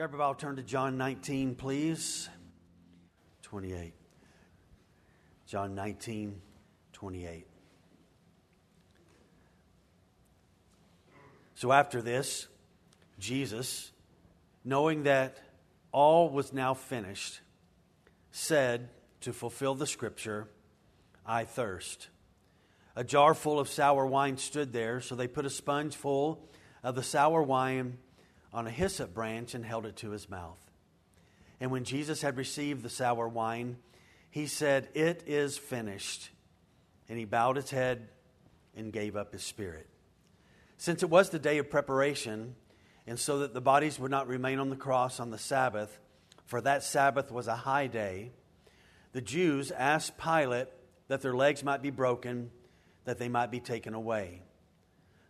Grab 0.00 0.12
your 0.12 0.18
Bible, 0.18 0.34
turn 0.34 0.56
to 0.56 0.62
John 0.62 0.96
19, 0.96 1.56
please. 1.56 2.30
28. 3.42 3.92
John 5.46 5.74
19, 5.74 6.40
28. 6.94 7.46
So 11.54 11.70
after 11.70 12.00
this, 12.00 12.48
Jesus, 13.18 13.92
knowing 14.64 15.02
that 15.02 15.36
all 15.92 16.30
was 16.30 16.54
now 16.54 16.72
finished, 16.72 17.42
said 18.32 18.88
to 19.20 19.34
fulfill 19.34 19.74
the 19.74 19.86
scripture, 19.86 20.48
I 21.26 21.44
thirst. 21.44 22.08
A 22.96 23.04
jar 23.04 23.34
full 23.34 23.60
of 23.60 23.68
sour 23.68 24.06
wine 24.06 24.38
stood 24.38 24.72
there, 24.72 25.02
so 25.02 25.14
they 25.14 25.28
put 25.28 25.44
a 25.44 25.50
sponge 25.50 25.94
full 25.94 26.48
of 26.82 26.94
the 26.94 27.02
sour 27.02 27.42
wine 27.42 27.98
on 28.52 28.66
a 28.66 28.70
hyssop 28.70 29.14
branch 29.14 29.54
and 29.54 29.64
held 29.64 29.86
it 29.86 29.96
to 29.96 30.10
his 30.10 30.28
mouth. 30.28 30.58
And 31.60 31.70
when 31.70 31.84
Jesus 31.84 32.22
had 32.22 32.36
received 32.36 32.82
the 32.82 32.88
sour 32.88 33.28
wine, 33.28 33.76
he 34.30 34.46
said, 34.46 34.88
It 34.94 35.24
is 35.26 35.58
finished. 35.58 36.30
And 37.08 37.18
he 37.18 37.24
bowed 37.24 37.56
his 37.56 37.70
head 37.70 38.08
and 38.76 38.92
gave 38.92 39.16
up 39.16 39.32
his 39.32 39.42
spirit. 39.42 39.88
Since 40.78 41.02
it 41.02 41.10
was 41.10 41.30
the 41.30 41.38
day 41.38 41.58
of 41.58 41.70
preparation, 41.70 42.54
and 43.06 43.18
so 43.18 43.40
that 43.40 43.52
the 43.52 43.60
bodies 43.60 43.98
would 43.98 44.10
not 44.10 44.28
remain 44.28 44.58
on 44.58 44.70
the 44.70 44.76
cross 44.76 45.20
on 45.20 45.30
the 45.30 45.38
Sabbath, 45.38 45.98
for 46.46 46.60
that 46.60 46.82
Sabbath 46.82 47.30
was 47.30 47.48
a 47.48 47.56
high 47.56 47.86
day, 47.86 48.30
the 49.12 49.20
Jews 49.20 49.70
asked 49.72 50.16
Pilate 50.16 50.68
that 51.08 51.20
their 51.20 51.34
legs 51.34 51.64
might 51.64 51.82
be 51.82 51.90
broken, 51.90 52.50
that 53.04 53.18
they 53.18 53.28
might 53.28 53.50
be 53.50 53.60
taken 53.60 53.94
away. 53.94 54.42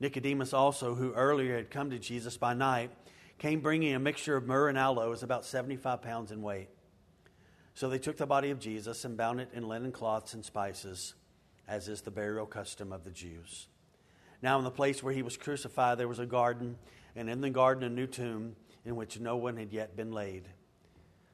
Nicodemus 0.00 0.52
also, 0.52 0.94
who 0.94 1.12
earlier 1.12 1.56
had 1.56 1.70
come 1.70 1.90
to 1.90 1.98
Jesus 1.98 2.36
by 2.36 2.54
night, 2.54 2.90
came 3.38 3.60
bringing 3.60 3.94
a 3.94 3.98
mixture 3.98 4.36
of 4.36 4.46
myrrh 4.46 4.68
and 4.68 4.78
aloes, 4.78 5.22
about 5.22 5.44
75 5.44 6.02
pounds 6.02 6.32
in 6.32 6.42
weight. 6.42 6.68
So 7.74 7.88
they 7.88 7.98
took 7.98 8.16
the 8.16 8.26
body 8.26 8.50
of 8.50 8.58
Jesus 8.58 9.04
and 9.04 9.16
bound 9.16 9.40
it 9.40 9.50
in 9.52 9.68
linen 9.68 9.92
cloths 9.92 10.34
and 10.34 10.44
spices, 10.44 11.14
as 11.66 11.88
is 11.88 12.00
the 12.00 12.10
burial 12.10 12.46
custom 12.46 12.92
of 12.92 13.04
the 13.04 13.10
Jews. 13.10 13.68
Now, 14.42 14.58
in 14.58 14.64
the 14.64 14.70
place 14.70 15.02
where 15.02 15.12
he 15.12 15.22
was 15.22 15.36
crucified, 15.36 15.98
there 15.98 16.08
was 16.08 16.18
a 16.18 16.26
garden, 16.26 16.76
and 17.16 17.28
in 17.28 17.40
the 17.40 17.50
garden 17.50 17.84
a 17.84 17.88
new 17.88 18.06
tomb 18.06 18.56
in 18.84 18.96
which 18.96 19.20
no 19.20 19.36
one 19.36 19.56
had 19.56 19.72
yet 19.72 19.96
been 19.96 20.12
laid. 20.12 20.48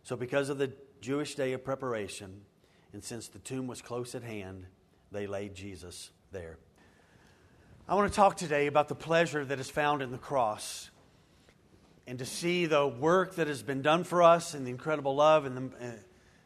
So, 0.02 0.16
because 0.16 0.48
of 0.48 0.58
the 0.58 0.72
Jewish 1.00 1.34
day 1.34 1.52
of 1.52 1.64
preparation, 1.64 2.42
and 2.92 3.04
since 3.04 3.28
the 3.28 3.38
tomb 3.38 3.66
was 3.66 3.82
close 3.82 4.14
at 4.14 4.22
hand, 4.22 4.66
they 5.12 5.26
laid 5.26 5.54
Jesus 5.54 6.10
there. 6.32 6.58
I 7.86 7.96
want 7.96 8.10
to 8.10 8.16
talk 8.16 8.38
today 8.38 8.66
about 8.66 8.88
the 8.88 8.94
pleasure 8.94 9.44
that 9.44 9.60
is 9.60 9.68
found 9.68 10.00
in 10.00 10.10
the 10.10 10.16
cross 10.16 10.88
and 12.06 12.18
to 12.18 12.24
see 12.24 12.64
the 12.64 12.86
work 12.86 13.34
that 13.34 13.46
has 13.46 13.62
been 13.62 13.82
done 13.82 14.04
for 14.04 14.22
us 14.22 14.54
and 14.54 14.66
the 14.66 14.70
incredible 14.70 15.14
love 15.14 15.44
and 15.44 15.54
the, 15.54 15.86
uh, 15.86 15.90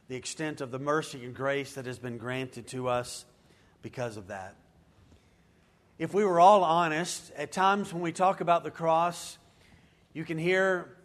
the 0.08 0.16
extent 0.16 0.60
of 0.60 0.72
the 0.72 0.80
mercy 0.80 1.24
and 1.24 1.36
grace 1.36 1.74
that 1.74 1.86
has 1.86 1.96
been 1.96 2.18
granted 2.18 2.66
to 2.66 2.88
us 2.88 3.24
because 3.82 4.16
of 4.16 4.26
that. 4.26 4.56
If 5.96 6.12
we 6.12 6.24
were 6.24 6.40
all 6.40 6.64
honest, 6.64 7.30
at 7.36 7.52
times 7.52 7.94
when 7.94 8.02
we 8.02 8.10
talk 8.10 8.40
about 8.40 8.64
the 8.64 8.72
cross, 8.72 9.38
you 10.12 10.24
can 10.24 10.38
hear 10.38 10.96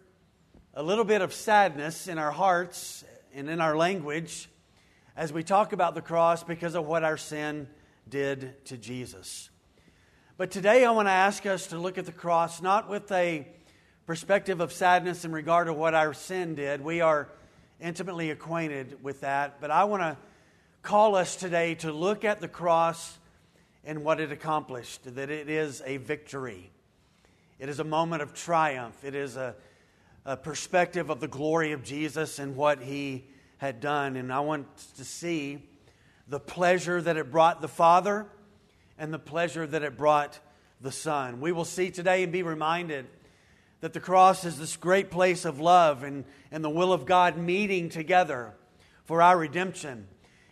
a 0.74 0.82
little 0.82 1.04
bit 1.04 1.22
of 1.22 1.32
sadness 1.32 2.08
in 2.08 2.18
our 2.18 2.32
hearts 2.32 3.04
and 3.32 3.48
in 3.48 3.60
our 3.60 3.76
language 3.76 4.48
as 5.16 5.32
we 5.32 5.44
talk 5.44 5.72
about 5.72 5.94
the 5.94 6.02
cross 6.02 6.42
because 6.42 6.74
of 6.74 6.84
what 6.86 7.04
our 7.04 7.16
sin 7.16 7.68
did 8.08 8.64
to 8.64 8.76
Jesus. 8.76 9.50
But 10.36 10.50
today 10.50 10.84
I 10.84 10.90
want 10.90 11.06
to 11.06 11.12
ask 11.12 11.46
us 11.46 11.68
to 11.68 11.78
look 11.78 11.96
at 11.96 12.06
the 12.06 12.12
cross 12.12 12.60
not 12.60 12.88
with 12.88 13.12
a 13.12 13.46
perspective 14.04 14.60
of 14.60 14.72
sadness 14.72 15.24
in 15.24 15.30
regard 15.30 15.68
to 15.68 15.72
what 15.72 15.94
our 15.94 16.12
sin 16.12 16.56
did. 16.56 16.80
We 16.80 17.00
are 17.00 17.28
intimately 17.80 18.30
acquainted 18.30 19.00
with 19.00 19.20
that. 19.20 19.60
But 19.60 19.70
I 19.70 19.84
want 19.84 20.02
to 20.02 20.16
call 20.82 21.14
us 21.14 21.36
today 21.36 21.76
to 21.76 21.92
look 21.92 22.24
at 22.24 22.40
the 22.40 22.48
cross 22.48 23.16
and 23.84 24.02
what 24.02 24.18
it 24.18 24.32
accomplished, 24.32 25.14
that 25.14 25.30
it 25.30 25.48
is 25.48 25.80
a 25.86 25.98
victory. 25.98 26.68
It 27.60 27.68
is 27.68 27.78
a 27.78 27.84
moment 27.84 28.20
of 28.20 28.34
triumph. 28.34 29.04
It 29.04 29.14
is 29.14 29.36
a, 29.36 29.54
a 30.24 30.36
perspective 30.36 31.10
of 31.10 31.20
the 31.20 31.28
glory 31.28 31.70
of 31.70 31.84
Jesus 31.84 32.40
and 32.40 32.56
what 32.56 32.82
he 32.82 33.22
had 33.58 33.80
done. 33.80 34.16
And 34.16 34.32
I 34.32 34.40
want 34.40 34.66
to 34.96 35.04
see 35.04 35.62
the 36.26 36.40
pleasure 36.40 37.00
that 37.00 37.16
it 37.16 37.30
brought 37.30 37.60
the 37.60 37.68
Father 37.68 38.26
and 38.98 39.12
the 39.12 39.18
pleasure 39.18 39.66
that 39.66 39.82
it 39.82 39.96
brought 39.96 40.38
the 40.80 40.92
Son. 40.92 41.40
We 41.40 41.52
will 41.52 41.64
see 41.64 41.90
today 41.90 42.22
and 42.22 42.32
be 42.32 42.42
reminded 42.42 43.06
that 43.80 43.92
the 43.92 44.00
cross 44.00 44.44
is 44.44 44.58
this 44.58 44.76
great 44.76 45.10
place 45.10 45.44
of 45.44 45.60
love 45.60 46.02
and, 46.02 46.24
and 46.50 46.64
the 46.64 46.70
will 46.70 46.92
of 46.92 47.06
God 47.06 47.36
meeting 47.36 47.88
together 47.88 48.54
for 49.04 49.20
our 49.20 49.36
redemption. 49.36 50.06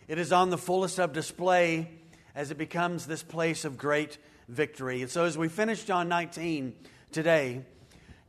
It 0.07 0.19
is 0.19 0.31
on 0.31 0.49
the 0.49 0.57
fullest 0.57 0.99
of 0.99 1.13
display 1.13 1.89
as 2.35 2.51
it 2.51 2.57
becomes 2.57 3.05
this 3.05 3.23
place 3.23 3.65
of 3.65 3.77
great 3.77 4.17
victory. 4.47 5.01
And 5.01 5.09
so, 5.09 5.25
as 5.25 5.37
we 5.37 5.49
finish 5.49 5.83
John 5.83 6.09
19 6.09 6.75
today, 7.11 7.61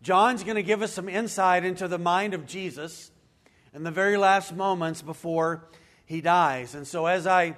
John's 0.03 0.45
going 0.45 0.57
to 0.57 0.63
give 0.63 0.83
us 0.83 0.93
some 0.93 1.09
insight 1.09 1.65
into 1.65 1.89
the 1.89 1.99
mind 1.99 2.35
of 2.35 2.47
Jesus 2.47 3.11
in 3.73 3.83
the 3.83 3.91
very 3.91 4.17
last 4.17 4.55
moments 4.55 5.03
before 5.03 5.69
he 6.07 6.21
dies. 6.21 6.75
And 6.75 6.87
so, 6.87 7.07
as 7.07 7.27
I 7.27 7.57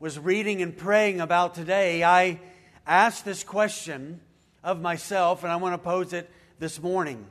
was 0.00 0.18
reading 0.18 0.60
and 0.60 0.76
praying 0.76 1.20
about 1.20 1.54
today, 1.54 2.02
I 2.02 2.40
asked 2.86 3.24
this 3.24 3.44
question 3.44 4.20
of 4.62 4.80
myself, 4.80 5.42
and 5.44 5.52
I 5.52 5.56
want 5.56 5.74
to 5.74 5.78
pose 5.78 6.12
it 6.12 6.30
this 6.58 6.82
morning. 6.82 7.26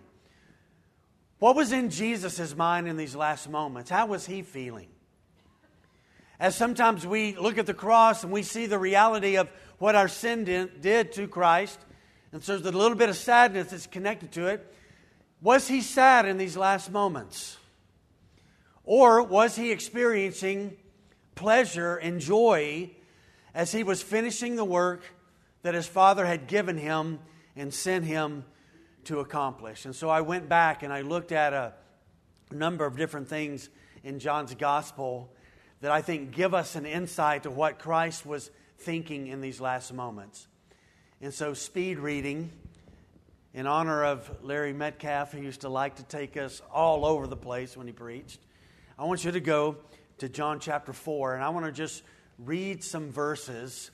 What 1.40 1.56
was 1.56 1.72
in 1.72 1.90
Jesus' 1.90 2.56
mind 2.56 2.88
in 2.88 2.96
these 2.96 3.16
last 3.16 3.50
moments? 3.50 3.90
How 3.90 4.06
was 4.06 4.26
he 4.26 4.42
feeling? 4.42 4.88
As 6.40 6.56
sometimes 6.56 7.06
we 7.06 7.36
look 7.36 7.58
at 7.58 7.66
the 7.66 7.74
cross 7.74 8.24
and 8.24 8.32
we 8.32 8.44
see 8.44 8.66
the 8.66 8.80
reality 8.80 9.38
of 9.38 9.50
what 9.78 9.96
our 9.96 10.08
sin 10.08 10.44
did 10.46 11.12
to 11.14 11.28
Christ, 11.28 11.80
and 12.32 12.44
so 12.44 12.58
there's 12.58 12.74
a 12.74 12.78
little 12.78 12.98
bit 12.98 13.10
of 13.10 13.16
sadness 13.18 13.72
that's 13.72 13.88
connected 13.88 14.32
to 14.34 14.48
it. 14.48 14.74
Was 15.42 15.68
he 15.68 15.82
sad 15.82 16.26
in 16.26 16.38
these 16.38 16.56
last 16.56 16.92
moments? 16.92 17.58
Or 18.86 19.22
was 19.22 19.56
he 19.56 19.72
experiencing 19.72 20.78
pleasure 21.36 21.96
and 21.96 22.20
joy 22.20 22.90
as 23.54 23.72
he 23.72 23.84
was 23.84 24.02
finishing 24.02 24.56
the 24.56 24.66
work 24.66 25.04
that 25.62 25.74
his 25.74 25.88
father 25.88 26.26
had 26.26 26.48
given 26.48 26.78
him 26.78 27.20
and 27.56 27.74
sent 27.74 28.06
him 28.06 28.46
to 29.06 29.20
accomplish. 29.20 29.86
And 29.86 29.96
so 29.96 30.10
I 30.10 30.22
went 30.22 30.50
back 30.50 30.84
and 30.84 30.92
I 30.92 31.02
looked 31.02 31.32
at 31.32 31.54
a 31.54 31.74
number 32.52 32.86
of 32.86 32.98
different 32.98 33.28
things 33.28 33.70
in 34.04 34.20
John's 34.20 34.54
gospel 34.56 35.30
that 35.82 35.92
I 35.92 36.02
think 36.02 36.32
give 36.32 36.54
us 36.54 36.76
an 36.76 36.86
insight 36.86 37.44
to 37.44 37.52
what 37.52 37.80
Christ 37.80 38.26
was 38.26 38.50
thinking 38.78 39.28
in 39.28 39.42
these 39.42 39.60
last 39.60 39.94
moments. 39.94 40.48
And 41.22 41.34
so, 41.34 41.54
speed 41.54 42.00
reading, 42.00 42.52
in 43.54 43.68
honor 43.68 44.04
of 44.04 44.30
Larry 44.42 44.74
Metcalf, 44.74 45.32
who 45.32 45.42
used 45.42 45.62
to 45.62 45.70
like 45.70 45.96
to 45.96 46.04
take 46.04 46.38
us 46.38 46.62
all 46.72 47.06
over 47.06 47.28
the 47.28 47.38
place 47.38 47.78
when 47.78 47.88
he 47.88 47.94
preached, 47.94 48.40
I 48.98 49.06
want 49.06 49.24
you 49.24 49.32
to 49.32 49.40
go 49.40 49.78
to 50.20 50.30
John 50.30 50.60
chapter 50.60 50.94
4, 50.94 51.36
and 51.36 51.44
I 51.44 51.50
want 51.50 51.66
to 51.66 51.72
just 51.72 52.04
read 52.38 52.84
some 52.84 53.12
verses 53.12 53.92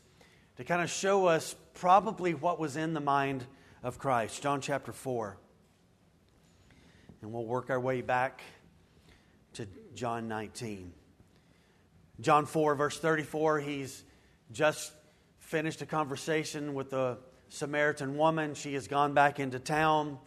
to 0.57 0.63
kind 0.63 0.81
of 0.81 0.89
show 0.89 1.27
us 1.27 1.55
probably 1.75 2.33
what 2.33 2.59
was 2.59 2.75
in 2.75 2.93
the 2.93 2.99
mind 2.99 3.45
of 3.83 3.97
Christ. 3.97 4.41
John 4.41 4.61
chapter 4.61 4.91
4. 4.91 5.37
And 7.21 7.33
we'll 7.33 7.45
work 7.45 7.69
our 7.69 7.79
way 7.79 8.01
back 8.01 8.41
to 9.53 9.67
John 9.95 10.27
19. 10.27 10.93
John 12.21 12.45
4, 12.45 12.75
verse 12.75 12.99
34, 12.99 13.59
he's 13.59 14.03
just 14.51 14.91
finished 15.39 15.81
a 15.81 15.85
conversation 15.85 16.73
with 16.73 16.89
the 16.89 17.17
Samaritan 17.49 18.17
woman. 18.17 18.53
She 18.53 18.73
has 18.73 18.87
gone 18.87 19.13
back 19.13 19.39
into 19.39 19.59
town. 19.59 20.17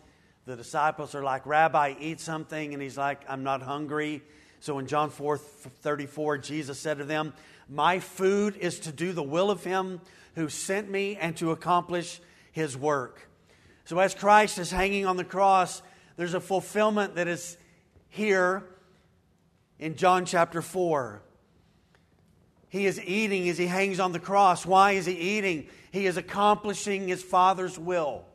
The 0.46 0.56
disciples 0.56 1.14
are 1.14 1.22
like, 1.22 1.46
Rabbi, 1.46 1.94
eat 2.00 2.20
something. 2.20 2.72
And 2.72 2.82
he's 2.82 2.98
like, 2.98 3.20
I'm 3.28 3.42
not 3.44 3.62
hungry. 3.62 4.22
So 4.62 4.78
in 4.78 4.86
John 4.86 5.10
4 5.10 5.38
34, 5.38 6.38
Jesus 6.38 6.78
said 6.78 6.98
to 6.98 7.04
them, 7.04 7.34
My 7.68 7.98
food 7.98 8.56
is 8.56 8.78
to 8.80 8.92
do 8.92 9.12
the 9.12 9.22
will 9.22 9.50
of 9.50 9.64
him 9.64 10.00
who 10.36 10.48
sent 10.48 10.88
me 10.88 11.16
and 11.16 11.36
to 11.38 11.50
accomplish 11.50 12.20
his 12.52 12.76
work. 12.76 13.28
So 13.86 13.98
as 13.98 14.14
Christ 14.14 14.58
is 14.58 14.70
hanging 14.70 15.04
on 15.04 15.16
the 15.16 15.24
cross, 15.24 15.82
there's 16.16 16.34
a 16.34 16.40
fulfillment 16.40 17.16
that 17.16 17.26
is 17.26 17.58
here 18.08 18.62
in 19.80 19.96
John 19.96 20.26
chapter 20.26 20.62
4. 20.62 21.20
He 22.68 22.86
is 22.86 23.00
eating 23.00 23.48
as 23.48 23.58
he 23.58 23.66
hangs 23.66 23.98
on 23.98 24.12
the 24.12 24.20
cross. 24.20 24.64
Why 24.64 24.92
is 24.92 25.06
he 25.06 25.14
eating? 25.14 25.66
He 25.90 26.06
is 26.06 26.16
accomplishing 26.16 27.08
his 27.08 27.20
Father's 27.20 27.80
will. 27.80 28.26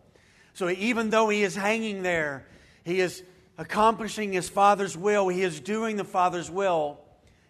So 0.53 0.69
even 0.69 1.09
though 1.09 1.30
he 1.30 1.44
is 1.44 1.56
hanging 1.56 2.03
there, 2.03 2.45
he 2.83 3.00
is 3.00 3.23
accomplishing 3.57 4.33
his 4.33 4.50
Father's 4.50 4.98
will. 4.98 5.27
He 5.27 5.44
is 5.44 5.59
doing 5.59 5.98
the 5.98 6.04
Father's 6.04 6.50
will. 6.50 7.00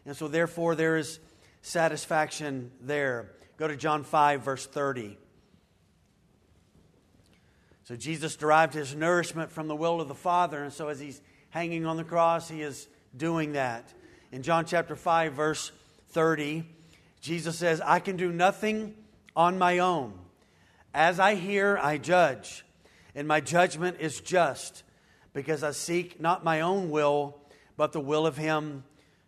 And 0.06 0.15
so, 0.15 0.27
therefore, 0.27 0.75
there 0.75 0.98
is 0.98 1.19
satisfaction 1.62 2.71
there. 2.81 3.31
Go 3.57 3.68
to 3.68 3.75
John 3.75 4.04
5, 4.04 4.42
verse 4.42 4.65
30. 4.65 5.18
So, 7.83 7.95
Jesus 7.95 8.36
derived 8.36 8.74
his 8.74 8.95
nourishment 8.95 9.51
from 9.51 9.68
the 9.68 9.75
will 9.75 10.00
of 10.00 10.07
the 10.07 10.15
Father. 10.15 10.63
And 10.63 10.71
so, 10.71 10.88
as 10.88 11.00
he's 11.00 11.21
hanging 11.50 11.86
on 11.86 11.98
the 11.98 12.04
cross, 12.04 12.50
he 12.50 12.62
is 12.62 12.88
doing 13.15 13.54
that. 13.54 13.94
In 14.31 14.44
John 14.44 14.65
chapter 14.65 14.95
5, 14.95 15.33
verse 15.33 15.71
30, 16.09 16.63
Jesus 17.21 17.57
says, 17.57 17.81
I 17.81 18.00
can 18.00 18.15
do 18.15 18.31
nothing 18.31 18.95
on 19.36 19.57
my 19.57 19.80
own. 19.80 20.13
As 20.94 21.19
I 21.19 21.36
hear, 21.36 21.77
I 21.81 21.98
judge, 21.98 22.65
and 23.13 23.27
my 23.27 23.39
judgment 23.39 23.98
is 24.00 24.19
just, 24.19 24.83
because 25.37 25.61
I 25.61 25.69
seek 25.69 26.19
not 26.19 26.43
my 26.43 26.61
own 26.61 26.89
will, 26.89 27.37
but 27.75 27.91
the 27.91 27.99
will 27.99 28.25
of 28.25 28.37
him 28.37 28.83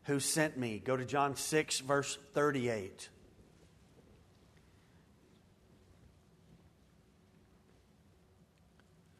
who 0.05 0.19
sent 0.19 0.57
me. 0.57 0.81
Go 0.83 0.97
to 0.97 1.05
John 1.05 1.35
6, 1.35 1.81
verse 1.81 2.17
38. 2.33 3.09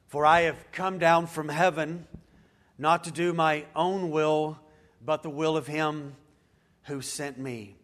For 0.08 0.26
I 0.26 0.42
have 0.42 0.58
come 0.72 0.98
down 0.98 1.28
from 1.28 1.48
heaven 1.48 2.08
not 2.80 3.04
to 3.04 3.12
do 3.12 3.34
my 3.34 3.66
own 3.76 4.10
will, 4.10 4.58
but 5.06 5.22
the 5.22 5.30
will 5.30 5.58
of 5.58 5.68
him 5.68 6.16
who 6.86 7.04
sent 7.04 7.38
me. 7.38 7.76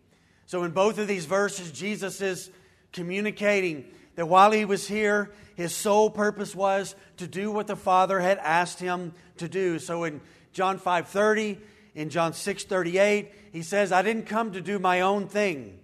So, 0.47 0.63
in 0.63 0.71
both 0.71 0.97
of 0.97 1.07
these 1.07 1.25
verses, 1.25 1.71
Jesus 1.71 2.21
is 2.21 2.49
communicating 2.91 3.85
that 4.15 4.27
while 4.27 4.51
he 4.51 4.65
was 4.65 4.87
here, 4.87 5.31
his 5.55 5.75
sole 5.75 6.09
purpose 6.09 6.55
was 6.55 6.95
to 7.17 7.27
do 7.27 7.51
what 7.51 7.67
the 7.67 7.75
Father 7.75 8.19
had 8.19 8.37
asked 8.39 8.79
him 8.79 9.13
to 9.37 9.47
do. 9.47 9.79
So, 9.79 10.03
in 10.03 10.21
John 10.53 10.79
5:30, 10.79 11.59
in 11.93 12.09
John 12.09 12.33
6:38, 12.33 13.31
he 13.51 13.61
says, 13.61 13.91
"I 13.91 14.01
didn't 14.01 14.25
come 14.25 14.51
to 14.53 14.61
do 14.61 14.79
my 14.79 15.01
own 15.01 15.27
thing, 15.27 15.79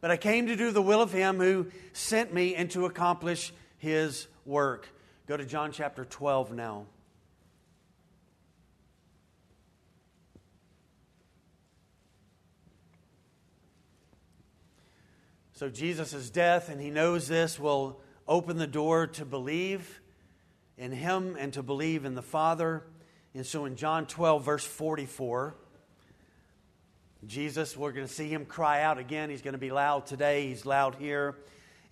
but 0.00 0.10
I 0.10 0.16
came 0.16 0.46
to 0.46 0.56
do 0.56 0.70
the 0.70 0.82
will 0.82 1.02
of 1.02 1.12
him 1.12 1.38
who 1.38 1.66
sent 1.92 2.32
me 2.32 2.54
and 2.54 2.70
to 2.70 2.86
accomplish 2.86 3.52
his 3.78 4.28
work." 4.44 4.88
Go 5.26 5.36
to 5.36 5.44
John 5.44 5.72
chapter 5.72 6.04
12 6.04 6.52
now. 6.52 6.86
So, 15.62 15.68
Jesus' 15.68 16.28
death, 16.28 16.70
and 16.70 16.80
he 16.80 16.90
knows 16.90 17.28
this, 17.28 17.56
will 17.56 18.00
open 18.26 18.56
the 18.56 18.66
door 18.66 19.06
to 19.06 19.24
believe 19.24 20.00
in 20.76 20.90
him 20.90 21.36
and 21.38 21.52
to 21.52 21.62
believe 21.62 22.04
in 22.04 22.16
the 22.16 22.20
Father. 22.20 22.82
And 23.32 23.46
so, 23.46 23.64
in 23.66 23.76
John 23.76 24.06
12, 24.06 24.44
verse 24.44 24.64
44, 24.64 25.54
Jesus, 27.28 27.76
we're 27.76 27.92
going 27.92 28.08
to 28.08 28.12
see 28.12 28.28
him 28.28 28.44
cry 28.44 28.82
out 28.82 28.98
again. 28.98 29.30
He's 29.30 29.40
going 29.40 29.52
to 29.52 29.58
be 29.58 29.70
loud 29.70 30.04
today, 30.04 30.48
he's 30.48 30.66
loud 30.66 30.96
here. 30.96 31.36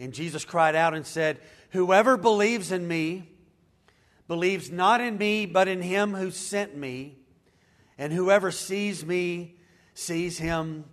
And 0.01 0.13
Jesus 0.13 0.45
cried 0.45 0.75
out 0.75 0.93
and 0.93 1.07
said, 1.07 1.39
Whoever 1.71 2.17
believes 2.17 2.73
in 2.73 2.89
me 2.89 3.29
believes 4.27 4.73
not 4.73 5.01
in 5.01 5.17
me, 5.17 5.47
but 5.47 5.69
in 5.69 5.81
him 5.81 6.15
who 6.15 6.33
sent 6.33 6.77
me. 6.77 7.19
And 7.97 8.13
whoever 8.13 8.51
sees 8.51 9.07
me 9.07 9.55
sees 9.95 10.39
him 10.39 10.87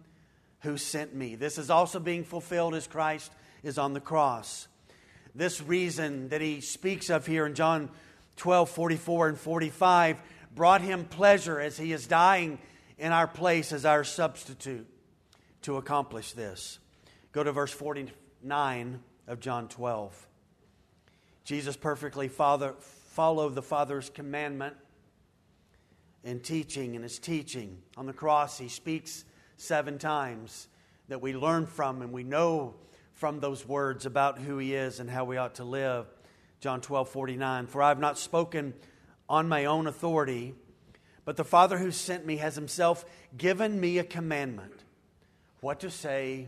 who 0.67 0.77
sent 0.77 1.15
me. 1.15 1.35
This 1.35 1.57
is 1.57 1.69
also 1.69 1.97
being 1.97 2.25
fulfilled 2.25 2.75
as 2.75 2.87
Christ 2.87 3.31
is 3.63 3.77
on 3.77 3.93
the 3.93 4.01
cross. 4.01 4.67
This 5.33 5.61
reason 5.61 6.27
that 6.29 6.41
he 6.41 6.59
speaks 6.59 7.09
of 7.09 7.25
here 7.25 7.45
in 7.45 7.55
John 7.55 7.89
12 8.35 8.69
44 8.69 9.29
and 9.29 9.37
45 9.39 10.21
brought 10.53 10.81
him 10.81 11.05
pleasure 11.05 11.57
as 11.57 11.77
he 11.77 11.93
is 11.93 12.05
dying 12.05 12.59
in 12.97 13.13
our 13.13 13.27
place 13.27 13.71
as 13.71 13.85
our 13.85 14.03
substitute 14.03 14.85
to 15.61 15.77
accomplish 15.77 16.33
this. 16.33 16.79
Go 17.31 17.43
to 17.43 17.53
verse 17.53 17.71
49 17.71 18.99
of 19.25 19.39
John 19.39 19.69
12. 19.69 20.27
Jesus 21.45 21.77
perfectly 21.77 22.27
father, 22.27 22.75
followed 23.11 23.55
the 23.55 23.61
Father's 23.61 24.09
commandment 24.09 24.75
in 26.25 26.41
teaching 26.41 26.95
and 26.95 27.03
his 27.03 27.19
teaching. 27.19 27.77
On 27.95 28.05
the 28.05 28.11
cross, 28.11 28.57
he 28.57 28.67
speaks 28.67 29.23
seven 29.57 29.97
times 29.97 30.67
that 31.09 31.21
we 31.21 31.33
learn 31.33 31.65
from 31.65 32.01
and 32.01 32.11
we 32.11 32.23
know 32.23 32.75
from 33.13 33.39
those 33.39 33.67
words 33.67 34.05
about 34.05 34.39
who 34.39 34.57
he 34.59 34.75
is 34.75 34.99
and 34.99 35.09
how 35.09 35.25
we 35.25 35.37
ought 35.37 35.55
to 35.55 35.63
live. 35.63 36.05
John 36.59 36.81
12, 36.81 37.09
49. 37.09 37.67
For 37.67 37.81
I 37.81 37.89
have 37.89 37.99
not 37.99 38.17
spoken 38.17 38.73
on 39.27 39.49
my 39.49 39.65
own 39.65 39.87
authority, 39.87 40.53
but 41.25 41.35
the 41.35 41.43
Father 41.43 41.77
who 41.77 41.91
sent 41.91 42.25
me 42.25 42.37
has 42.37 42.55
himself 42.55 43.05
given 43.35 43.79
me 43.79 43.97
a 43.97 44.03
commandment 44.03 44.83
what 45.59 45.79
to 45.79 45.89
say 45.89 46.47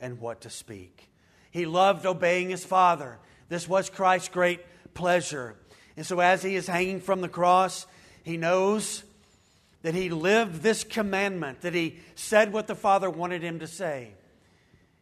and 0.00 0.20
what 0.20 0.42
to 0.42 0.50
speak. 0.50 1.10
He 1.50 1.64
loved 1.64 2.04
obeying 2.04 2.50
his 2.50 2.64
Father. 2.64 3.18
This 3.48 3.66
was 3.66 3.88
Christ's 3.88 4.28
great 4.28 4.60
pleasure. 4.92 5.56
And 5.96 6.04
so, 6.04 6.20
as 6.20 6.42
he 6.42 6.54
is 6.54 6.66
hanging 6.66 7.00
from 7.00 7.22
the 7.22 7.28
cross, 7.28 7.86
he 8.22 8.36
knows 8.36 9.02
that 9.82 9.94
he 9.94 10.10
lived 10.10 10.62
this 10.62 10.84
commandment, 10.84 11.60
that 11.60 11.74
he 11.74 11.98
said 12.14 12.52
what 12.52 12.66
the 12.66 12.74
Father 12.74 13.08
wanted 13.08 13.42
him 13.42 13.60
to 13.60 13.66
say. 13.66 14.12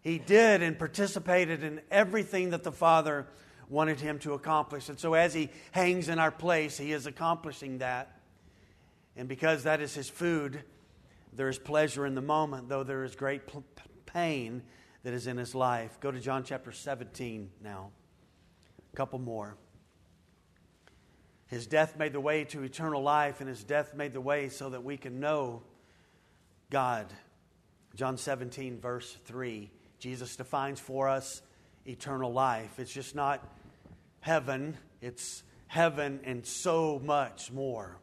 He 0.00 0.18
did 0.18 0.62
and 0.62 0.78
participated 0.78 1.62
in 1.62 1.80
everything 1.90 2.50
that 2.50 2.62
the 2.62 2.72
Father 2.72 3.26
wanted 3.68 4.00
him 4.00 4.18
to 4.20 4.34
accomplish. 4.34 4.88
And 4.88 4.98
so, 4.98 5.14
as 5.14 5.32
he 5.32 5.48
hangs 5.70 6.08
in 6.08 6.18
our 6.18 6.30
place, 6.30 6.76
he 6.76 6.92
is 6.92 7.06
accomplishing 7.06 7.78
that. 7.78 8.20
And 9.16 9.28
because 9.28 9.62
that 9.62 9.80
is 9.80 9.94
his 9.94 10.10
food, 10.10 10.62
there 11.32 11.48
is 11.48 11.58
pleasure 11.58 12.04
in 12.04 12.14
the 12.14 12.22
moment, 12.22 12.68
though 12.68 12.82
there 12.82 13.04
is 13.04 13.14
great 13.16 13.42
pain 14.06 14.62
that 15.02 15.12
is 15.12 15.26
in 15.26 15.36
his 15.36 15.54
life. 15.54 15.98
Go 16.00 16.10
to 16.10 16.20
John 16.20 16.44
chapter 16.44 16.72
17 16.72 17.50
now. 17.62 17.90
A 18.92 18.96
couple 18.96 19.18
more. 19.18 19.56
His 21.54 21.68
death 21.68 21.96
made 21.96 22.12
the 22.12 22.20
way 22.20 22.42
to 22.46 22.64
eternal 22.64 23.00
life, 23.00 23.38
and 23.38 23.48
his 23.48 23.62
death 23.62 23.94
made 23.94 24.12
the 24.12 24.20
way 24.20 24.48
so 24.48 24.70
that 24.70 24.82
we 24.82 24.96
can 24.96 25.20
know 25.20 25.62
God. 26.68 27.06
John 27.94 28.18
17, 28.18 28.80
verse 28.80 29.16
3. 29.26 29.70
Jesus 30.00 30.34
defines 30.34 30.80
for 30.80 31.08
us 31.08 31.42
eternal 31.86 32.32
life. 32.32 32.80
It's 32.80 32.92
just 32.92 33.14
not 33.14 33.40
heaven, 34.18 34.76
it's 35.00 35.44
heaven 35.68 36.18
and 36.24 36.44
so 36.44 37.00
much 37.04 37.52
more. 37.52 37.98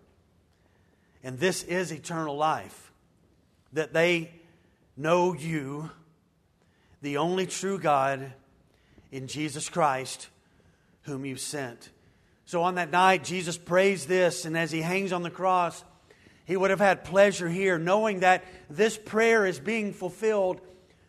And 1.22 1.38
this 1.38 1.62
is 1.63 1.91
eternal 1.91 2.38
life 2.38 2.93
that 3.74 3.91
they 3.91 4.31
know 4.96 5.34
you, 5.34 5.89
the 7.01 7.17
only 7.17 7.48
true 7.48 7.79
God, 7.79 8.31
in 9.12 9.27
Jesus 9.27 9.67
Christ, 9.67 10.29
whom 11.01 11.25
you 11.25 11.36
sent. 11.36 11.89
So 12.51 12.63
on 12.63 12.75
that 12.75 12.91
night, 12.91 13.24
Jesus 13.24 13.58
prays 13.58 14.05
this, 14.05 14.43
and 14.43 14.58
as 14.58 14.72
he 14.74 14.81
hangs 14.81 15.13
on 15.13 15.24
the 15.24 15.29
cross, 15.29 15.86
he 16.43 16.58
would 16.58 16.70
have 16.70 16.81
had 16.81 17.05
pleasure 17.05 17.48
here, 17.48 17.79
knowing 17.79 18.20
that 18.20 18.43
this 18.70 18.98
prayer 18.98 19.46
is 19.46 19.58
being 19.58 19.93
fulfilled 19.93 20.60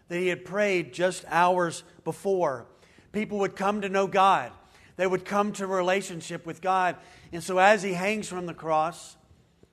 that 0.07 0.21
he 0.21 0.29
had 0.29 0.45
prayed 0.45 0.93
just 0.95 1.25
hours 1.27 1.83
before. 2.05 2.67
People 3.11 3.41
would 3.41 3.57
come 3.57 3.81
to 3.81 3.89
know 3.89 4.07
God, 4.07 4.53
they 4.95 5.05
would 5.05 5.25
come 5.25 5.51
to 5.55 5.65
a 5.65 5.67
relationship 5.67 6.47
with 6.47 6.63
God. 6.63 6.95
And 7.33 7.43
so 7.43 7.59
as 7.59 7.83
he 7.83 7.93
hangs 7.93 8.29
from 8.29 8.47
the 8.47 8.55
cross, 8.55 9.17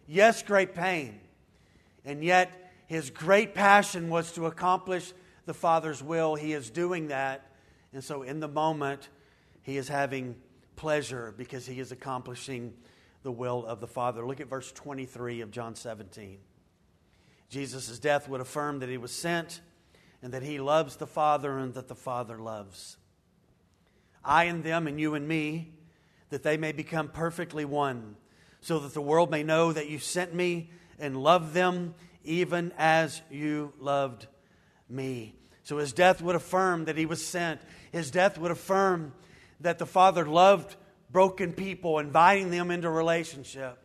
yes, 0.08 0.42
great 0.42 0.74
pain, 0.74 1.20
and 2.04 2.24
yet 2.24 2.50
his 2.88 3.12
great 3.12 3.54
passion 3.54 4.10
was 4.10 4.32
to 4.32 4.48
accomplish 4.48 5.14
the 5.46 5.54
Father's 5.54 6.02
will. 6.02 6.34
He 6.34 6.54
is 6.54 6.72
doing 6.72 7.10
that. 7.10 7.46
And 7.94 8.04
so 8.04 8.24
in 8.24 8.40
the 8.40 8.48
moment, 8.48 9.08
he 9.62 9.78
is 9.78 9.88
having 9.88 10.36
pleasure 10.80 11.34
because 11.38 11.66
he 11.66 11.82
is 11.82 11.92
accomplishing 11.92 12.74
the 13.24 13.32
will 13.32 13.66
of 13.66 13.82
the 13.82 13.88
Father. 13.88 14.26
Look 14.26 14.40
at 14.40 14.48
verse 14.48 14.72
23 14.72 15.42
of 15.42 15.52
John 15.52 15.76
17. 15.76 16.38
Jesus' 17.50 18.00
death 18.00 18.30
would 18.30 18.40
affirm 18.40 18.80
that 18.80 18.88
he 18.88 18.98
was 18.98 19.12
sent 19.12 19.60
and 20.22 20.34
that 20.34 20.42
he 20.42 20.58
loves 20.58 20.96
the 20.96 21.06
Father 21.06 21.58
and 21.58 21.74
that 21.74 21.90
the 21.90 21.96
Father 21.96 22.40
loves. 22.40 22.96
I 24.24 24.46
and 24.46 24.64
them 24.64 24.88
and 24.88 24.98
you 24.98 25.16
and 25.16 25.28
me, 25.28 25.74
that 26.30 26.44
they 26.44 26.56
may 26.56 26.72
become 26.72 27.10
perfectly 27.10 27.66
one, 27.66 28.16
so 28.62 28.80
that 28.80 28.94
the 28.94 29.02
world 29.02 29.30
may 29.30 29.44
know 29.44 29.74
that 29.74 29.90
you 29.90 30.00
sent 30.00 30.34
me 30.34 30.70
and 30.98 31.22
loved 31.22 31.54
them 31.54 31.94
even 32.24 32.72
as 32.78 33.22
you 33.30 33.74
loved 33.82 34.28
me. 34.90 35.36
So 35.64 35.78
his 35.78 35.92
death 35.92 36.22
would 36.22 36.38
affirm 36.38 36.86
that 36.86 36.96
he 36.98 37.06
was 37.06 37.26
sent. 37.26 37.60
His 37.92 38.12
death 38.12 38.38
would 38.38 38.52
affirm 38.52 39.12
that 39.62 39.80
the 39.80 39.86
Father 39.86 40.26
loved 40.26 40.76
broken 41.12 41.54
people, 41.54 42.00
inviting 42.00 42.52
them 42.52 42.72
into 42.72 42.90
relationship, 42.90 43.78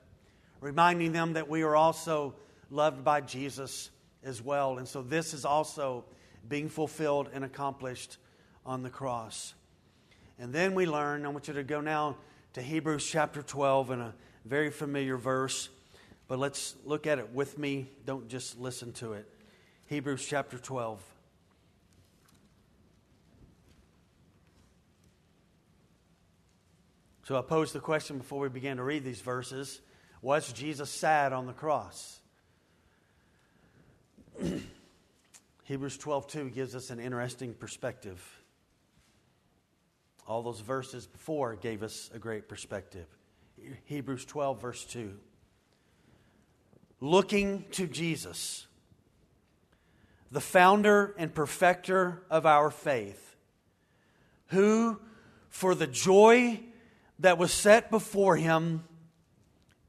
reminding 0.61 1.13
them 1.13 1.35
that 1.35 1.49
we 1.49 1.63
are 1.63 1.77
also 1.77 2.35
loved 2.71 3.05
by 3.05 3.21
Jesus 3.21 3.91
as 4.23 4.43
well. 4.43 4.79
And 4.79 4.87
so 4.87 5.03
this 5.03 5.35
is 5.35 5.45
also 5.45 6.05
being 6.49 6.69
fulfilled 6.69 7.31
and 7.33 7.45
accomplished 7.45 8.19
on 8.67 8.83
the 8.83 8.91
cross. 8.91 9.55
And 10.39 10.53
then 10.53 10.75
we 10.75 10.87
learn, 10.87 11.25
I 11.25 11.29
want 11.29 11.49
you 11.49 11.55
to 11.55 11.63
go 11.63 11.81
now 11.81 12.17
to 12.55 12.63
Hebrews 12.63 13.07
chapter 13.07 13.43
12 13.43 13.91
in 13.93 14.01
a 14.01 14.15
very 14.45 14.71
familiar 14.71 15.17
verse, 15.17 15.69
but 16.29 16.39
let's 16.39 16.75
look 16.85 17.07
at 17.07 17.19
it 17.19 17.33
with 17.33 17.59
me. 17.59 17.89
Don't 18.05 18.29
just 18.29 18.59
listen 18.59 18.93
to 18.95 19.13
it. 19.15 19.29
Hebrews 19.87 20.27
chapter 20.27 20.59
12. 20.59 21.14
So 27.25 27.39
I 27.39 27.41
posed 27.41 27.75
the 27.75 27.81
question 27.81 28.19
before 28.19 28.41
we 28.41 28.51
began 28.51 28.77
to 28.77 28.83
read 28.83 29.03
these 29.03 29.23
verses 29.23 29.81
Was 30.21 30.53
Jesus 30.53 30.91
sad 30.91 31.33
on 31.33 31.47
the 31.47 31.55
cross? 31.55 32.21
Hebrews 35.65 35.97
12:2 35.97 36.53
gives 36.53 36.75
us 36.75 36.91
an 36.91 37.01
interesting 37.01 37.55
perspective. 37.55 38.23
All 40.27 40.43
those 40.43 40.61
verses 40.61 41.07
before 41.07 41.57
gave 41.57 41.83
us 41.83 42.11
a 42.13 42.19
great 42.19 42.47
perspective. 42.47 43.07
Hebrews 43.87 44.27
12 44.27 44.61
verse 44.61 44.85
2. 44.85 45.17
Looking 47.01 47.65
to 47.73 47.87
Jesus, 47.87 48.67
the 50.31 50.43
founder 50.43 51.15
and 51.17 51.35
perfecter 51.35 52.23
of 52.29 52.45
our 52.45 52.71
faith, 52.71 53.35
who 54.49 55.01
for 55.49 55.75
the 55.75 55.87
joy 55.87 56.61
that 57.21 57.39
was 57.39 57.53
set 57.53 57.91
before 57.91 58.37
him 58.37 58.85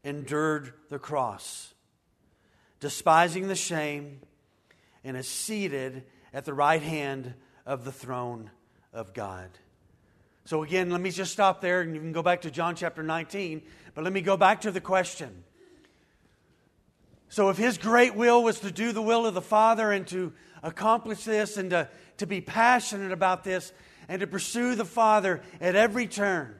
endured 0.03 0.73
the 0.89 0.99
cross, 0.99 1.73
despising 2.79 3.47
the 3.47 3.55
shame 3.55 4.21
and 5.03 5.17
is 5.17 5.27
seated 5.27 6.03
at 6.33 6.45
the 6.45 6.53
right 6.53 6.81
hand 6.81 7.33
of 7.65 7.85
the 7.85 7.91
throne 7.91 8.51
of 8.93 9.13
God. 9.13 9.49
So, 10.45 10.61
again, 10.61 10.91
let 10.91 11.01
me 11.01 11.09
just 11.09 11.31
stop 11.31 11.59
there 11.59 11.81
and 11.81 11.95
you 11.95 12.01
can 12.01 12.11
go 12.11 12.21
back 12.21 12.41
to 12.41 12.51
John 12.51 12.75
chapter 12.75 13.01
19, 13.01 13.63
but 13.95 14.03
let 14.03 14.13
me 14.13 14.21
go 14.21 14.37
back 14.37 14.61
to 14.61 14.71
the 14.71 14.81
question. 14.81 15.43
So, 17.29 17.49
if 17.49 17.57
his 17.57 17.79
great 17.79 18.15
will 18.15 18.43
was 18.43 18.59
to 18.59 18.71
do 18.71 18.91
the 18.91 19.01
will 19.01 19.25
of 19.25 19.33
the 19.33 19.41
Father 19.41 19.91
and 19.91 20.05
to 20.07 20.33
accomplish 20.61 21.23
this 21.23 21.57
and 21.57 21.71
to, 21.71 21.89
to 22.17 22.27
be 22.27 22.41
passionate 22.41 23.11
about 23.11 23.43
this 23.43 23.73
and 24.07 24.19
to 24.19 24.27
pursue 24.27 24.75
the 24.75 24.85
Father 24.85 25.41
at 25.59 25.75
every 25.75 26.05
turn, 26.05 26.55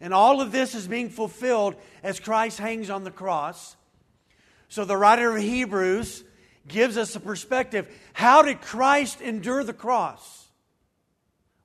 and 0.00 0.12
all 0.12 0.40
of 0.40 0.52
this 0.52 0.74
is 0.74 0.86
being 0.88 1.08
fulfilled 1.08 1.76
as 2.02 2.20
Christ 2.20 2.58
hangs 2.58 2.90
on 2.90 3.04
the 3.04 3.10
cross. 3.10 3.76
So, 4.68 4.84
the 4.84 4.96
writer 4.96 5.36
of 5.36 5.42
Hebrews 5.42 6.24
gives 6.68 6.96
us 6.96 7.14
a 7.16 7.20
perspective. 7.20 7.88
How 8.12 8.42
did 8.42 8.60
Christ 8.60 9.20
endure 9.20 9.62
the 9.62 9.72
cross? 9.72 10.48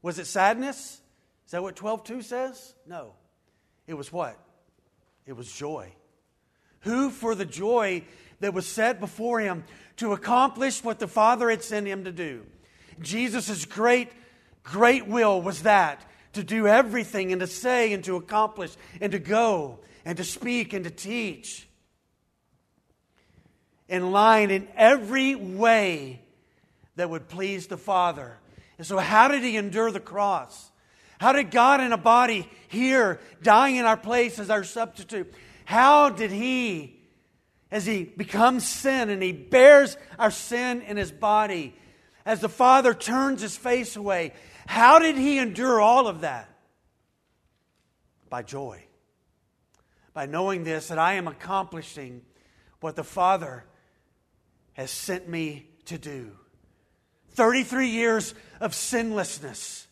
Was 0.02 0.20
it 0.20 0.26
sadness? 0.26 1.02
Is 1.46 1.52
that 1.52 1.64
what 1.64 1.76
12:2 1.76 2.22
says? 2.22 2.76
No. 2.88 3.14
It 3.88 3.96
was 3.96 4.12
what? 4.12 4.38
It 5.26 5.34
was 5.34 5.52
joy. 5.52 5.92
Who 6.82 7.10
for 7.10 7.36
the 7.36 7.46
joy 7.46 8.04
that 8.40 8.54
was 8.54 8.68
set 8.68 9.00
before 9.00 9.40
him 9.40 9.64
to 9.98 10.14
accomplish 10.14 10.84
what 10.84 11.00
the 11.00 11.08
Father 11.08 11.50
had 11.50 11.64
sent 11.64 11.88
him 11.88 12.04
to 12.06 12.12
do. 12.12 12.46
Jesus' 13.00 13.66
great, 13.66 14.10
great 14.64 15.08
will 15.08 15.42
was 15.42 15.64
that 15.64 16.06
to 16.34 16.44
do 16.44 16.68
everything 16.68 17.32
and 17.32 17.42
to 17.42 17.48
say 17.48 17.94
and 17.94 18.04
to 18.06 18.16
accomplish 18.16 18.76
and 19.00 19.12
to 19.12 19.20
go 19.20 19.80
and 20.06 20.18
to 20.18 20.24
speak 20.24 20.74
and 20.74 20.86
to 20.86 20.92
teach 20.92 21.68
in 23.88 24.12
line 24.12 24.52
in 24.52 24.68
every 24.76 25.36
way 25.36 26.22
that 26.96 27.10
would 27.10 27.28
please 27.28 27.68
the 27.68 27.78
Father. 27.78 28.38
And 28.78 28.88
so, 28.88 28.98
how 28.98 29.28
did 29.28 29.44
he 29.44 29.58
endure 29.58 29.92
the 29.92 30.00
cross? 30.00 30.72
How 31.20 31.34
did 31.34 31.52
God 31.52 31.82
in 31.82 31.92
a 31.92 31.98
body 31.98 32.50
here, 32.70 33.20
dying 33.44 33.76
in 33.76 33.86
our 33.86 33.98
place 33.98 34.40
as 34.40 34.50
our 34.50 34.64
substitute, 34.64 35.32
how 35.66 36.10
did 36.10 36.32
he, 36.32 37.00
as 37.70 37.86
he 37.86 38.06
becomes 38.06 38.68
sin 38.68 39.10
and 39.10 39.22
he 39.22 39.32
bears 39.32 39.98
our 40.18 40.32
sin 40.32 40.82
in 40.82 40.98
his 40.98 41.12
body, 41.12 41.76
as 42.26 42.40
the 42.40 42.50
Father 42.50 42.94
turns 42.94 43.42
his 43.42 43.56
face 43.56 43.96
away, 43.96 44.34
how 44.72 45.00
did 45.00 45.18
he 45.18 45.38
endure 45.38 45.82
all 45.82 46.08
of 46.08 46.22
that? 46.22 46.48
By 48.30 48.42
joy. 48.42 48.82
By 50.14 50.28
knowing 50.28 50.64
this, 50.64 50.88
that 50.88 50.98
I 50.98 51.16
am 51.16 51.28
accomplishing 51.28 52.22
what 52.80 52.96
the 52.96 53.04
Father 53.04 53.66
has 54.72 54.90
sent 54.90 55.28
me 55.28 55.68
to 55.88 55.98
do. 55.98 56.32
33 57.32 57.90
years 57.90 58.34
of 58.62 58.74
sinlessness, 58.74 59.88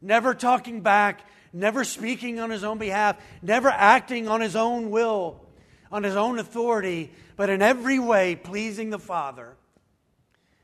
never 0.00 0.32
talking 0.32 0.80
back, 0.80 1.20
never 1.52 1.84
speaking 1.84 2.40
on 2.40 2.48
his 2.48 2.64
own 2.64 2.78
behalf, 2.78 3.22
never 3.42 3.68
acting 3.68 4.26
on 4.26 4.40
his 4.40 4.56
own 4.56 4.88
will, 4.88 5.44
on 5.92 6.02
his 6.02 6.16
own 6.16 6.38
authority, 6.38 7.12
but 7.36 7.50
in 7.50 7.60
every 7.60 7.98
way 7.98 8.36
pleasing 8.36 8.88
the 8.88 8.98
Father. 8.98 9.54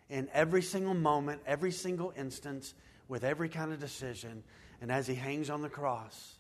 In 0.09 0.31
every 0.33 0.63
single 0.63 0.95
moment, 0.95 1.43
every 1.47 1.73
single 1.73 2.11
instance, 2.17 2.73
with 3.09 3.25
every 3.25 3.49
kind 3.49 3.73
of 3.73 3.81
decision, 3.81 4.43
and 4.81 4.91
as 4.91 5.07
he 5.07 5.15
hangs 5.15 5.51
on 5.51 5.63
the 5.63 5.69
cross, 5.69 6.35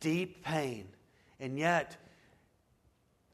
deep 0.00 0.44
pain. 0.44 0.88
And 1.40 1.58
yet, 1.58 1.96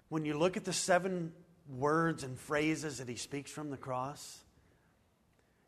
when 0.09 0.25
you 0.25 0.39
look 0.39 0.57
at 0.57 0.65
the 0.65 0.73
seven 0.73 1.33
words 1.69 2.23
and 2.23 2.39
phrases 2.39 2.99
that 2.99 3.09
he 3.09 3.17
speaks 3.17 3.51
from 3.51 3.71
the 3.71 3.77
cross, 3.77 4.41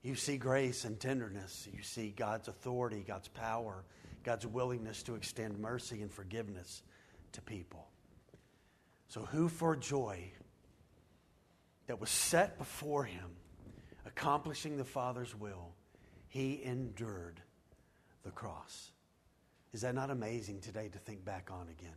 you 0.03 0.15
see 0.15 0.37
grace 0.37 0.85
and 0.85 1.01
tenderness. 1.01 1.67
You 1.73 1.83
see 1.83 2.11
God's 2.17 2.49
authority, 2.49 3.05
God's 3.07 3.29
power, 3.29 3.85
God's 4.23 4.47
willingness 4.47 5.03
to 5.05 5.15
extend 5.15 5.59
mercy 5.59 6.03
and 6.03 6.13
forgiveness 6.13 6.83
to 7.33 7.43
people. 7.43 7.89
So, 9.09 9.23
who 9.23 9.49
for 9.49 9.77
joy 9.77 10.31
that 11.87 12.01
was 12.01 12.11
set 12.11 12.59
before 12.59 13.05
him, 13.05 13.31
accomplishing 14.05 14.77
the 14.77 14.85
Father's 14.85 15.35
will, 15.35 15.76
he 16.37 16.61
endured 16.65 17.41
the 18.23 18.31
cross. 18.31 18.91
Is 19.73 19.81
that 19.81 19.95
not 19.95 20.11
amazing 20.11 20.61
today 20.61 20.89
to 20.89 20.99
think 20.99 21.25
back 21.25 21.49
on 21.51 21.69
again? 21.71 21.97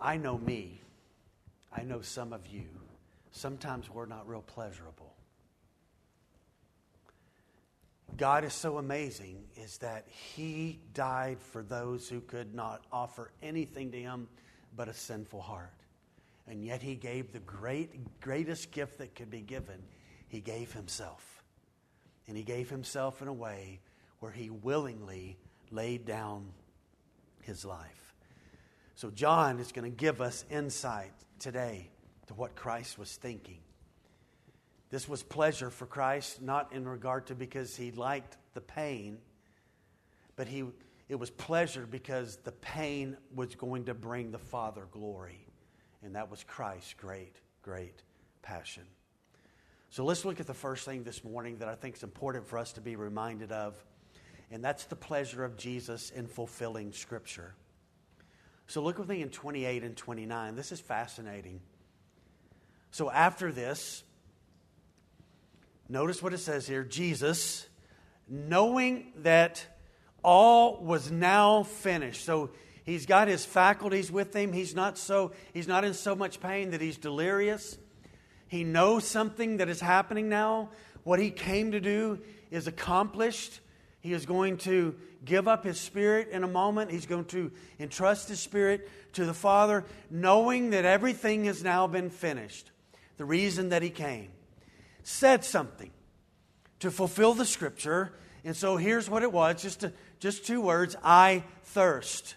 I 0.00 0.16
know 0.16 0.38
me. 0.38 0.80
I 1.70 1.82
know 1.82 2.00
some 2.00 2.32
of 2.32 2.46
you, 2.46 2.64
sometimes 3.32 3.90
we're 3.90 4.06
not 4.06 4.26
real 4.26 4.40
pleasurable. 4.40 5.12
God 8.16 8.44
is 8.44 8.54
so 8.54 8.78
amazing 8.78 9.44
is 9.54 9.76
that 9.78 10.06
he 10.08 10.80
died 10.94 11.38
for 11.38 11.62
those 11.62 12.08
who 12.08 12.20
could 12.22 12.54
not 12.54 12.82
offer 12.90 13.30
anything 13.42 13.90
to 13.92 13.98
him 13.98 14.26
but 14.74 14.88
a 14.88 14.94
sinful 14.94 15.42
heart. 15.42 15.74
And 16.46 16.64
yet 16.64 16.80
he 16.80 16.94
gave 16.94 17.32
the 17.32 17.40
great 17.40 18.20
greatest 18.20 18.70
gift 18.70 18.98
that 18.98 19.14
could 19.14 19.30
be 19.30 19.40
given. 19.42 19.82
He 20.28 20.40
gave 20.40 20.72
himself. 20.72 21.41
And 22.28 22.36
he 22.36 22.42
gave 22.42 22.70
himself 22.70 23.20
in 23.22 23.28
a 23.28 23.32
way 23.32 23.80
where 24.20 24.32
he 24.32 24.50
willingly 24.50 25.36
laid 25.70 26.04
down 26.04 26.46
his 27.42 27.64
life. 27.64 28.14
So 28.94 29.10
John 29.10 29.58
is 29.58 29.72
going 29.72 29.90
to 29.90 29.96
give 29.96 30.20
us 30.20 30.44
insight 30.50 31.12
today 31.38 31.90
to 32.28 32.34
what 32.34 32.54
Christ 32.54 32.98
was 32.98 33.16
thinking. 33.16 33.58
This 34.90 35.08
was 35.08 35.22
pleasure 35.22 35.70
for 35.70 35.86
Christ, 35.86 36.42
not 36.42 36.72
in 36.72 36.86
regard 36.86 37.26
to 37.28 37.34
because 37.34 37.74
he 37.74 37.90
liked 37.90 38.36
the 38.54 38.60
pain, 38.60 39.18
but 40.36 40.46
he, 40.46 40.64
it 41.08 41.14
was 41.14 41.30
pleasure 41.30 41.86
because 41.90 42.36
the 42.44 42.52
pain 42.52 43.16
was 43.34 43.54
going 43.54 43.86
to 43.86 43.94
bring 43.94 44.30
the 44.30 44.38
Father 44.38 44.86
glory. 44.92 45.46
And 46.04 46.14
that 46.14 46.30
was 46.30 46.44
Christ's 46.44 46.94
great, 46.94 47.36
great 47.62 48.02
passion. 48.42 48.84
So 49.92 50.06
let's 50.06 50.24
look 50.24 50.40
at 50.40 50.46
the 50.46 50.54
first 50.54 50.86
thing 50.86 51.02
this 51.02 51.22
morning 51.22 51.58
that 51.58 51.68
I 51.68 51.74
think 51.74 51.96
is 51.96 52.02
important 52.02 52.46
for 52.46 52.56
us 52.56 52.72
to 52.72 52.80
be 52.80 52.96
reminded 52.96 53.52
of, 53.52 53.74
and 54.50 54.64
that's 54.64 54.84
the 54.84 54.96
pleasure 54.96 55.44
of 55.44 55.58
Jesus 55.58 56.08
in 56.08 56.28
fulfilling 56.28 56.92
Scripture. 56.92 57.52
So 58.66 58.80
look 58.80 58.98
with 58.98 59.10
me 59.10 59.20
in 59.20 59.28
28 59.28 59.84
and 59.84 59.94
29. 59.94 60.56
This 60.56 60.72
is 60.72 60.80
fascinating. 60.80 61.60
So 62.90 63.10
after 63.10 63.52
this, 63.52 64.02
notice 65.90 66.22
what 66.22 66.32
it 66.32 66.38
says 66.38 66.66
here 66.66 66.84
Jesus, 66.84 67.66
knowing 68.26 69.12
that 69.16 69.62
all 70.24 70.82
was 70.82 71.10
now 71.10 71.64
finished. 71.64 72.24
So 72.24 72.52
he's 72.84 73.04
got 73.04 73.28
his 73.28 73.44
faculties 73.44 74.10
with 74.10 74.34
him. 74.34 74.54
He's 74.54 74.74
not 74.74 74.96
so 74.96 75.32
he's 75.52 75.68
not 75.68 75.84
in 75.84 75.92
so 75.92 76.16
much 76.16 76.40
pain 76.40 76.70
that 76.70 76.80
he's 76.80 76.96
delirious. 76.96 77.76
He 78.52 78.64
knows 78.64 79.06
something 79.06 79.56
that 79.56 79.70
is 79.70 79.80
happening 79.80 80.28
now. 80.28 80.68
What 81.04 81.18
he 81.18 81.30
came 81.30 81.72
to 81.72 81.80
do 81.80 82.18
is 82.50 82.66
accomplished. 82.66 83.60
He 84.00 84.12
is 84.12 84.26
going 84.26 84.58
to 84.58 84.94
give 85.24 85.48
up 85.48 85.64
his 85.64 85.80
spirit 85.80 86.28
in 86.28 86.44
a 86.44 86.46
moment. 86.46 86.90
He's 86.90 87.06
going 87.06 87.24
to 87.26 87.50
entrust 87.80 88.28
his 88.28 88.40
spirit 88.40 88.90
to 89.14 89.24
the 89.24 89.32
Father, 89.32 89.86
knowing 90.10 90.68
that 90.68 90.84
everything 90.84 91.46
has 91.46 91.64
now 91.64 91.86
been 91.86 92.10
finished. 92.10 92.70
The 93.16 93.24
reason 93.24 93.70
that 93.70 93.80
he 93.80 93.88
came 93.88 94.28
said 95.02 95.46
something 95.46 95.90
to 96.80 96.90
fulfill 96.90 97.32
the 97.32 97.46
scripture. 97.46 98.12
And 98.44 98.54
so 98.54 98.76
here's 98.76 99.08
what 99.08 99.22
it 99.22 99.32
was 99.32 99.62
just, 99.62 99.86
just 100.18 100.44
two 100.44 100.60
words 100.60 100.94
I 101.02 101.42
thirst. 101.62 102.34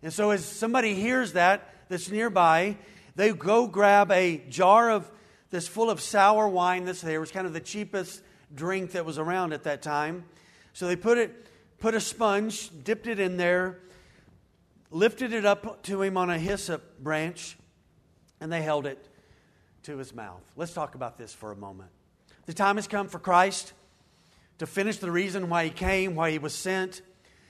And 0.00 0.12
so 0.12 0.30
as 0.30 0.44
somebody 0.44 0.94
hears 0.94 1.32
that 1.32 1.68
that's 1.88 2.08
nearby, 2.08 2.76
they 3.18 3.32
go 3.32 3.66
grab 3.66 4.12
a 4.12 4.38
jar 4.48 4.92
of 4.92 5.10
this 5.50 5.66
full 5.66 5.90
of 5.90 6.00
sour 6.00 6.48
wine 6.48 6.84
that's 6.84 7.00
there. 7.00 7.16
It 7.16 7.18
was 7.18 7.32
kind 7.32 7.48
of 7.48 7.52
the 7.52 7.58
cheapest 7.60 8.22
drink 8.54 8.92
that 8.92 9.04
was 9.04 9.18
around 9.18 9.52
at 9.52 9.64
that 9.64 9.82
time. 9.82 10.24
So 10.72 10.86
they 10.86 10.94
put 10.94 11.18
it, 11.18 11.48
put 11.80 11.96
a 11.96 12.00
sponge, 12.00 12.70
dipped 12.84 13.08
it 13.08 13.18
in 13.18 13.36
there, 13.36 13.80
lifted 14.92 15.32
it 15.32 15.44
up 15.44 15.82
to 15.82 16.00
him 16.00 16.16
on 16.16 16.30
a 16.30 16.38
hyssop 16.38 17.00
branch, 17.00 17.58
and 18.40 18.52
they 18.52 18.62
held 18.62 18.86
it 18.86 19.08
to 19.82 19.98
his 19.98 20.14
mouth. 20.14 20.44
Let's 20.54 20.72
talk 20.72 20.94
about 20.94 21.18
this 21.18 21.34
for 21.34 21.50
a 21.50 21.56
moment. 21.56 21.90
The 22.46 22.54
time 22.54 22.76
has 22.76 22.86
come 22.86 23.08
for 23.08 23.18
Christ 23.18 23.72
to 24.58 24.66
finish 24.66 24.98
the 24.98 25.10
reason 25.10 25.48
why 25.48 25.64
he 25.64 25.70
came, 25.70 26.14
why 26.14 26.30
he 26.30 26.38
was 26.38 26.54
sent. 26.54 27.02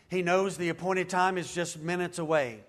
He 0.08 0.22
knows 0.22 0.56
the 0.56 0.70
appointed 0.70 1.10
time 1.10 1.36
is 1.36 1.52
just 1.52 1.78
minutes 1.78 2.18
away. 2.18 2.64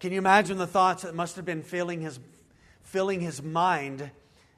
Can 0.00 0.12
you 0.12 0.18
imagine 0.18 0.56
the 0.56 0.66
thoughts 0.66 1.02
that 1.02 1.14
must 1.14 1.36
have 1.36 1.44
been 1.44 1.62
filling 1.62 2.00
his, 2.00 2.18
filling 2.82 3.20
his 3.20 3.42
mind 3.42 4.10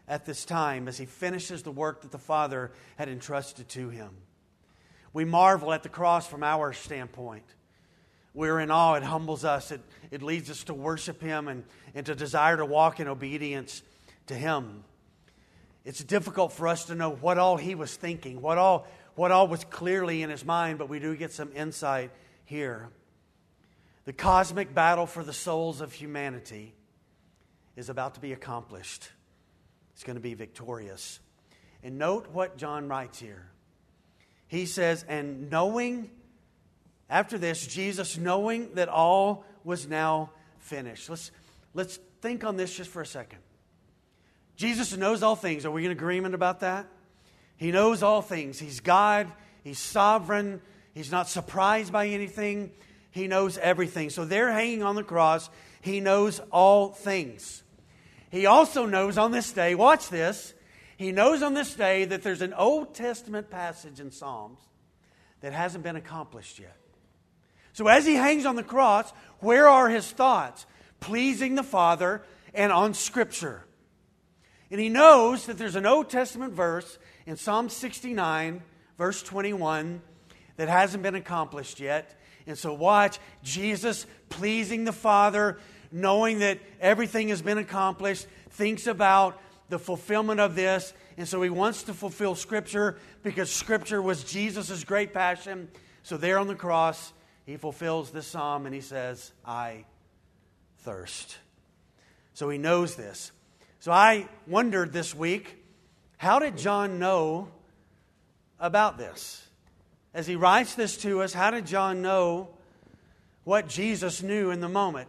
at 0.06 0.24
this 0.24 0.44
time 0.44 0.86
as 0.86 0.98
he 0.98 1.04
finishes 1.04 1.64
the 1.64 1.72
work 1.72 2.02
that 2.02 2.12
the 2.12 2.18
Father 2.18 2.70
had 2.96 3.08
entrusted 3.08 3.68
to 3.70 3.90
him? 3.90 4.10
We 5.12 5.24
marvel 5.24 5.72
at 5.72 5.82
the 5.82 5.88
cross 5.88 6.28
from 6.28 6.44
our 6.44 6.72
standpoint. 6.72 7.44
We're 8.34 8.60
in 8.60 8.70
awe. 8.70 8.94
It 8.94 9.02
humbles 9.02 9.44
us. 9.44 9.72
It, 9.72 9.80
it 10.10 10.22
leads 10.22 10.48
us 10.48 10.64
to 10.64 10.74
worship 10.74 11.20
Him 11.20 11.48
and, 11.48 11.64
and 11.94 12.06
to 12.06 12.14
desire 12.14 12.56
to 12.56 12.64
walk 12.64 12.98
in 12.98 13.08
obedience 13.08 13.82
to 14.28 14.34
Him. 14.34 14.84
It's 15.84 16.02
difficult 16.02 16.52
for 16.52 16.68
us 16.68 16.86
to 16.86 16.94
know 16.94 17.10
what 17.10 17.36
all 17.36 17.56
He 17.56 17.74
was 17.74 17.94
thinking, 17.94 18.40
what 18.40 18.56
all, 18.56 18.86
what 19.16 19.32
all 19.32 19.48
was 19.48 19.64
clearly 19.64 20.22
in 20.22 20.30
His 20.30 20.44
mind, 20.44 20.78
but 20.78 20.88
we 20.88 20.98
do 20.98 21.14
get 21.14 21.32
some 21.32 21.50
insight 21.54 22.10
here. 22.46 22.88
The 24.04 24.12
cosmic 24.12 24.74
battle 24.74 25.06
for 25.06 25.22
the 25.22 25.32
souls 25.32 25.80
of 25.80 25.92
humanity 25.92 26.74
is 27.76 27.88
about 27.88 28.14
to 28.14 28.20
be 28.20 28.32
accomplished. 28.32 29.08
It's 29.94 30.04
going 30.04 30.16
to 30.16 30.22
be 30.22 30.34
victorious. 30.34 31.20
And 31.82 31.98
note 31.98 32.28
what 32.30 32.56
John 32.56 32.88
writes 32.88 33.18
here. 33.18 33.46
He 34.48 34.66
says, 34.66 35.04
And 35.08 35.50
knowing, 35.50 36.10
after 37.08 37.38
this, 37.38 37.66
Jesus, 37.66 38.18
knowing 38.18 38.74
that 38.74 38.88
all 38.88 39.44
was 39.64 39.88
now 39.88 40.30
finished. 40.58 41.08
Let's, 41.08 41.30
let's 41.74 41.98
think 42.20 42.44
on 42.44 42.56
this 42.56 42.74
just 42.74 42.90
for 42.90 43.02
a 43.02 43.06
second. 43.06 43.38
Jesus 44.56 44.96
knows 44.96 45.22
all 45.22 45.36
things. 45.36 45.64
Are 45.64 45.70
we 45.70 45.84
in 45.86 45.92
agreement 45.92 46.34
about 46.34 46.60
that? 46.60 46.86
He 47.56 47.72
knows 47.72 48.02
all 48.02 48.22
things. 48.22 48.58
He's 48.58 48.80
God, 48.80 49.30
He's 49.64 49.78
sovereign, 49.78 50.60
He's 50.94 51.10
not 51.10 51.28
surprised 51.28 51.92
by 51.92 52.08
anything. 52.08 52.72
He 53.12 53.28
knows 53.28 53.56
everything. 53.58 54.10
So 54.10 54.24
they're 54.24 54.50
hanging 54.50 54.82
on 54.82 54.96
the 54.96 55.04
cross. 55.04 55.48
He 55.80 56.00
knows 56.00 56.40
all 56.50 56.88
things. 56.88 57.62
He 58.30 58.46
also 58.46 58.86
knows 58.86 59.18
on 59.18 59.30
this 59.30 59.52
day, 59.52 59.74
watch 59.74 60.08
this, 60.08 60.54
he 60.96 61.12
knows 61.12 61.42
on 61.42 61.54
this 61.54 61.74
day 61.74 62.04
that 62.06 62.22
there's 62.22 62.42
an 62.42 62.54
Old 62.54 62.94
Testament 62.94 63.50
passage 63.50 64.00
in 64.00 64.10
Psalms 64.10 64.60
that 65.40 65.52
hasn't 65.52 65.84
been 65.84 65.96
accomplished 65.96 66.58
yet. 66.58 66.76
So 67.72 67.88
as 67.88 68.06
he 68.06 68.14
hangs 68.14 68.46
on 68.46 68.56
the 68.56 68.62
cross, 68.62 69.10
where 69.40 69.68
are 69.68 69.88
his 69.88 70.10
thoughts? 70.10 70.64
Pleasing 71.00 71.56
the 71.56 71.62
Father 71.62 72.22
and 72.54 72.72
on 72.72 72.94
Scripture. 72.94 73.64
And 74.70 74.80
he 74.80 74.88
knows 74.88 75.46
that 75.46 75.58
there's 75.58 75.76
an 75.76 75.86
Old 75.86 76.08
Testament 76.08 76.54
verse 76.54 76.98
in 77.26 77.36
Psalm 77.36 77.68
69, 77.68 78.62
verse 78.96 79.22
21, 79.22 80.00
that 80.56 80.68
hasn't 80.68 81.02
been 81.02 81.14
accomplished 81.14 81.80
yet. 81.80 82.18
And 82.46 82.58
so, 82.58 82.72
watch 82.72 83.18
Jesus 83.42 84.06
pleasing 84.28 84.84
the 84.84 84.92
Father, 84.92 85.58
knowing 85.90 86.40
that 86.40 86.58
everything 86.80 87.28
has 87.28 87.42
been 87.42 87.58
accomplished, 87.58 88.26
thinks 88.50 88.86
about 88.86 89.40
the 89.68 89.78
fulfillment 89.78 90.40
of 90.40 90.54
this. 90.54 90.92
And 91.16 91.28
so, 91.28 91.40
he 91.42 91.50
wants 91.50 91.84
to 91.84 91.94
fulfill 91.94 92.34
Scripture 92.34 92.98
because 93.22 93.52
Scripture 93.52 94.02
was 94.02 94.24
Jesus' 94.24 94.84
great 94.84 95.12
passion. 95.12 95.68
So, 96.02 96.16
there 96.16 96.38
on 96.38 96.48
the 96.48 96.54
cross, 96.54 97.12
he 97.46 97.56
fulfills 97.56 98.10
this 98.10 98.26
psalm 98.26 98.66
and 98.66 98.74
he 98.74 98.80
says, 98.80 99.32
I 99.44 99.84
thirst. 100.78 101.38
So, 102.34 102.48
he 102.48 102.58
knows 102.58 102.96
this. 102.96 103.32
So, 103.78 103.92
I 103.92 104.28
wondered 104.46 104.92
this 104.92 105.14
week 105.14 105.58
how 106.22 106.38
did 106.38 106.56
John 106.56 107.00
know 107.00 107.48
about 108.60 108.96
this? 108.96 109.44
As 110.14 110.26
he 110.26 110.36
writes 110.36 110.74
this 110.74 110.96
to 110.98 111.22
us, 111.22 111.32
how 111.32 111.50
did 111.50 111.66
John 111.66 112.02
know 112.02 112.50
what 113.44 113.68
Jesus 113.68 114.22
knew 114.22 114.50
in 114.50 114.60
the 114.60 114.68
moment? 114.68 115.08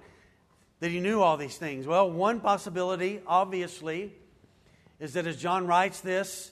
That 0.80 0.92
he 0.92 1.00
knew 1.00 1.22
all 1.22 1.38
these 1.38 1.58
things? 1.58 1.86
Well, 1.86 2.10
one 2.10 2.40
possibility, 2.40 3.22
obviously, 3.28 4.14
is 5.00 5.14
that 5.14 5.28
as 5.28 5.38
John 5.38 5.68
writes 5.68 6.00
this, 6.02 6.52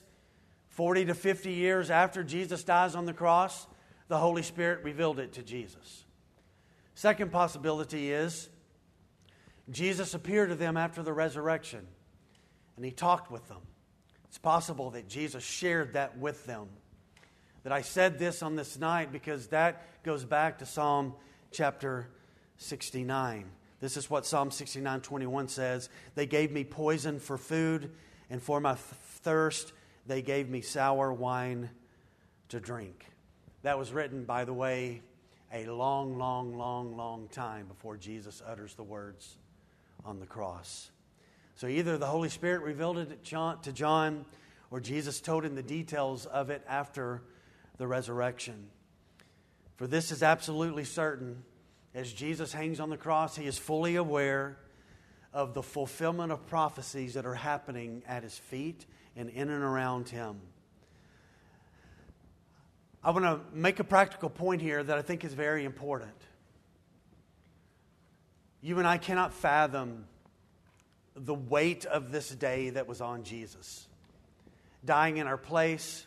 40 0.68 1.06
to 1.06 1.14
50 1.14 1.52
years 1.52 1.90
after 1.90 2.24
Jesus 2.24 2.64
dies 2.64 2.94
on 2.94 3.04
the 3.04 3.12
cross, 3.12 3.66
the 4.08 4.18
Holy 4.18 4.42
Spirit 4.42 4.84
revealed 4.84 5.18
it 5.18 5.34
to 5.34 5.42
Jesus. 5.42 6.04
Second 6.94 7.32
possibility 7.32 8.12
is 8.12 8.48
Jesus 9.70 10.14
appeared 10.14 10.50
to 10.50 10.54
them 10.54 10.76
after 10.76 11.02
the 11.02 11.12
resurrection 11.12 11.86
and 12.76 12.84
he 12.84 12.90
talked 12.90 13.30
with 13.30 13.46
them. 13.48 13.60
It's 14.28 14.38
possible 14.38 14.90
that 14.90 15.08
Jesus 15.08 15.44
shared 15.44 15.92
that 15.92 16.18
with 16.18 16.46
them 16.46 16.68
that 17.64 17.72
I 17.72 17.82
said 17.82 18.18
this 18.18 18.42
on 18.42 18.56
this 18.56 18.78
night 18.78 19.12
because 19.12 19.48
that 19.48 20.02
goes 20.02 20.24
back 20.24 20.58
to 20.58 20.66
Psalm 20.66 21.14
chapter 21.50 22.08
69. 22.56 23.44
This 23.80 23.96
is 23.96 24.08
what 24.08 24.26
Psalm 24.26 24.50
69 24.50 25.00
21 25.00 25.48
says. 25.48 25.88
They 26.14 26.26
gave 26.26 26.52
me 26.52 26.64
poison 26.64 27.18
for 27.18 27.38
food, 27.38 27.90
and 28.30 28.42
for 28.42 28.60
my 28.60 28.74
thirst, 28.74 29.72
they 30.06 30.22
gave 30.22 30.48
me 30.48 30.60
sour 30.60 31.12
wine 31.12 31.70
to 32.48 32.60
drink. 32.60 33.06
That 33.62 33.78
was 33.78 33.92
written, 33.92 34.24
by 34.24 34.44
the 34.44 34.52
way, 34.52 35.02
a 35.52 35.66
long, 35.66 36.18
long, 36.18 36.56
long, 36.56 36.96
long 36.96 37.28
time 37.28 37.66
before 37.66 37.96
Jesus 37.96 38.42
utters 38.46 38.74
the 38.74 38.82
words 38.82 39.36
on 40.04 40.18
the 40.18 40.26
cross. 40.26 40.90
So 41.54 41.66
either 41.66 41.98
the 41.98 42.06
Holy 42.06 42.28
Spirit 42.28 42.62
revealed 42.62 42.98
it 42.98 43.24
to 43.24 43.72
John, 43.72 44.24
or 44.70 44.80
Jesus 44.80 45.20
told 45.20 45.44
him 45.44 45.54
the 45.54 45.62
details 45.62 46.26
of 46.26 46.50
it 46.50 46.64
after 46.66 47.22
the 47.82 47.88
resurrection. 47.88 48.68
For 49.74 49.88
this 49.88 50.12
is 50.12 50.22
absolutely 50.22 50.84
certain. 50.84 51.42
As 51.96 52.12
Jesus 52.12 52.52
hangs 52.52 52.78
on 52.78 52.90
the 52.90 52.96
cross, 52.96 53.34
he 53.34 53.44
is 53.44 53.58
fully 53.58 53.96
aware 53.96 54.56
of 55.32 55.52
the 55.52 55.64
fulfillment 55.64 56.30
of 56.30 56.46
prophecies 56.46 57.14
that 57.14 57.26
are 57.26 57.34
happening 57.34 58.04
at 58.06 58.22
his 58.22 58.38
feet 58.38 58.86
and 59.16 59.28
in 59.28 59.50
and 59.50 59.64
around 59.64 60.08
him. 60.10 60.36
I 63.02 63.10
want 63.10 63.24
to 63.24 63.40
make 63.52 63.80
a 63.80 63.84
practical 63.84 64.30
point 64.30 64.62
here 64.62 64.80
that 64.80 64.96
I 64.96 65.02
think 65.02 65.24
is 65.24 65.34
very 65.34 65.64
important. 65.64 66.14
You 68.60 68.78
and 68.78 68.86
I 68.86 68.96
cannot 68.96 69.34
fathom 69.34 70.04
the 71.16 71.34
weight 71.34 71.84
of 71.84 72.12
this 72.12 72.30
day 72.30 72.70
that 72.70 72.86
was 72.86 73.00
on 73.00 73.24
Jesus. 73.24 73.88
Dying 74.84 75.16
in 75.16 75.26
our 75.26 75.36
place, 75.36 76.06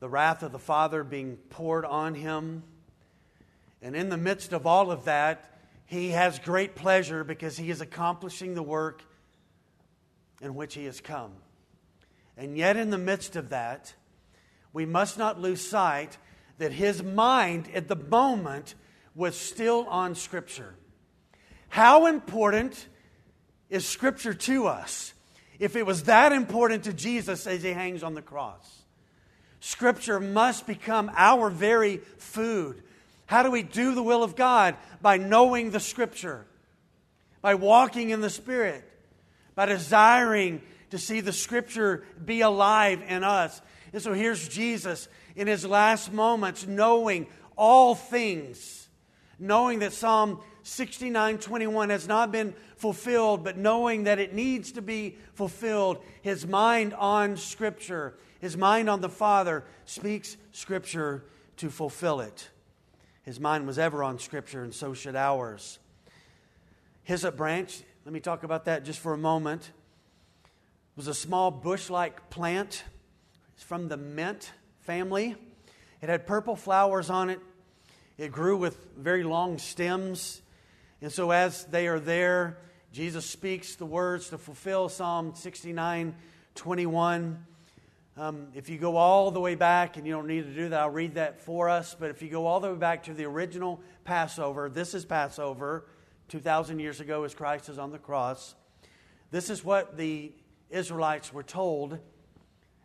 the 0.00 0.08
wrath 0.08 0.42
of 0.42 0.52
the 0.52 0.58
Father 0.58 1.02
being 1.04 1.36
poured 1.50 1.84
on 1.84 2.14
him. 2.14 2.62
And 3.82 3.96
in 3.96 4.08
the 4.08 4.16
midst 4.16 4.52
of 4.52 4.66
all 4.66 4.90
of 4.90 5.04
that, 5.04 5.58
he 5.86 6.10
has 6.10 6.38
great 6.38 6.74
pleasure 6.74 7.24
because 7.24 7.56
he 7.56 7.70
is 7.70 7.80
accomplishing 7.80 8.54
the 8.54 8.62
work 8.62 9.02
in 10.40 10.54
which 10.54 10.74
he 10.74 10.84
has 10.84 11.00
come. 11.00 11.32
And 12.36 12.56
yet, 12.56 12.76
in 12.76 12.90
the 12.90 12.98
midst 12.98 13.34
of 13.34 13.48
that, 13.48 13.94
we 14.72 14.86
must 14.86 15.18
not 15.18 15.40
lose 15.40 15.66
sight 15.66 16.18
that 16.58 16.72
his 16.72 17.02
mind 17.02 17.68
at 17.74 17.88
the 17.88 17.96
moment 17.96 18.74
was 19.14 19.36
still 19.36 19.86
on 19.88 20.14
Scripture. 20.14 20.74
How 21.68 22.06
important 22.06 22.86
is 23.68 23.86
Scripture 23.86 24.34
to 24.34 24.66
us. 24.66 25.12
If 25.58 25.74
it 25.74 25.84
was 25.84 26.04
that 26.04 26.32
important 26.32 26.84
to 26.84 26.92
Jesus 26.92 27.46
as 27.46 27.62
he 27.62 27.72
hangs 27.72 28.02
on 28.02 28.14
the 28.14 28.22
cross, 28.22 28.84
Scripture 29.60 30.20
must 30.20 30.66
become 30.66 31.10
our 31.16 31.50
very 31.50 31.98
food. 32.18 32.82
How 33.26 33.42
do 33.42 33.50
we 33.50 33.62
do 33.62 33.94
the 33.94 34.02
will 34.02 34.22
of 34.22 34.36
God? 34.36 34.76
By 35.02 35.18
knowing 35.18 35.70
the 35.70 35.80
Scripture, 35.80 36.46
by 37.42 37.54
walking 37.54 38.10
in 38.10 38.20
the 38.20 38.30
Spirit, 38.30 38.84
by 39.54 39.66
desiring 39.66 40.62
to 40.90 40.98
see 40.98 41.20
the 41.20 41.32
Scripture 41.32 42.04
be 42.24 42.40
alive 42.40 43.02
in 43.06 43.24
us. 43.24 43.60
And 43.92 44.00
so 44.00 44.12
here's 44.12 44.48
Jesus 44.48 45.08
in 45.36 45.46
his 45.46 45.64
last 45.64 46.12
moments, 46.12 46.66
knowing 46.66 47.26
all 47.56 47.94
things, 47.94 48.88
knowing 49.38 49.80
that 49.80 49.92
Psalm 49.92 50.40
69 50.62 51.38
21 51.38 51.90
has 51.90 52.06
not 52.06 52.30
been 52.30 52.54
fulfilled, 52.76 53.42
but 53.42 53.56
knowing 53.56 54.04
that 54.04 54.18
it 54.18 54.34
needs 54.34 54.72
to 54.72 54.82
be 54.82 55.16
fulfilled, 55.34 56.02
his 56.22 56.46
mind 56.46 56.94
on 56.94 57.36
Scripture, 57.36 58.14
his 58.40 58.56
mind 58.56 58.88
on 58.88 59.00
the 59.00 59.08
Father, 59.08 59.64
speaks 59.84 60.36
Scripture 60.52 61.24
to 61.56 61.70
fulfill 61.70 62.20
it. 62.20 62.48
His 63.22 63.40
mind 63.40 63.66
was 63.66 63.78
ever 63.78 64.02
on 64.02 64.18
Scripture, 64.18 64.62
and 64.62 64.72
so 64.72 64.94
should 64.94 65.16
ours. 65.16 65.78
Hyssop 67.02 67.36
branch, 67.36 67.82
let 68.04 68.12
me 68.12 68.20
talk 68.20 68.42
about 68.42 68.66
that 68.66 68.84
just 68.84 69.00
for 69.00 69.12
a 69.12 69.18
moment, 69.18 69.70
was 70.96 71.08
a 71.08 71.14
small 71.14 71.50
bush 71.50 71.90
like 71.90 72.30
plant. 72.30 72.84
It's 73.54 73.62
from 73.62 73.88
the 73.88 73.96
mint 73.96 74.52
family. 74.80 75.36
It 76.00 76.08
had 76.08 76.26
purple 76.26 76.56
flowers 76.56 77.10
on 77.10 77.30
it. 77.30 77.40
It 78.16 78.32
grew 78.32 78.56
with 78.56 78.78
very 78.96 79.24
long 79.24 79.58
stems. 79.58 80.42
And 81.00 81.12
so, 81.12 81.30
as 81.30 81.64
they 81.66 81.86
are 81.86 82.00
there, 82.00 82.58
Jesus 82.92 83.26
speaks 83.26 83.76
the 83.76 83.86
words 83.86 84.30
to 84.30 84.38
fulfill 84.38 84.88
Psalm 84.88 85.34
69 85.34 86.14
21. 86.54 87.46
Um, 88.18 88.48
if 88.52 88.68
you 88.68 88.78
go 88.78 88.96
all 88.96 89.30
the 89.30 89.38
way 89.38 89.54
back, 89.54 89.96
and 89.96 90.04
you 90.04 90.12
don't 90.12 90.26
need 90.26 90.42
to 90.42 90.52
do 90.52 90.70
that, 90.70 90.80
I'll 90.80 90.90
read 90.90 91.14
that 91.14 91.40
for 91.40 91.68
us. 91.68 91.94
But 91.96 92.10
if 92.10 92.20
you 92.20 92.28
go 92.28 92.46
all 92.46 92.58
the 92.58 92.72
way 92.72 92.76
back 92.76 93.04
to 93.04 93.14
the 93.14 93.26
original 93.26 93.80
Passover, 94.02 94.68
this 94.68 94.92
is 94.92 95.04
Passover, 95.04 95.86
2,000 96.26 96.80
years 96.80 96.98
ago 96.98 97.22
as 97.22 97.32
Christ 97.32 97.68
is 97.68 97.78
on 97.78 97.92
the 97.92 97.98
cross. 97.98 98.56
This 99.30 99.50
is 99.50 99.62
what 99.62 99.96
the 99.96 100.32
Israelites 100.68 101.32
were 101.32 101.44
told 101.44 102.00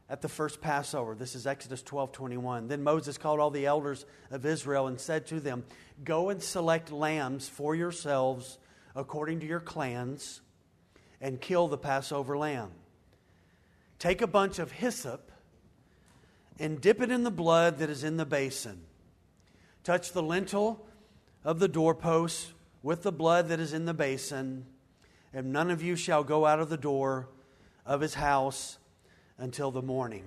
at 0.07 0.21
the 0.21 0.29
first 0.29 0.61
Passover. 0.61 1.15
This 1.15 1.33
is 1.33 1.47
Exodus 1.47 1.81
12 1.81 2.11
21. 2.11 2.67
Then 2.67 2.83
Moses 2.83 3.17
called 3.17 3.39
all 3.39 3.49
the 3.49 3.65
elders 3.65 4.05
of 4.29 4.45
Israel 4.45 4.85
and 4.85 4.99
said 4.99 5.25
to 5.27 5.39
them, 5.39 5.63
Go 6.03 6.29
and 6.29 6.43
select 6.43 6.91
lambs 6.91 7.49
for 7.49 7.73
yourselves 7.73 8.59
according 8.95 9.39
to 9.39 9.47
your 9.47 9.61
clans 9.61 10.41
and 11.19 11.41
kill 11.41 11.67
the 11.67 11.77
Passover 11.79 12.37
lamb. 12.37 12.69
Take 14.03 14.21
a 14.21 14.27
bunch 14.27 14.59
of 14.59 14.73
hyssop 14.73 15.31
and 16.59 16.81
dip 16.81 16.99
it 16.99 17.09
in 17.09 17.23
the 17.23 17.31
blood 17.31 17.77
that 17.77 17.89
is 17.89 18.03
in 18.03 18.17
the 18.17 18.25
basin. 18.25 18.81
Touch 19.85 20.11
the 20.11 20.21
lintel 20.21 20.85
of 21.45 21.59
the 21.59 21.69
doorpost 21.69 22.51
with 22.81 23.03
the 23.03 23.13
blood 23.13 23.47
that 23.47 23.61
is 23.61 23.71
in 23.71 23.85
the 23.85 23.93
basin, 23.93 24.65
and 25.31 25.53
none 25.53 25.71
of 25.71 25.81
you 25.81 25.95
shall 25.95 26.21
go 26.21 26.45
out 26.45 26.59
of 26.59 26.67
the 26.67 26.75
door 26.75 27.29
of 27.85 28.01
his 28.01 28.15
house 28.15 28.77
until 29.37 29.71
the 29.71 29.81
morning. 29.81 30.25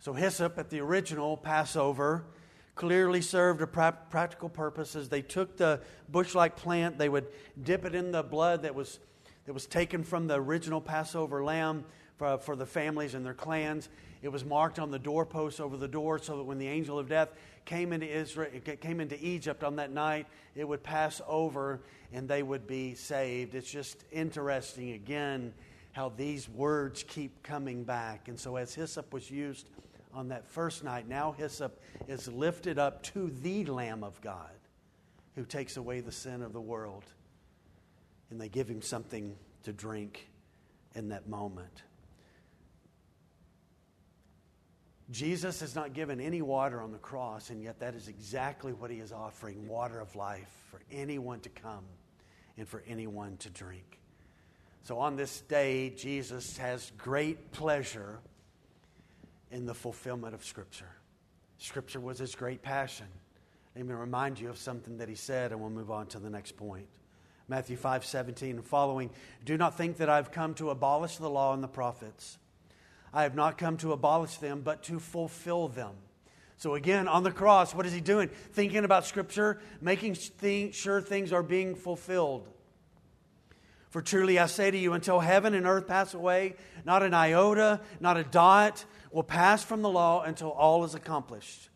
So, 0.00 0.12
hyssop 0.12 0.58
at 0.58 0.68
the 0.68 0.80
original 0.80 1.38
Passover 1.38 2.26
clearly 2.74 3.22
served 3.22 3.62
a 3.62 3.66
pra- 3.66 3.96
practical 4.10 4.50
purposes. 4.50 5.08
They 5.08 5.22
took 5.22 5.56
the 5.56 5.80
bush 6.10 6.34
like 6.34 6.56
plant, 6.56 6.98
they 6.98 7.08
would 7.08 7.28
dip 7.62 7.86
it 7.86 7.94
in 7.94 8.12
the 8.12 8.22
blood 8.22 8.64
that 8.64 8.74
was, 8.74 9.00
that 9.46 9.54
was 9.54 9.64
taken 9.64 10.04
from 10.04 10.26
the 10.26 10.34
original 10.34 10.82
Passover 10.82 11.42
lamb 11.42 11.86
for, 12.18 12.38
for 12.38 12.56
the 12.56 12.66
families 12.66 13.14
and 13.14 13.24
their 13.24 13.34
clans. 13.34 13.88
It 14.20 14.28
was 14.28 14.44
marked 14.44 14.78
on 14.78 14.90
the 14.90 14.98
doorposts 14.98 15.60
over 15.60 15.76
the 15.76 15.88
door 15.88 16.18
so 16.18 16.36
that 16.38 16.42
when 16.42 16.58
the 16.58 16.66
angel 16.66 16.98
of 16.98 17.08
death 17.08 17.30
came 17.64 17.92
into 17.92 18.06
Israel, 18.06 18.50
came 18.80 19.00
into 19.00 19.24
Egypt 19.24 19.62
on 19.62 19.76
that 19.76 19.92
night, 19.92 20.26
it 20.56 20.66
would 20.66 20.82
pass 20.82 21.22
over 21.26 21.80
and 22.12 22.28
they 22.28 22.42
would 22.42 22.66
be 22.66 22.94
saved. 22.94 23.54
It's 23.54 23.70
just 23.70 24.04
interesting 24.10 24.92
again 24.92 25.54
how 25.92 26.10
these 26.16 26.48
words 26.48 27.04
keep 27.06 27.42
coming 27.42 27.84
back. 27.84 28.28
And 28.28 28.38
so, 28.38 28.56
as 28.56 28.74
hyssop 28.74 29.12
was 29.12 29.30
used 29.30 29.68
on 30.12 30.28
that 30.28 30.46
first 30.46 30.82
night, 30.82 31.08
now 31.08 31.32
hyssop 31.32 31.80
is 32.08 32.28
lifted 32.28 32.78
up 32.78 33.02
to 33.04 33.30
the 33.42 33.64
Lamb 33.66 34.02
of 34.02 34.20
God 34.20 34.50
who 35.36 35.44
takes 35.44 35.76
away 35.76 36.00
the 36.00 36.12
sin 36.12 36.42
of 36.42 36.52
the 36.52 36.60
world. 36.60 37.04
And 38.30 38.40
they 38.40 38.48
give 38.48 38.68
him 38.68 38.82
something 38.82 39.36
to 39.62 39.72
drink 39.72 40.28
in 40.94 41.08
that 41.10 41.28
moment. 41.28 41.82
Jesus 45.10 45.60
has 45.60 45.74
not 45.74 45.94
given 45.94 46.20
any 46.20 46.42
water 46.42 46.80
on 46.82 46.92
the 46.92 46.98
cross, 46.98 47.50
and 47.50 47.62
yet 47.62 47.80
that 47.80 47.94
is 47.94 48.08
exactly 48.08 48.72
what 48.72 48.90
he 48.90 48.98
is 48.98 49.10
offering 49.12 49.66
water 49.66 50.00
of 50.00 50.14
life 50.14 50.50
for 50.70 50.80
anyone 50.92 51.40
to 51.40 51.48
come 51.48 51.84
and 52.58 52.68
for 52.68 52.82
anyone 52.86 53.36
to 53.38 53.50
drink. 53.50 54.00
So 54.82 54.98
on 54.98 55.16
this 55.16 55.40
day, 55.42 55.90
Jesus 55.90 56.58
has 56.58 56.92
great 56.98 57.52
pleasure 57.52 58.18
in 59.50 59.64
the 59.64 59.74
fulfillment 59.74 60.34
of 60.34 60.44
Scripture. 60.44 60.90
Scripture 61.56 62.00
was 62.00 62.18
his 62.18 62.34
great 62.34 62.62
passion. 62.62 63.06
Let 63.74 63.86
me 63.86 63.94
remind 63.94 64.38
you 64.38 64.50
of 64.50 64.58
something 64.58 64.98
that 64.98 65.08
he 65.08 65.14
said, 65.14 65.52
and 65.52 65.60
we'll 65.60 65.70
move 65.70 65.90
on 65.90 66.06
to 66.08 66.18
the 66.18 66.30
next 66.30 66.56
point. 66.56 66.86
Matthew 67.48 67.76
5 67.76 68.04
17 68.04 68.56
and 68.56 68.64
following. 68.64 69.10
Do 69.44 69.56
not 69.56 69.76
think 69.76 69.96
that 69.98 70.10
I've 70.10 70.30
come 70.30 70.54
to 70.54 70.70
abolish 70.70 71.16
the 71.16 71.30
law 71.30 71.54
and 71.54 71.62
the 71.62 71.68
prophets. 71.68 72.38
I 73.12 73.22
have 73.22 73.34
not 73.34 73.58
come 73.58 73.76
to 73.78 73.92
abolish 73.92 74.36
them, 74.36 74.62
but 74.62 74.82
to 74.84 74.98
fulfill 74.98 75.68
them. 75.68 75.94
So, 76.56 76.74
again, 76.74 77.06
on 77.06 77.22
the 77.22 77.30
cross, 77.30 77.74
what 77.74 77.86
is 77.86 77.92
he 77.92 78.00
doing? 78.00 78.28
Thinking 78.52 78.84
about 78.84 79.06
Scripture, 79.06 79.60
making 79.80 80.16
sure 80.72 81.00
things 81.00 81.32
are 81.32 81.42
being 81.42 81.76
fulfilled. 81.76 82.48
For 83.90 84.02
truly 84.02 84.38
I 84.38 84.46
say 84.46 84.70
to 84.70 84.76
you, 84.76 84.92
until 84.92 85.20
heaven 85.20 85.54
and 85.54 85.66
earth 85.66 85.86
pass 85.86 86.14
away, 86.14 86.56
not 86.84 87.02
an 87.02 87.14
iota, 87.14 87.80
not 88.00 88.16
a 88.16 88.24
dot 88.24 88.84
will 89.12 89.22
pass 89.22 89.62
from 89.62 89.82
the 89.82 89.88
law 89.88 90.22
until 90.22 90.50
all 90.50 90.84
is 90.84 90.94
accomplished. 90.94 91.70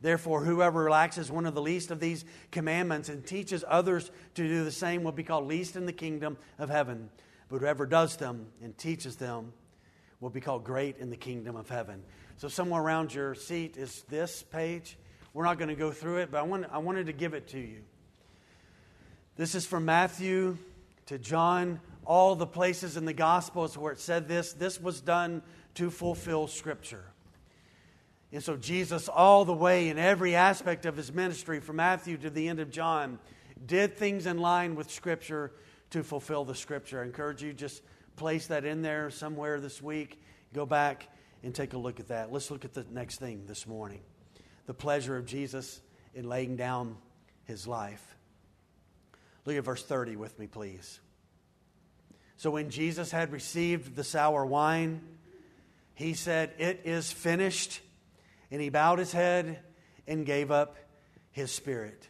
Therefore, 0.00 0.44
whoever 0.44 0.82
relaxes 0.82 1.30
one 1.30 1.46
of 1.46 1.54
the 1.54 1.62
least 1.62 1.90
of 1.90 2.00
these 2.00 2.24
commandments 2.50 3.08
and 3.08 3.26
teaches 3.26 3.64
others 3.66 4.10
to 4.34 4.48
do 4.48 4.64
the 4.64 4.70
same 4.70 5.02
will 5.02 5.12
be 5.12 5.24
called 5.24 5.46
least 5.46 5.76
in 5.76 5.86
the 5.86 5.92
kingdom 5.92 6.38
of 6.58 6.70
heaven. 6.70 7.10
But 7.48 7.60
whoever 7.60 7.84
does 7.84 8.16
them 8.16 8.46
and 8.62 8.76
teaches 8.76 9.16
them 9.16 9.52
will 10.20 10.30
be 10.30 10.40
called 10.40 10.64
great 10.64 10.98
in 10.98 11.10
the 11.10 11.16
kingdom 11.16 11.56
of 11.56 11.68
heaven. 11.68 12.02
So, 12.38 12.48
somewhere 12.48 12.82
around 12.82 13.14
your 13.14 13.34
seat 13.34 13.76
is 13.76 14.04
this 14.08 14.42
page. 14.42 14.96
We're 15.34 15.44
not 15.44 15.58
going 15.58 15.68
to 15.68 15.76
go 15.76 15.90
through 15.90 16.18
it, 16.18 16.30
but 16.30 16.38
I, 16.38 16.42
want, 16.42 16.66
I 16.70 16.78
wanted 16.78 17.06
to 17.06 17.12
give 17.12 17.34
it 17.34 17.48
to 17.48 17.58
you. 17.58 17.82
This 19.36 19.54
is 19.54 19.66
from 19.66 19.84
Matthew 19.84 20.58
to 21.06 21.18
John, 21.18 21.80
all 22.04 22.34
the 22.34 22.46
places 22.46 22.96
in 22.96 23.04
the 23.04 23.12
Gospels 23.12 23.78
where 23.78 23.92
it 23.92 24.00
said 24.00 24.26
this, 24.26 24.52
this 24.52 24.80
was 24.80 25.00
done 25.00 25.42
to 25.74 25.90
fulfill 25.90 26.46
Scripture. 26.48 27.04
And 28.32 28.42
so, 28.42 28.56
Jesus, 28.56 29.08
all 29.08 29.44
the 29.44 29.54
way 29.54 29.88
in 29.88 29.98
every 29.98 30.34
aspect 30.34 30.86
of 30.86 30.96
his 30.96 31.12
ministry, 31.12 31.60
from 31.60 31.76
Matthew 31.76 32.16
to 32.18 32.30
the 32.30 32.48
end 32.48 32.60
of 32.60 32.70
John, 32.70 33.18
did 33.64 33.96
things 33.96 34.26
in 34.26 34.38
line 34.38 34.74
with 34.74 34.90
Scripture 34.90 35.52
to 35.90 36.02
fulfill 36.02 36.44
the 36.44 36.54
Scripture. 36.54 37.00
I 37.00 37.04
encourage 37.04 37.42
you 37.42 37.52
just 37.52 37.82
place 38.18 38.48
that 38.48 38.64
in 38.64 38.82
there 38.82 39.10
somewhere 39.10 39.60
this 39.60 39.80
week. 39.80 40.20
Go 40.52 40.66
back 40.66 41.08
and 41.42 41.54
take 41.54 41.72
a 41.72 41.78
look 41.78 42.00
at 42.00 42.08
that. 42.08 42.32
Let's 42.32 42.50
look 42.50 42.64
at 42.64 42.74
the 42.74 42.84
next 42.90 43.18
thing 43.18 43.44
this 43.46 43.66
morning 43.66 44.00
the 44.66 44.74
pleasure 44.74 45.16
of 45.16 45.24
Jesus 45.24 45.80
in 46.14 46.28
laying 46.28 46.56
down 46.56 46.96
his 47.44 47.66
life. 47.66 48.16
Look 49.46 49.56
at 49.56 49.64
verse 49.64 49.82
30 49.82 50.16
with 50.16 50.38
me, 50.38 50.46
please. 50.46 51.00
So 52.36 52.50
when 52.50 52.68
Jesus 52.68 53.10
had 53.10 53.32
received 53.32 53.96
the 53.96 54.04
sour 54.04 54.44
wine, 54.44 55.00
he 55.94 56.12
said, 56.12 56.52
It 56.58 56.82
is 56.84 57.10
finished. 57.10 57.80
And 58.50 58.60
he 58.60 58.68
bowed 58.68 58.98
his 58.98 59.12
head 59.12 59.60
and 60.06 60.26
gave 60.26 60.50
up 60.50 60.76
his 61.30 61.50
spirit. 61.50 62.08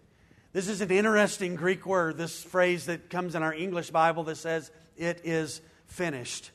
This 0.53 0.69
is 0.69 0.81
an 0.81 0.91
interesting 0.91 1.55
Greek 1.55 1.87
word, 1.87 2.17
this 2.17 2.43
phrase 2.43 2.87
that 2.87 3.09
comes 3.09 3.35
in 3.35 3.43
our 3.43 3.55
English 3.55 3.91
Bible 3.91 4.25
that 4.25 4.37
says, 4.37 4.71
It 4.97 5.21
is 5.25 5.61
finished. 5.89 6.53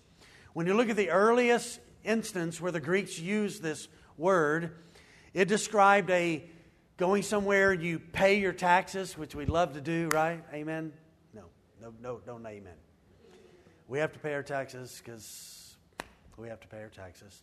When 0.53 0.65
you 0.65 0.73
look 0.73 0.89
at 0.89 0.95
the 0.95 1.09
earliest 1.09 1.79
instance 2.03 2.61
where 2.61 2.71
the 2.71 2.79
Greeks 2.79 3.19
used 3.19 3.61
this 3.61 3.87
word, 4.17 4.71
it 5.33 5.47
described 5.47 6.09
a 6.09 6.49
Going 6.95 7.23
somewhere, 7.23 7.73
you 7.73 7.97
pay 7.97 8.39
your 8.39 8.53
taxes, 8.53 9.17
which 9.17 9.33
we'd 9.33 9.49
love 9.49 9.73
to 9.73 9.81
do, 9.81 10.09
right? 10.13 10.43
Amen? 10.53 10.93
No, 11.33 11.41
no, 11.81 11.91
no, 12.01 12.21
don't 12.23 12.45
amen. 12.45 12.75
We 13.87 13.97
have 13.97 14.13
to 14.13 14.19
pay 14.19 14.35
our 14.35 14.43
taxes 14.43 15.01
because 15.03 15.75
we 16.37 16.49
have 16.49 16.59
to 16.59 16.67
pay 16.67 16.81
our 16.81 16.89
taxes. 16.89 17.41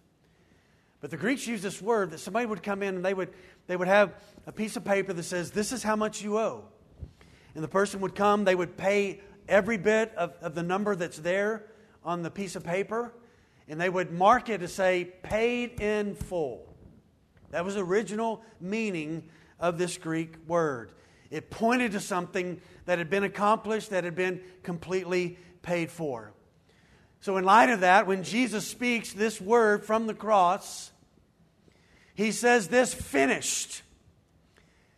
But 1.01 1.11
the 1.11 1.17
Greeks 1.17 1.49
used 1.49 1.65
this 1.65 1.83
word 1.83 2.13
that 2.13 2.19
somebody 2.19 2.47
would 2.47 2.63
come 2.63 2.83
in 2.85 2.95
and 2.95 3.05
they 3.05 3.13
would, 3.13 3.31
they 3.67 3.77
would 3.77 3.89
have 3.89 4.15
a 4.47 4.53
piece 4.53 4.77
of 4.77 4.85
paper 4.85 5.13
that 5.13 5.23
says, 5.25 5.51
This 5.51 5.73
is 5.73 5.83
how 5.83 5.97
much 5.97 6.23
you 6.23 6.39
owe. 6.39 6.65
And 7.57 7.65
the 7.65 7.69
person 7.69 8.01
would 8.01 8.15
come, 8.15 8.45
they 8.45 8.55
would 8.55 8.77
pay 8.77 9.21
every 9.49 9.79
bit 9.79 10.15
of, 10.15 10.33
of 10.43 10.55
the 10.55 10.63
number 10.63 10.95
that's 10.95 11.19
there 11.19 11.65
on 12.05 12.23
the 12.23 12.31
piece 12.31 12.57
of 12.57 12.65
paper, 12.65 13.13
and 13.69 13.81
they 13.81 13.89
would 13.89 14.11
mark 14.11 14.49
it 14.49 14.59
to 14.59 14.69
say, 14.69 15.13
paid 15.23 15.81
in 15.81 16.15
full. 16.15 16.67
That 17.51 17.65
was 17.65 17.75
the 17.75 17.85
original 17.85 18.43
meaning 18.61 19.29
of 19.59 19.79
this 19.79 19.99
Greek 19.99 20.35
word. 20.47 20.93
It 21.31 21.51
pointed 21.51 21.93
to 21.93 22.01
something 22.01 22.61
that 22.87 22.99
had 22.99 23.11
been 23.11 23.25
accomplished, 23.25 23.91
that 23.91 24.05
had 24.05 24.17
been 24.17 24.41
completely 24.63 25.39
paid 25.63 25.91
for. 25.91 26.33
So, 27.21 27.37
in 27.37 27.45
light 27.45 27.69
of 27.69 27.81
that, 27.81 28.07
when 28.07 28.23
Jesus 28.25 28.67
speaks 28.67 29.13
this 29.13 29.41
word 29.41 29.85
from 29.85 30.07
the 30.07 30.15
cross, 30.15 30.91
he 32.15 32.33
says, 32.33 32.69
This 32.69 32.95
finished. 32.95 33.83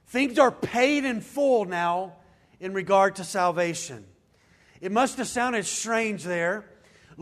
Things 0.06 0.38
are 0.38 0.52
paid 0.52 1.04
in 1.04 1.20
full 1.20 1.64
now 1.64 2.14
in 2.60 2.74
regard 2.74 3.16
to 3.16 3.24
salvation. 3.24 4.04
It 4.80 4.92
must 4.92 5.18
have 5.18 5.26
sounded 5.26 5.64
strange 5.66 6.22
there, 6.22 6.64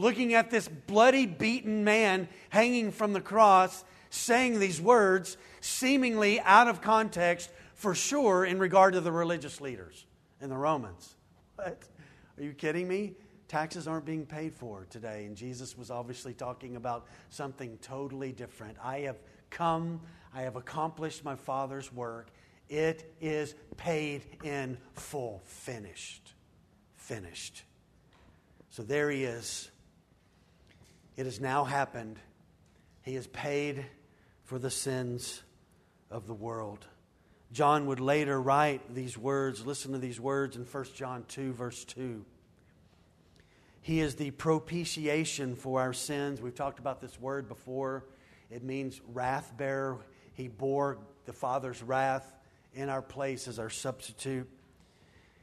looking 0.01 0.35
at 0.35 0.51
this 0.51 0.67
bloody, 0.67 1.27
beaten 1.27 1.85
man 1.85 2.29
hanging 2.49 2.91
from 2.91 3.13
the 3.13 3.21
cross, 3.21 3.85
saying 4.09 4.59
these 4.59 4.81
words, 4.81 5.37
seemingly 5.61 6.41
out 6.41 6.69
of 6.69 6.81
context, 6.81 7.51
for 7.75 7.95
sure, 7.95 8.45
in 8.45 8.59
regard 8.59 8.95
to 8.95 9.01
the 9.01 9.13
religious 9.13 9.61
leaders 9.61 10.05
and 10.41 10.51
the 10.51 10.57
Romans. 10.57 11.15
What? 11.57 11.83
Are 12.39 12.43
you 12.43 12.53
kidding 12.53 12.89
me? 12.89 13.15
Taxes 13.49 13.87
aren't 13.87 14.05
being 14.05 14.27
paid 14.27 14.55
for 14.55 14.87
today. 14.91 15.27
And 15.27 15.37
Jesus 15.37 15.77
was 15.77 15.91
obviously 15.91 16.33
talking 16.33 16.77
about 16.77 17.07
something 17.29 17.79
totally 17.83 18.33
different. 18.33 18.77
I 18.83 19.01
have 19.01 19.19
come, 19.51 20.01
I 20.35 20.43
have 20.43 20.57
accomplished 20.57 21.25
my 21.25 21.37
Father's 21.37 21.93
work. 21.93 22.31
It 22.69 23.13
is 23.21 23.55
paid 23.77 24.23
in 24.45 24.79
full, 24.95 25.43
finished. 25.45 26.33
Finished. 26.97 27.65
So 28.71 28.85
there 28.85 29.11
he 29.11 29.25
is. 29.25 29.71
It 31.21 31.27
has 31.27 31.39
now 31.39 31.65
happened. 31.65 32.19
He 33.03 33.15
has 33.17 33.27
paid 33.27 33.85
for 34.45 34.59
the 34.59 34.71
sins 34.71 35.43
of 36.11 36.27
the 36.27 36.33
world. 36.33 36.87
John 37.53 37.85
would 37.89 38.01
later 38.01 38.41
write 38.41 38.95
these 38.95 39.19
words. 39.19 39.67
Listen 39.67 39.93
to 39.93 39.99
these 39.99 40.19
words 40.19 40.57
in 40.57 40.65
1 40.65 40.85
John 40.95 41.27
2, 41.29 41.53
verse 41.53 41.85
2. 41.85 42.25
He 43.83 44.01
is 44.01 44.15
the 44.15 44.31
propitiation 44.31 45.57
for 45.57 45.83
our 45.83 45.93
sins. 45.93 46.41
We've 46.41 46.55
talked 46.55 46.79
about 46.79 47.03
this 47.03 47.21
word 47.21 47.49
before. 47.49 48.07
It 48.51 48.63
means 48.63 49.03
wrath 49.13 49.53
bearer. 49.59 49.99
He 50.33 50.49
bore 50.49 50.97
the 51.27 51.35
Father's 51.35 51.83
wrath 51.83 52.33
in 52.73 52.89
our 52.89 53.03
place 53.03 53.47
as 53.47 53.59
our 53.59 53.69
substitute. 53.69 54.49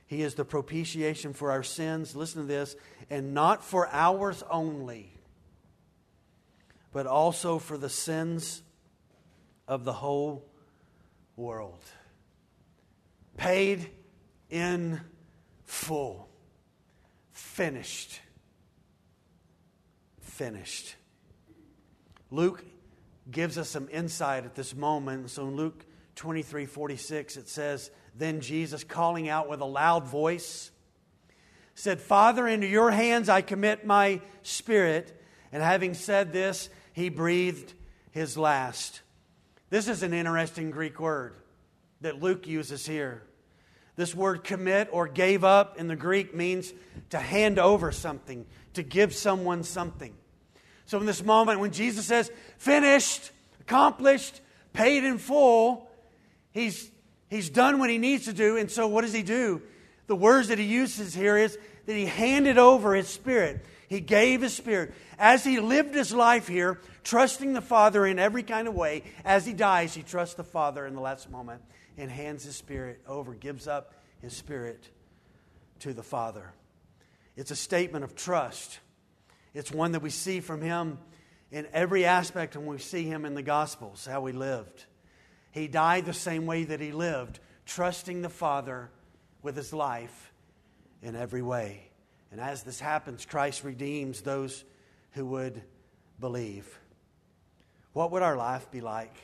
He 0.07 0.23
is 0.23 0.33
the 0.33 0.43
propitiation 0.43 1.33
for 1.33 1.51
our 1.51 1.61
sins. 1.61 2.15
Listen 2.15 2.41
to 2.41 2.47
this. 2.47 2.75
And 3.11 3.35
not 3.35 3.63
for 3.63 3.87
ours 3.91 4.43
only, 4.49 5.13
but 6.97 7.05
also 7.05 7.59
for 7.59 7.77
the 7.77 7.89
sins 7.89 8.63
of 9.67 9.83
the 9.83 9.93
whole 9.93 10.49
world. 11.35 11.83
Paid 13.37 13.91
in 14.49 14.99
full. 15.63 16.27
Finished 17.31 18.21
finished. 20.37 20.95
Luke 22.29 22.63
gives 23.31 23.57
us 23.57 23.67
some 23.69 23.89
insight 23.91 24.45
at 24.45 24.53
this 24.53 24.75
moment. 24.75 25.31
So 25.31 25.47
in 25.47 25.55
Luke 25.55 25.83
23 26.15 26.67
46, 26.67 27.37
it 27.37 27.49
says, 27.49 27.89
Then 28.15 28.39
Jesus, 28.39 28.83
calling 28.83 29.29
out 29.29 29.49
with 29.49 29.61
a 29.61 29.65
loud 29.65 30.05
voice, 30.05 30.69
said, 31.73 31.99
Father, 31.99 32.47
into 32.47 32.67
your 32.67 32.91
hands 32.91 33.29
I 33.29 33.41
commit 33.41 33.83
my 33.83 34.21
spirit. 34.43 35.19
And 35.51 35.63
having 35.63 35.95
said 35.95 36.31
this, 36.31 36.69
he 36.97 37.09
breathed 37.09 37.75
his 38.09 38.39
last. 38.39 39.01
This 39.69 39.87
is 39.87 40.01
an 40.01 40.15
interesting 40.15 40.71
Greek 40.71 40.99
word 40.99 41.35
that 42.01 42.23
Luke 42.23 42.47
uses 42.47 42.87
here. 42.87 43.21
This 43.95 44.15
word 44.15 44.43
commit 44.43 44.89
or 44.91 45.07
gave 45.07 45.43
up 45.43 45.77
in 45.77 45.87
the 45.87 45.95
Greek 45.95 46.33
means 46.33 46.73
to 47.11 47.19
hand 47.19 47.59
over 47.59 47.91
something, 47.91 48.47
to 48.73 48.81
give 48.81 49.13
someone 49.13 49.61
something. 49.61 50.15
So, 50.87 50.99
in 50.99 51.05
this 51.05 51.23
moment, 51.23 51.59
when 51.59 51.69
Jesus 51.69 52.07
says, 52.07 52.31
finished, 52.57 53.29
accomplished, 53.61 54.41
paid 54.73 55.03
in 55.03 55.19
full, 55.19 55.91
he's, 56.51 56.89
he's 57.29 57.51
done 57.51 57.77
what 57.77 57.91
he 57.91 57.99
needs 57.99 58.25
to 58.25 58.33
do. 58.33 58.57
And 58.57 58.71
so, 58.71 58.87
what 58.87 59.01
does 59.03 59.13
he 59.13 59.21
do? 59.21 59.61
The 60.07 60.15
words 60.15 60.47
that 60.47 60.57
he 60.57 60.65
uses 60.65 61.13
here 61.13 61.37
is 61.37 61.59
that 61.85 61.93
he 61.93 62.07
handed 62.07 62.57
over 62.57 62.95
his 62.95 63.07
spirit. 63.07 63.63
He 63.87 64.01
gave 64.01 64.41
his 64.41 64.55
spirit. 64.55 64.93
As 65.17 65.43
he 65.43 65.59
lived 65.59 65.95
his 65.95 66.13
life 66.13 66.47
here, 66.47 66.79
trusting 67.03 67.53
the 67.53 67.61
Father 67.61 68.05
in 68.05 68.19
every 68.19 68.43
kind 68.43 68.67
of 68.67 68.75
way, 68.75 69.03
as 69.23 69.45
he 69.45 69.53
dies, 69.53 69.93
he 69.93 70.03
trusts 70.03 70.35
the 70.35 70.43
Father 70.43 70.85
in 70.85 70.93
the 70.93 71.01
last 71.01 71.29
moment 71.31 71.61
and 71.97 72.11
hands 72.11 72.43
his 72.43 72.55
spirit 72.55 73.01
over, 73.07 73.33
gives 73.33 73.67
up 73.67 73.93
his 74.21 74.33
spirit 74.33 74.89
to 75.79 75.93
the 75.93 76.03
Father. 76.03 76.53
It's 77.35 77.51
a 77.51 77.55
statement 77.55 78.03
of 78.03 78.15
trust. 78.15 78.79
It's 79.53 79.71
one 79.71 79.93
that 79.93 80.01
we 80.01 80.09
see 80.09 80.41
from 80.41 80.61
him 80.61 80.97
in 81.51 81.67
every 81.71 82.03
aspect 82.03 82.57
when 82.57 82.65
we 82.65 82.77
see 82.79 83.03
him 83.03 83.25
in 83.25 83.35
the 83.35 83.41
Gospels, 83.41 84.05
how 84.05 84.25
he 84.25 84.33
lived. 84.33 84.85
He 85.51 85.67
died 85.67 86.05
the 86.05 86.13
same 86.13 86.45
way 86.45 86.65
that 86.65 86.81
he 86.81 86.91
lived, 86.91 87.39
trusting 87.65 88.21
the 88.21 88.29
Father 88.29 88.89
with 89.41 89.55
his 89.55 89.71
life 89.71 90.33
in 91.01 91.15
every 91.15 91.41
way. 91.41 91.86
And 92.31 92.41
as 92.41 92.63
this 92.63 92.79
happens, 92.79 93.25
Christ 93.25 93.63
redeems 93.63 94.21
those 94.21 94.65
who 95.11 95.25
would 95.27 95.61
believe. 96.19 96.79
What 97.93 98.11
would 98.11 98.21
our 98.21 98.35
life 98.35 98.69
be 98.69 98.81
like 98.81 99.15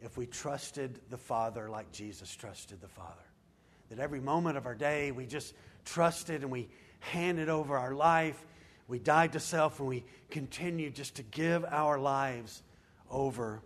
if 0.00 0.16
we 0.16 0.26
trusted 0.26 1.00
the 1.10 1.18
Father 1.18 1.68
like 1.68 1.92
Jesus 1.92 2.34
trusted 2.34 2.80
the 2.80 2.88
Father? 2.88 3.12
That 3.90 3.98
every 3.98 4.20
moment 4.20 4.56
of 4.56 4.66
our 4.66 4.74
day 4.74 5.12
we 5.12 5.26
just 5.26 5.54
trusted 5.84 6.42
and 6.42 6.50
we 6.50 6.68
handed 7.00 7.48
over 7.48 7.76
our 7.76 7.94
life 7.94 8.44
we 8.88 8.98
died 8.98 9.34
to 9.34 9.40
self 9.40 9.78
and 9.78 9.88
we 9.88 10.04
continue 10.30 10.90
just 10.90 11.16
to 11.16 11.22
give 11.22 11.64
our 11.66 11.98
lives 11.98 12.62
over 13.10 13.62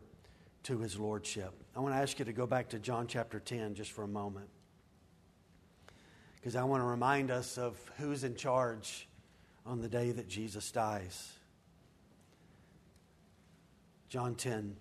to 0.65 0.79
his 0.81 0.99
lordship. 0.99 1.55
I 1.77 1.81
want 1.81 1.95
to 1.95 2.01
ask 2.01 2.19
you 2.19 2.25
to 2.25 2.33
go 2.33 2.47
back 2.47 2.71
to 2.71 2.79
John 2.81 3.07
chapter 3.07 3.39
10 3.39 3.77
just 3.77 3.93
for 3.93 4.03
a 4.03 4.09
moment. 4.09 4.49
Because 6.43 6.57
I 6.57 6.65
want 6.65 6.83
to 6.83 6.87
remind 6.87 7.31
us 7.31 7.57
of 7.57 7.79
who's 7.99 8.25
in 8.25 8.35
charge 8.35 9.07
on 9.65 9.81
the 9.81 9.89
day 9.89 10.11
that 10.11 10.29
Jesus 10.29 10.73
dies. 10.73 11.31
John 14.09 14.35
10. 14.35 14.75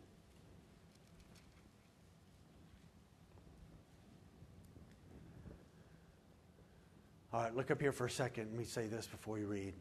All 7.32 7.44
right, 7.44 7.56
look 7.56 7.70
up 7.70 7.80
here 7.80 7.92
for 7.92 8.08
a 8.08 8.10
second. 8.10 8.48
Let 8.50 8.58
me 8.58 8.66
say 8.66 8.88
this 8.88 9.06
before 9.06 9.38
you 9.38 9.46
read. 9.46 9.76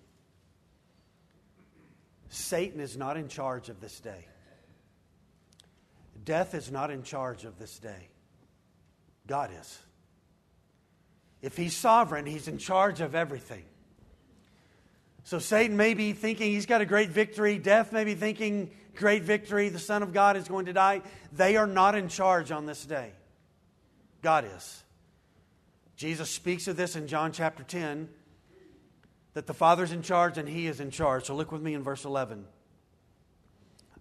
Satan 2.29 2.79
is 2.79 2.99
not 2.99 3.17
in 3.17 3.27
charge 3.27 3.71
of 3.71 3.81
this 3.81 4.01
day. 4.01 4.27
Death 6.27 6.55
is 6.55 6.71
not 6.71 6.91
in 6.91 7.03
charge 7.03 7.45
of 7.47 7.59
this 7.59 7.79
day. 7.79 8.11
God 9.27 9.51
is. 9.59 9.79
If 11.43 11.57
he's 11.57 11.75
sovereign, 11.75 12.27
he's 12.27 12.49
in 12.49 12.59
charge 12.59 13.01
of 13.01 13.15
everything. 13.15 13.65
So 15.25 15.39
Satan 15.39 15.77
may 15.77 15.95
be 15.95 16.13
thinking 16.13 16.53
he's 16.53 16.67
got 16.67 16.81
a 16.81 16.87
great 16.87 17.11
victory. 17.11 17.59
Death 17.59 17.93
may 17.93 18.05
be 18.05 18.15
thinking 18.15 18.71
great 18.95 19.23
victory. 19.23 19.69
The 19.69 19.79
Son 19.79 20.03
of 20.03 20.13
God 20.13 20.37
is 20.37 20.49
going 20.49 20.67
to 20.67 20.73
die. 20.73 21.03
They 21.33 21.57
are 21.57 21.67
not 21.67 21.95
in 21.95 22.09
charge 22.09 22.51
on 22.51 22.67
this 22.67 22.85
day. 22.85 23.13
God 24.23 24.45
is. 24.57 24.83
Jesus 25.97 26.31
speaks 26.31 26.69
of 26.69 26.77
this 26.77 26.97
in 26.97 27.07
John 27.07 27.33
chapter 27.33 27.63
10 27.63 28.09
that 29.35 29.47
the 29.47 29.55
Father's 29.55 29.93
in 29.93 30.03
charge 30.03 30.39
and 30.39 30.49
He 30.49 30.67
is 30.67 30.81
in 30.81 30.91
charge. 30.91 31.25
So 31.25 31.35
look 31.35 31.53
with 31.53 31.63
me 31.63 31.75
in 31.75 31.83
verse 31.83 32.05
11. 32.05 32.45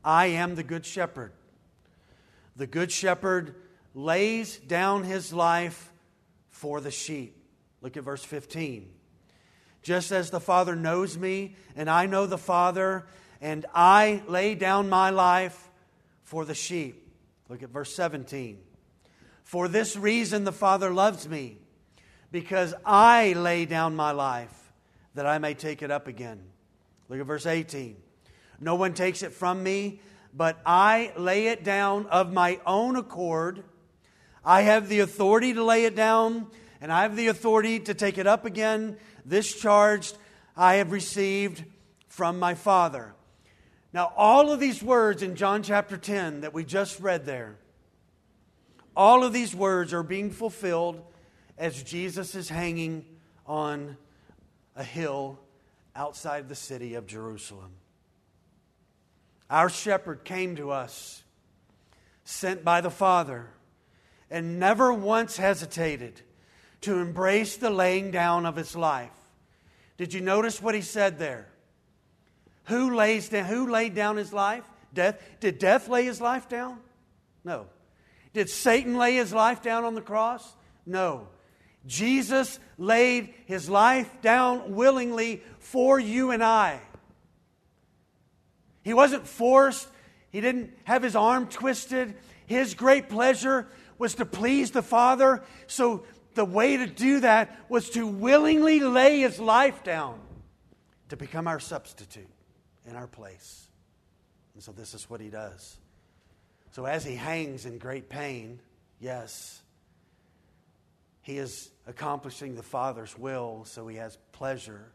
I 0.04 0.28
am 0.28 0.56
the 0.56 0.64
Good 0.64 0.86
Shepherd. 0.86 1.32
The 2.56 2.68
Good 2.68 2.92
Shepherd 2.92 3.56
lays 3.94 4.58
down 4.58 5.04
his 5.04 5.34
life 5.34 5.89
for 6.60 6.82
the 6.82 6.92
sheep. 6.92 7.42
Look 7.82 7.96
at 7.96 8.04
verse 8.04 8.22
15. 8.22 8.90
Just 9.82 10.12
as 10.12 10.30
the 10.30 10.42
Father 10.42 10.76
knows 10.76 11.18
me, 11.18 11.56
and 11.74 11.90
I 11.90 12.06
know 12.06 12.26
the 12.26 12.38
Father, 12.38 13.08
and 13.40 13.66
I 13.74 14.22
lay 14.28 14.56
down 14.56 14.90
my 14.90 15.10
life 15.10 15.70
for 16.24 16.44
the 16.44 16.54
sheep. 16.54 17.08
Look 17.48 17.64
at 17.64 17.70
verse 17.70 17.96
17. 17.96 18.60
For 19.46 19.70
this 19.70 19.96
reason 19.96 20.44
the 20.44 20.52
Father 20.52 20.92
loves 20.92 21.30
me, 21.30 21.60
because 22.30 22.74
I 22.86 23.32
lay 23.34 23.66
down 23.66 23.96
my 23.96 24.12
life 24.12 24.74
that 25.16 25.26
I 25.26 25.38
may 25.38 25.54
take 25.54 25.82
it 25.82 25.92
up 25.92 26.08
again. 26.08 26.42
Look 27.08 27.22
at 27.22 27.26
verse 27.26 27.46
18. 27.46 27.96
No 28.60 28.76
one 28.76 28.94
takes 28.94 29.24
it 29.24 29.32
from 29.32 29.64
me, 29.64 30.02
but 30.34 30.60
I 30.66 31.14
lay 31.16 31.48
it 31.48 31.64
down 31.64 32.08
of 32.08 32.34
my 32.34 32.60
own 32.66 32.98
accord. 32.98 33.64
I 34.44 34.62
have 34.62 34.90
the 34.90 35.00
authority 35.02 35.54
to 35.54 35.64
lay 35.64 35.86
it 35.86 35.96
down, 35.96 36.48
and 36.82 36.92
I 36.92 37.04
have 37.04 37.16
the 37.16 37.28
authority 37.28 37.80
to 37.82 37.94
take 37.94 38.18
it 38.18 38.28
up 38.28 38.46
again. 38.46 38.98
This 39.26 39.54
charge 39.54 40.14
I 40.56 40.76
have 40.76 40.92
received 40.92 41.64
from 42.08 42.40
my 42.40 42.56
Father. 42.56 43.14
Now, 43.92 44.14
all 44.16 44.52
of 44.52 44.60
these 44.60 44.84
words 44.84 45.24
in 45.24 45.36
John 45.36 45.64
chapter 45.64 45.98
10 45.98 46.42
that 46.42 46.54
we 46.54 46.64
just 46.64 47.00
read 47.00 47.26
there, 47.26 47.58
all 48.96 49.24
of 49.24 49.34
these 49.34 49.56
words 49.56 49.94
are 49.94 50.04
being 50.04 50.30
fulfilled 50.30 51.02
as 51.58 51.82
Jesus 51.84 52.36
is 52.36 52.50
hanging 52.50 53.06
on 53.46 53.98
a 54.76 54.84
hill 54.84 55.40
outside 55.96 56.48
the 56.48 56.56
city 56.56 56.96
of 56.96 57.08
Jerusalem. 57.08 57.72
Our 59.50 59.70
shepherd 59.70 60.24
came 60.24 60.56
to 60.58 60.72
us, 60.72 61.24
sent 62.24 62.64
by 62.64 62.82
the 62.82 62.92
Father, 62.92 63.48
and 64.32 64.60
never 64.60 64.94
once 64.94 65.38
hesitated 65.38 66.22
to 66.82 67.00
embrace 67.00 67.58
the 67.58 67.70
laying 67.70 68.12
down 68.12 68.46
of 68.46 68.56
his 68.56 68.76
life. 68.76 69.12
Did 69.98 70.14
you 70.14 70.22
notice 70.22 70.62
what 70.62 70.76
he 70.76 70.82
said 70.82 71.20
there? 71.20 71.48
Who, 72.66 72.96
lays 72.96 73.30
down, 73.30 73.46
who 73.46 73.70
laid 73.70 73.96
down 73.96 74.18
his 74.18 74.32
life? 74.32 74.64
Death. 74.94 75.22
Did 75.40 75.60
death 75.60 75.88
lay 75.88 76.06
his 76.06 76.22
life 76.22 76.48
down? 76.48 76.80
No. 77.44 77.66
Did 78.34 78.50
Satan 78.50 78.98
lay 78.98 79.16
his 79.16 79.34
life 79.34 79.62
down 79.62 79.84
on 79.84 79.96
the 79.96 80.02
cross? 80.02 80.56
No. 80.86 81.28
Jesus 81.86 82.60
laid 82.78 83.34
his 83.46 83.70
life 83.70 84.22
down 84.22 84.76
willingly 84.76 85.42
for 85.60 86.00
you 86.00 86.32
and 86.32 86.44
I. 86.44 86.80
He 88.84 88.94
wasn't 88.94 89.28
forced, 89.28 89.88
he 90.32 90.42
didn't 90.42 90.74
have 90.84 91.04
his 91.04 91.16
arm 91.16 91.48
twisted. 91.48 92.16
His 92.46 92.74
great 92.74 93.10
pleasure 93.10 93.68
was 94.00 94.16
to 94.16 94.26
please 94.26 94.72
the 94.72 94.82
Father. 94.82 95.44
So 95.68 96.06
the 96.34 96.46
way 96.46 96.78
to 96.78 96.88
do 96.88 97.20
that 97.20 97.56
was 97.70 97.92
to 97.92 98.08
willingly 98.08 98.80
lay 98.80 99.20
his 99.20 99.40
life 99.40 99.84
down 99.84 100.20
to 101.10 101.18
become 101.18 101.48
our 101.48 101.60
substitute 101.60 102.30
in 102.88 102.96
our 102.96 103.08
place. 103.08 103.68
And 104.56 104.64
so 104.64 104.72
this 104.72 104.94
is 104.96 105.10
what 105.10 105.22
he 105.22 105.30
does. 105.30 105.78
So 106.72 106.86
as 106.86 107.06
he 107.06 107.16
hangs 107.16 107.66
in 107.66 107.78
great 107.78 108.10
pain, 108.10 108.60
yes, 109.00 109.62
he 111.22 111.38
is 111.38 111.72
accomplishing 111.88 112.56
the 112.56 112.64
Father's 112.64 113.18
will, 113.18 113.64
so 113.66 113.88
he 113.88 113.98
has 113.98 114.18
pleasure, 114.32 114.92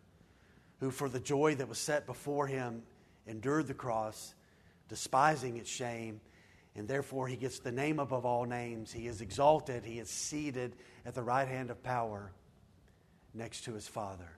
who 0.81 0.90
for 0.90 1.09
the 1.09 1.21
joy 1.21 1.55
that 1.57 1.69
was 1.69 1.79
set 1.79 2.07
before 2.07 2.47
him 2.47 2.83
endured 3.27 3.67
the 3.67 3.75
cross, 3.75 4.35
despising 4.88 5.57
its 5.57 5.71
shame, 5.71 6.21
and 6.77 6.89
therefore 6.89 7.29
he 7.29 7.37
gets 7.37 7.59
the 7.61 7.73
name 7.73 7.99
above 7.99 8.25
all 8.25 8.45
names. 8.45 8.93
He 8.93 9.07
is 9.07 9.21
exalted, 9.21 9.85
he 9.85 9.99
is 9.99 10.11
seated 10.11 10.75
at 11.07 11.15
the 11.15 11.23
right 11.23 11.47
hand 11.47 11.71
of 11.71 11.83
power 11.83 12.33
next 13.33 13.65
to 13.65 13.75
his 13.75 13.87
Father. 13.87 14.31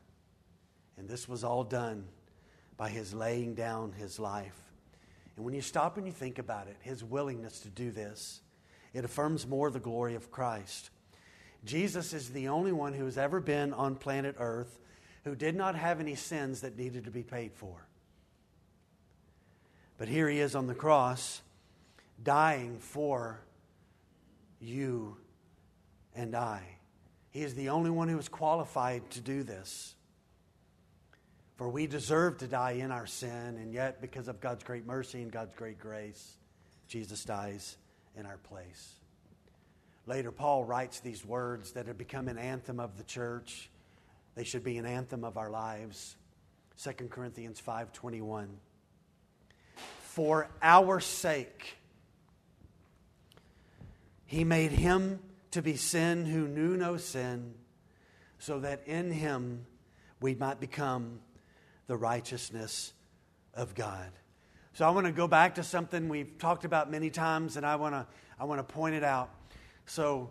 And 0.96 1.08
this 1.08 1.28
was 1.28 1.44
all 1.44 1.64
done 1.64 2.06
by 2.76 2.88
his 2.88 3.14
laying 3.14 3.54
down 3.54 3.92
his 3.92 4.18
life. 4.18 4.58
And 5.36 5.44
when 5.44 5.54
you 5.54 5.60
stop 5.60 5.96
and 5.96 6.06
you 6.06 6.12
think 6.12 6.38
about 6.38 6.68
it, 6.68 6.76
his 6.80 7.04
willingness 7.04 7.60
to 7.60 7.68
do 7.68 7.90
this, 7.90 8.40
it 8.94 9.04
affirms 9.04 9.46
more 9.46 9.70
the 9.70 9.78
glory 9.78 10.14
of 10.14 10.30
Christ. 10.30 10.90
Jesus 11.64 12.12
is 12.12 12.30
the 12.30 12.48
only 12.48 12.72
one 12.72 12.94
who 12.94 13.04
has 13.04 13.18
ever 13.18 13.40
been 13.40 13.74
on 13.74 13.96
planet 13.96 14.36
Earth 14.38 14.78
who 15.24 15.34
did 15.34 15.56
not 15.56 15.74
have 15.74 16.00
any 16.00 16.14
sins 16.14 16.60
that 16.60 16.78
needed 16.78 17.04
to 17.04 17.10
be 17.10 17.22
paid 17.22 17.52
for. 17.52 17.86
But 19.98 20.08
here 20.08 20.28
he 20.28 20.38
is 20.38 20.54
on 20.54 20.66
the 20.66 20.74
cross, 20.74 21.42
dying 22.22 22.78
for 22.78 23.40
you 24.60 25.16
and 26.14 26.34
I. 26.34 26.62
He 27.30 27.42
is 27.42 27.54
the 27.54 27.68
only 27.68 27.90
one 27.90 28.08
who 28.08 28.18
is 28.18 28.28
qualified 28.28 29.10
to 29.10 29.20
do 29.20 29.42
this. 29.42 29.94
For 31.56 31.68
we 31.68 31.86
deserve 31.86 32.38
to 32.38 32.46
die 32.46 32.72
in 32.72 32.90
our 32.90 33.06
sin, 33.06 33.56
and 33.58 33.72
yet, 33.72 34.00
because 34.00 34.28
of 34.28 34.40
God's 34.40 34.62
great 34.62 34.86
mercy 34.86 35.22
and 35.22 35.32
God's 35.32 35.54
great 35.54 35.78
grace, 35.78 36.36
Jesus 36.86 37.24
dies 37.24 37.76
in 38.14 38.26
our 38.26 38.36
place. 38.36 38.94
Later, 40.06 40.30
Paul 40.30 40.64
writes 40.64 41.00
these 41.00 41.24
words 41.24 41.72
that 41.72 41.86
have 41.86 41.98
become 41.98 42.28
an 42.28 42.38
anthem 42.38 42.78
of 42.78 42.96
the 42.96 43.04
church. 43.04 43.70
They 44.34 44.44
should 44.44 44.64
be 44.64 44.76
an 44.76 44.86
anthem 44.86 45.24
of 45.24 45.36
our 45.36 45.50
lives. 45.50 46.16
2 46.76 47.10
Corinthians 47.10 47.58
5:21. 47.58 48.60
For 50.02 50.48
our 50.62 51.00
sake 51.00 51.78
he 54.26 54.44
made 54.44 54.72
him 54.72 55.20
to 55.52 55.62
be 55.62 55.76
sin 55.76 56.26
who 56.26 56.46
knew 56.46 56.76
no 56.76 56.96
sin, 56.96 57.54
so 58.38 58.60
that 58.60 58.82
in 58.86 59.10
him 59.10 59.66
we 60.20 60.34
might 60.34 60.60
become 60.60 61.20
the 61.86 61.96
righteousness 61.96 62.92
of 63.54 63.74
God. 63.74 64.10
So 64.74 64.86
I 64.86 64.90
want 64.90 65.06
to 65.06 65.12
go 65.12 65.26
back 65.26 65.54
to 65.54 65.62
something 65.62 66.08
we've 66.08 66.36
talked 66.38 66.64
about 66.64 66.90
many 66.90 67.08
times, 67.08 67.56
and 67.56 67.64
I 67.64 67.76
want 67.76 67.94
to, 67.94 68.06
I 68.38 68.44
want 68.44 68.58
to 68.58 68.74
point 68.74 68.94
it 68.94 69.04
out. 69.04 69.30
So, 69.86 70.30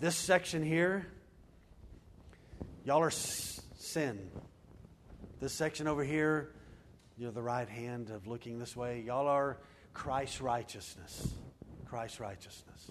this 0.00 0.16
section 0.16 0.62
here, 0.62 1.06
y'all 2.84 3.02
are 3.02 3.10
sin. 3.10 4.30
This 5.38 5.52
section 5.52 5.86
over 5.86 6.02
here, 6.02 6.52
you're 7.16 7.30
the 7.30 7.42
right 7.42 7.68
hand 7.68 8.10
of 8.10 8.26
looking 8.26 8.58
this 8.58 8.74
way. 8.74 9.02
Y'all 9.06 9.28
are 9.28 9.58
Christ's 9.94 10.40
righteousness. 10.40 11.28
Christ's 11.86 12.20
righteousness. 12.20 12.90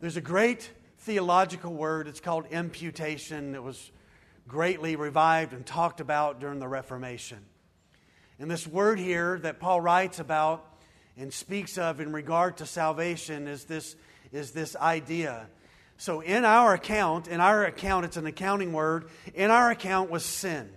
There's 0.00 0.16
a 0.16 0.22
great 0.22 0.70
theological 1.00 1.74
word. 1.74 2.08
It's 2.08 2.20
called 2.20 2.46
imputation. 2.50 3.54
It 3.54 3.62
was 3.62 3.90
greatly 4.48 4.96
revived 4.96 5.52
and 5.52 5.66
talked 5.66 6.00
about 6.00 6.40
during 6.40 6.58
the 6.58 6.66
Reformation. 6.66 7.44
And 8.38 8.50
this 8.50 8.66
word 8.66 8.98
here 8.98 9.38
that 9.40 9.60
Paul 9.60 9.82
writes 9.82 10.18
about 10.18 10.64
and 11.18 11.30
speaks 11.30 11.76
of 11.76 12.00
in 12.00 12.12
regard 12.12 12.56
to 12.56 12.66
salvation 12.66 13.46
is 13.46 13.64
this, 13.64 13.94
is 14.32 14.52
this 14.52 14.74
idea. 14.74 15.48
So, 15.98 16.20
in 16.20 16.46
our 16.46 16.72
account, 16.72 17.28
in 17.28 17.42
our 17.42 17.66
account, 17.66 18.06
it's 18.06 18.16
an 18.16 18.24
accounting 18.24 18.72
word, 18.72 19.10
in 19.34 19.50
our 19.50 19.70
account 19.70 20.10
was 20.10 20.24
sin. 20.24 20.70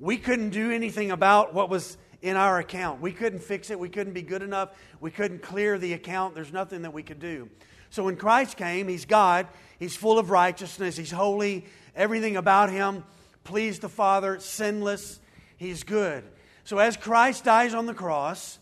We 0.00 0.16
couldn't 0.16 0.50
do 0.50 0.72
anything 0.72 1.12
about 1.12 1.54
what 1.54 1.70
was 1.70 1.96
in 2.22 2.36
our 2.36 2.58
account. 2.58 3.00
We 3.00 3.12
couldn't 3.12 3.44
fix 3.44 3.70
it. 3.70 3.78
We 3.78 3.88
couldn't 3.88 4.14
be 4.14 4.22
good 4.22 4.42
enough. 4.42 4.70
We 4.98 5.12
couldn't 5.12 5.42
clear 5.42 5.78
the 5.78 5.92
account. 5.92 6.34
There's 6.34 6.52
nothing 6.52 6.82
that 6.82 6.92
we 6.92 7.04
could 7.04 7.20
do. 7.20 7.48
So 7.94 8.02
when 8.02 8.16
Christ 8.16 8.56
came, 8.56 8.88
He's 8.88 9.04
God. 9.04 9.46
He's 9.78 9.94
full 9.94 10.18
of 10.18 10.30
righteousness. 10.30 10.96
He's 10.96 11.12
holy. 11.12 11.64
Everything 11.94 12.36
about 12.36 12.68
him 12.68 13.04
pleased 13.44 13.82
the 13.82 13.88
Father, 13.88 14.40
sinless. 14.40 15.20
He's 15.58 15.84
good. 15.84 16.24
So 16.64 16.78
as 16.78 16.96
Christ 16.96 17.44
dies 17.44 17.72
on 17.72 17.86
the 17.86 17.94
cross, 17.94 18.58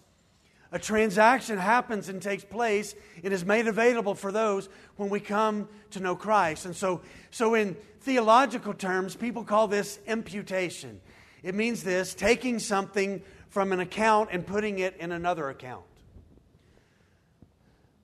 a 0.71 0.79
transaction 0.79 1.57
happens 1.57 2.11
and 2.11 2.21
takes 2.21 2.45
place. 2.45 2.95
It 3.23 3.33
is 3.33 3.42
made 3.42 3.68
available 3.68 4.14
for 4.14 4.33
those 4.33 4.68
when 4.97 5.09
we 5.09 5.18
come 5.18 5.66
to 5.92 6.01
know 6.01 6.14
Christ. 6.14 6.66
And 6.66 6.77
so, 6.77 7.01
so 7.31 7.55
in 7.55 7.75
theological 8.01 8.75
terms, 8.75 9.16
people 9.16 9.45
call 9.45 9.66
this 9.66 9.99
imputation. 10.07 11.01
It 11.42 11.55
means 11.55 11.83
this 11.83 12.12
taking 12.12 12.59
something 12.59 13.23
from 13.49 13.73
an 13.73 13.81
account 13.81 14.29
and 14.31 14.47
putting 14.47 14.79
it 14.79 14.95
in 14.99 15.11
another 15.11 15.49
account. 15.49 15.85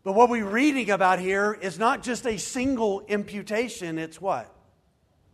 But 0.08 0.14
what 0.14 0.30
we're 0.30 0.42
reading 0.42 0.88
about 0.88 1.18
here 1.18 1.52
is 1.52 1.78
not 1.78 2.02
just 2.02 2.26
a 2.26 2.38
single 2.38 3.02
imputation, 3.08 3.98
it's 3.98 4.18
what? 4.18 4.50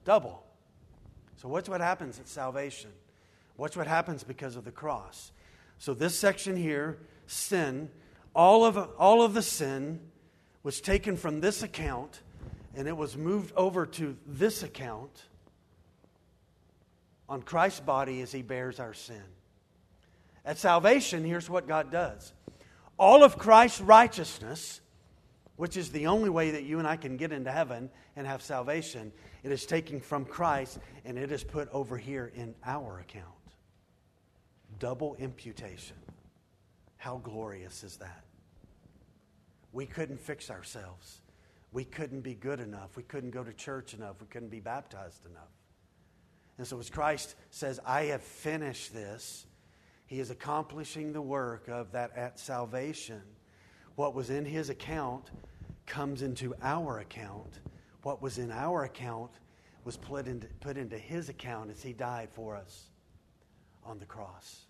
Double. 0.05 0.43
So, 1.37 1.49
what's 1.49 1.69
what 1.69 1.81
happens 1.81 2.19
at 2.19 2.27
salvation? 2.27 2.91
What's 3.55 3.77
what 3.77 3.87
happens 3.87 4.25
because 4.25 4.57
of 4.57 4.65
the 4.65 4.73
cross? 4.73 5.31
So, 5.79 5.95
this 5.95 6.19
section 6.19 6.57
here, 6.57 6.99
sin, 7.29 7.89
all 8.35 8.65
of, 8.65 8.77
all 8.99 9.23
of 9.23 9.33
the 9.33 9.43
sin 9.43 10.01
was 10.65 10.81
taken 10.81 11.17
from 11.17 11.41
this 11.41 11.63
account 11.63 12.23
and 12.75 12.89
it 12.89 12.97
was 12.97 13.17
moved 13.17 13.53
over 13.55 13.87
to 13.87 14.17
this 14.27 14.65
account 14.65 15.23
on 17.29 17.43
Christ's 17.43 17.79
body 17.79 18.23
as 18.23 18.33
he 18.33 18.43
bears 18.43 18.81
our 18.81 18.93
sin. 18.93 19.23
At 20.45 20.59
salvation, 20.59 21.23
here's 21.23 21.49
what 21.49 21.69
God 21.69 21.93
does 21.93 22.33
all 22.99 23.25
of 23.25 23.39
Christ's 23.39 23.81
righteousness, 23.81 24.81
which 25.57 25.77
is 25.77 25.91
the 25.91 26.07
only 26.07 26.31
way 26.31 26.53
that 26.53 26.65
you 26.65 26.79
and 26.79 26.89
I 26.89 26.97
can 26.97 27.17
get 27.17 27.33
into 27.33 27.51
heaven 27.51 27.91
and 28.17 28.27
have 28.27 28.43
salvation, 28.43 29.13
it 29.43 29.53
is 29.53 29.67
taken 29.67 30.01
from 30.01 30.25
Christ 30.25 30.79
and 31.05 31.19
it 31.19 31.31
is 31.31 31.45
put 31.45 31.69
over 31.71 31.97
here 31.97 32.33
in 32.35 32.55
our 32.65 33.01
account. 33.01 33.27
Double 34.79 35.15
imputation. 35.17 35.97
How 36.97 37.19
glorious 37.19 37.85
is 37.85 37.97
that? 37.99 38.25
We 39.73 39.87
couldn't 39.87 40.21
fix 40.21 40.51
ourselves. 40.51 41.21
We 41.73 41.85
couldn't 41.85 42.21
be 42.21 42.35
good 42.35 42.61
enough. 42.61 42.97
We 42.97 43.03
couldn't 43.03 43.31
go 43.31 43.43
to 43.43 43.53
church 43.53 43.95
enough. 43.95 44.21
We 44.21 44.29
couldn't 44.29 44.49
be 44.49 44.61
baptized 44.61 45.27
enough. 45.27 45.51
And 46.57 46.67
so, 46.67 46.79
as 46.79 46.89
Christ 46.89 47.35
says, 47.51 47.81
I 47.85 48.05
have 48.05 48.23
finished 48.23 48.95
this, 48.95 49.45
He 50.07 50.21
is 50.21 50.31
accomplishing 50.31 51.13
the 51.13 51.23
work 51.23 51.69
of 51.69 51.93
that 51.93 52.17
at 52.17 52.39
salvation. 52.39 53.23
What 53.95 54.15
was 54.15 54.31
in 54.31 54.45
His 54.45 54.71
account 54.71 55.31
comes 55.87 56.23
into 56.23 56.55
our 56.63 56.99
account 56.99 57.59
what 58.05 58.21
was 58.21 58.39
in 58.39 58.53
our 58.53 58.85
account 58.85 59.31
was 59.83 59.97
put 59.97 60.29
into, 60.29 60.47
put 60.61 60.77
into 60.77 60.97
his 60.97 61.29
account 61.29 61.71
as 61.71 61.83
he 61.83 61.93
died 61.93 62.29
for 62.31 62.55
us 62.55 62.85
on 63.85 63.99
the 63.99 64.05
cross. 64.05 64.67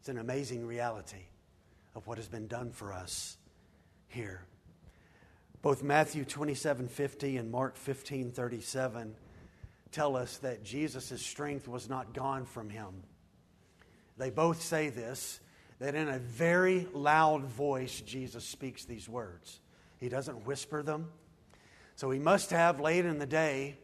It's 0.00 0.08
an 0.08 0.18
amazing 0.18 0.66
reality 0.66 1.26
of 1.94 2.06
what 2.06 2.18
has 2.18 2.26
been 2.26 2.46
done 2.46 2.72
for 2.72 2.92
us 2.92 3.36
here. 4.08 4.46
Both 5.62 5.82
Matthew 5.82 6.24
27 6.24 6.88
50 6.88 7.36
and 7.36 7.50
Mark 7.50 7.76
15 7.76 8.32
37 8.32 9.14
tell 9.92 10.16
us 10.16 10.38
that 10.38 10.64
Jesus' 10.64 11.22
strength 11.22 11.68
was 11.68 11.88
not 11.88 12.12
gone 12.12 12.44
from 12.44 12.68
him. 12.68 13.02
They 14.16 14.30
both 14.30 14.62
say 14.62 14.90
this 14.90 15.40
that 15.80 15.94
in 15.94 16.08
a 16.08 16.18
very 16.18 16.86
loud 16.92 17.44
voice, 17.44 18.00
Jesus 18.00 18.44
speaks 18.44 18.84
these 18.84 19.08
words. 19.08 19.60
He 19.98 20.08
doesn't 20.08 20.46
whisper 20.46 20.82
them. 20.82 21.10
So 21.96 22.10
he 22.10 22.18
must 22.18 22.50
have 22.50 22.80
late 22.80 23.04
in 23.04 23.18
the 23.18 23.26
day. 23.26 23.76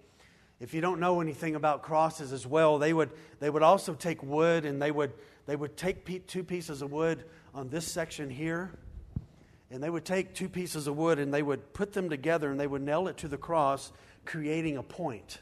If 0.61 0.73
you 0.73 0.81
don't 0.81 1.01
know 1.01 1.21
anything 1.21 1.57
about 1.57 1.83
crosses 1.83 2.33
as 2.33 2.47
well, 2.47 2.79
they 2.79 2.93
would, 2.93 3.11
they 3.41 3.51
would 3.51 3.63
also 3.63 3.95
take 3.95 4.23
wood 4.23 4.65
and 4.65 4.81
they 4.81 4.91
would, 4.91 5.13
they 5.47 5.57
would 5.57 5.77
take 5.77 6.27
two 6.27 6.45
pieces 6.45 6.83
of 6.83 6.93
wood 6.93 7.25
on 7.55 7.69
this 7.69 7.87
section 7.87 8.31
here 8.31 8.71
and 9.71 9.83
they 9.83 9.91
would 9.91 10.05
take 10.05 10.35
two 10.35 10.49
pieces 10.49 10.87
of 10.87 10.97
wood 10.97 11.19
and 11.19 11.33
they 11.33 11.43
would 11.43 11.73
put 11.73 11.93
them 11.93 12.11
together 12.11 12.51
and 12.51 12.59
they 12.59 12.67
would 12.67 12.83
nail 12.83 13.09
it 13.09 13.17
to 13.19 13.29
the 13.29 13.39
cross, 13.39 13.93
creating 14.25 14.77
a 14.77 14.83
point. 14.83 15.39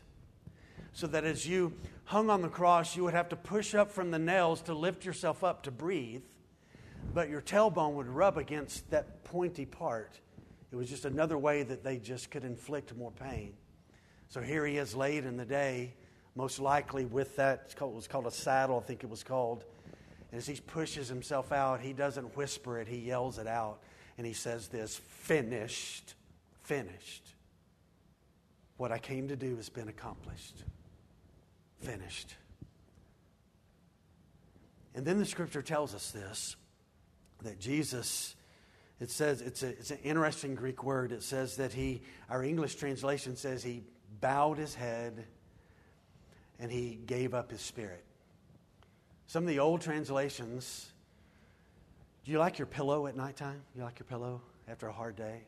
So 0.98 1.06
that 1.06 1.22
as 1.22 1.46
you 1.46 1.74
hung 2.06 2.28
on 2.28 2.42
the 2.42 2.48
cross, 2.48 2.96
you 2.96 3.04
would 3.04 3.14
have 3.14 3.28
to 3.28 3.36
push 3.36 3.72
up 3.72 3.92
from 3.92 4.10
the 4.10 4.18
nails 4.18 4.62
to 4.62 4.74
lift 4.74 5.04
yourself 5.04 5.44
up 5.44 5.62
to 5.62 5.70
breathe, 5.70 6.24
but 7.14 7.28
your 7.28 7.40
tailbone 7.40 7.92
would 7.92 8.08
rub 8.08 8.36
against 8.36 8.90
that 8.90 9.22
pointy 9.22 9.64
part. 9.64 10.18
It 10.72 10.74
was 10.74 10.88
just 10.88 11.04
another 11.04 11.38
way 11.38 11.62
that 11.62 11.84
they 11.84 11.98
just 11.98 12.32
could 12.32 12.42
inflict 12.42 12.96
more 12.96 13.12
pain. 13.12 13.52
So 14.28 14.40
here 14.40 14.66
he 14.66 14.76
is 14.76 14.96
late 14.96 15.24
in 15.24 15.36
the 15.36 15.44
day, 15.44 15.94
most 16.34 16.58
likely 16.58 17.04
with 17.04 17.36
that, 17.36 17.72
it 17.80 17.80
was 17.80 18.08
called 18.08 18.26
a 18.26 18.32
saddle, 18.32 18.80
I 18.82 18.84
think 18.84 19.04
it 19.04 19.08
was 19.08 19.22
called. 19.22 19.66
And 20.32 20.38
as 20.38 20.48
he 20.48 20.56
pushes 20.56 21.06
himself 21.06 21.52
out, 21.52 21.80
he 21.80 21.92
doesn't 21.92 22.36
whisper 22.36 22.80
it, 22.80 22.88
he 22.88 22.98
yells 22.98 23.38
it 23.38 23.46
out 23.46 23.78
and 24.16 24.26
he 24.26 24.32
says 24.32 24.66
this 24.66 24.96
finished, 24.96 26.16
finished. 26.64 27.22
What 28.78 28.90
I 28.90 28.98
came 28.98 29.28
to 29.28 29.36
do 29.36 29.54
has 29.54 29.68
been 29.68 29.86
accomplished. 29.86 30.64
Finished. 31.80 32.34
And 34.94 35.06
then 35.06 35.18
the 35.18 35.26
scripture 35.26 35.62
tells 35.62 35.94
us 35.94 36.10
this 36.10 36.56
that 37.44 37.60
Jesus, 37.60 38.34
it 38.98 39.10
says, 39.10 39.40
it's, 39.42 39.62
a, 39.62 39.68
it's 39.68 39.92
an 39.92 39.98
interesting 40.02 40.56
Greek 40.56 40.82
word. 40.82 41.12
It 41.12 41.22
says 41.22 41.56
that 41.56 41.72
he, 41.72 42.02
our 42.28 42.42
English 42.42 42.74
translation 42.74 43.36
says 43.36 43.62
he 43.62 43.84
bowed 44.20 44.58
his 44.58 44.74
head 44.74 45.24
and 46.58 46.72
he 46.72 46.98
gave 47.06 47.34
up 47.34 47.52
his 47.52 47.60
spirit. 47.60 48.04
Some 49.28 49.44
of 49.44 49.48
the 49.48 49.60
old 49.60 49.82
translations 49.82 50.90
do 52.28 52.32
you 52.32 52.38
like 52.38 52.58
your 52.58 52.66
pillow 52.66 53.06
at 53.06 53.16
nighttime? 53.16 53.62
You 53.74 53.82
like 53.84 53.98
your 53.98 54.04
pillow 54.04 54.42
after 54.68 54.86
a 54.86 54.92
hard 54.92 55.16
day? 55.16 55.44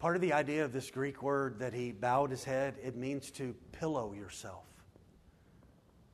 Part 0.00 0.16
of 0.16 0.22
the 0.22 0.32
idea 0.32 0.64
of 0.64 0.72
this 0.72 0.90
Greek 0.90 1.22
word 1.22 1.58
that 1.58 1.74
he 1.74 1.92
bowed 1.92 2.30
his 2.30 2.42
head, 2.42 2.76
it 2.82 2.96
means 2.96 3.30
to 3.32 3.54
pillow 3.72 4.14
yourself, 4.14 4.64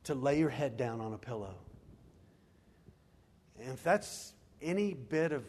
to 0.03 0.13
lay 0.13 0.39
your 0.39 0.49
head 0.49 0.75
down 0.75 0.99
on 0.99 1.13
a 1.13 1.17
pillow. 1.17 1.55
And 3.57 3.71
if 3.71 3.81
that's 3.83 4.33
any 4.61 4.93
bit 4.93 5.31
of 5.31 5.45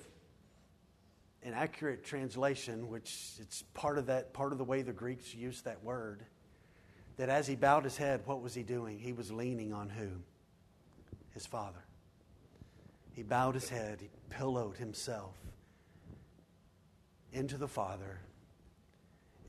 an 1.42 1.52
accurate 1.52 2.04
translation, 2.04 2.88
which 2.88 3.32
it's 3.40 3.64
part 3.74 3.98
of 3.98 4.06
that 4.06 4.32
part 4.32 4.52
of 4.52 4.58
the 4.58 4.64
way 4.64 4.82
the 4.82 4.92
Greeks 4.92 5.34
used 5.34 5.64
that 5.64 5.82
word, 5.82 6.24
that 7.16 7.28
as 7.28 7.48
he 7.48 7.56
bowed 7.56 7.82
his 7.82 7.96
head, 7.96 8.22
what 8.24 8.40
was 8.40 8.54
he 8.54 8.62
doing? 8.62 9.00
He 9.00 9.12
was 9.12 9.32
leaning 9.32 9.72
on 9.72 9.88
who? 9.88 10.10
His 11.34 11.44
father. 11.44 11.84
He 13.14 13.24
bowed 13.24 13.56
his 13.56 13.68
head, 13.68 13.98
he 14.00 14.10
pillowed 14.30 14.76
himself 14.76 15.34
into 17.32 17.56
the 17.56 17.68
Father, 17.68 18.20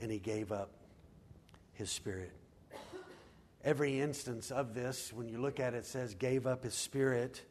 and 0.01 0.11
he 0.11 0.19
gave 0.19 0.51
up 0.51 0.71
his 1.73 1.89
spirit. 1.89 2.31
Every 3.63 3.99
instance 3.99 4.51
of 4.51 4.73
this, 4.73 5.11
when 5.11 5.27
you 5.27 5.37
look 5.37 5.59
at 5.59 5.73
it, 5.73 5.85
says, 5.85 6.13
gave 6.13 6.47
up 6.47 6.63
his 6.63 6.73
spirit, 6.73 7.43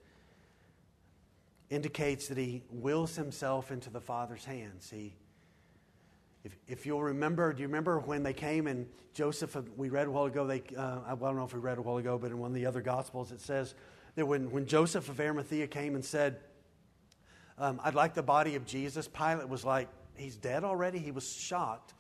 indicates 1.69 2.29
that 2.29 2.39
he 2.39 2.63
wills 2.71 3.15
himself 3.15 3.71
into 3.71 3.91
the 3.91 4.01
Father's 4.01 4.45
hands. 4.45 4.91
He 4.91 5.15
if, 6.45 6.57
if 6.67 6.87
you'll 6.87 7.03
remember, 7.03 7.53
do 7.53 7.61
you 7.61 7.69
remember 7.69 7.99
when 7.99 8.23
they 8.23 8.33
came 8.33 8.67
and 8.67 8.87
Joseph, 9.13 9.57
we 9.77 9.89
read 9.89 10.07
a 10.07 10.11
while 10.11 10.27
ago, 10.27 10.47
they, 10.47 10.63
uh, 10.77 11.01
I 11.07 11.15
don't 11.15 11.37
know 11.37 11.45
if 11.45 11.53
we 11.53 11.61
read 11.61 11.79
a 11.79 11.83
while 11.83 11.97
ago, 11.97 12.17
but 12.17 12.31
in 12.31 12.39
one 12.39 12.51
of 12.51 12.55
the 12.55 12.67
other 12.67 12.81
Gospels 12.81 13.33
it 13.33 13.41
says 13.41 13.75
that 14.15 14.27
when, 14.27 14.51
when 14.51 14.67
Joseph 14.67 15.09
of 15.09 15.21
Arimathea 15.21 15.67
came 15.67 15.95
and 15.95 16.05
said, 16.05 16.39
um, 17.59 17.81
I'd 17.83 17.95
like 17.95 18.15
the 18.15 18.23
body 18.23 18.55
of 18.55 18.65
Jesus, 18.65 19.09
Pilate 19.09 19.49
was 19.49 19.65
like, 19.65 19.89
He's 20.15 20.37
dead 20.37 20.65
already? 20.65 20.99
He 20.99 21.13
was 21.13 21.33
shocked 21.33 21.95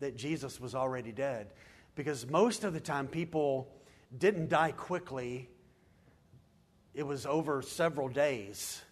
that 0.00 0.16
Jesus 0.16 0.60
was 0.60 0.74
already 0.74 1.12
dead. 1.12 1.52
Because 1.94 2.28
most 2.28 2.64
of 2.64 2.72
the 2.72 2.80
time, 2.80 3.06
people 3.06 3.72
didn't 4.16 4.48
die 4.48 4.72
quickly, 4.72 5.48
it 6.94 7.04
was 7.04 7.26
over 7.26 7.62
several 7.62 8.08
days 8.08 8.82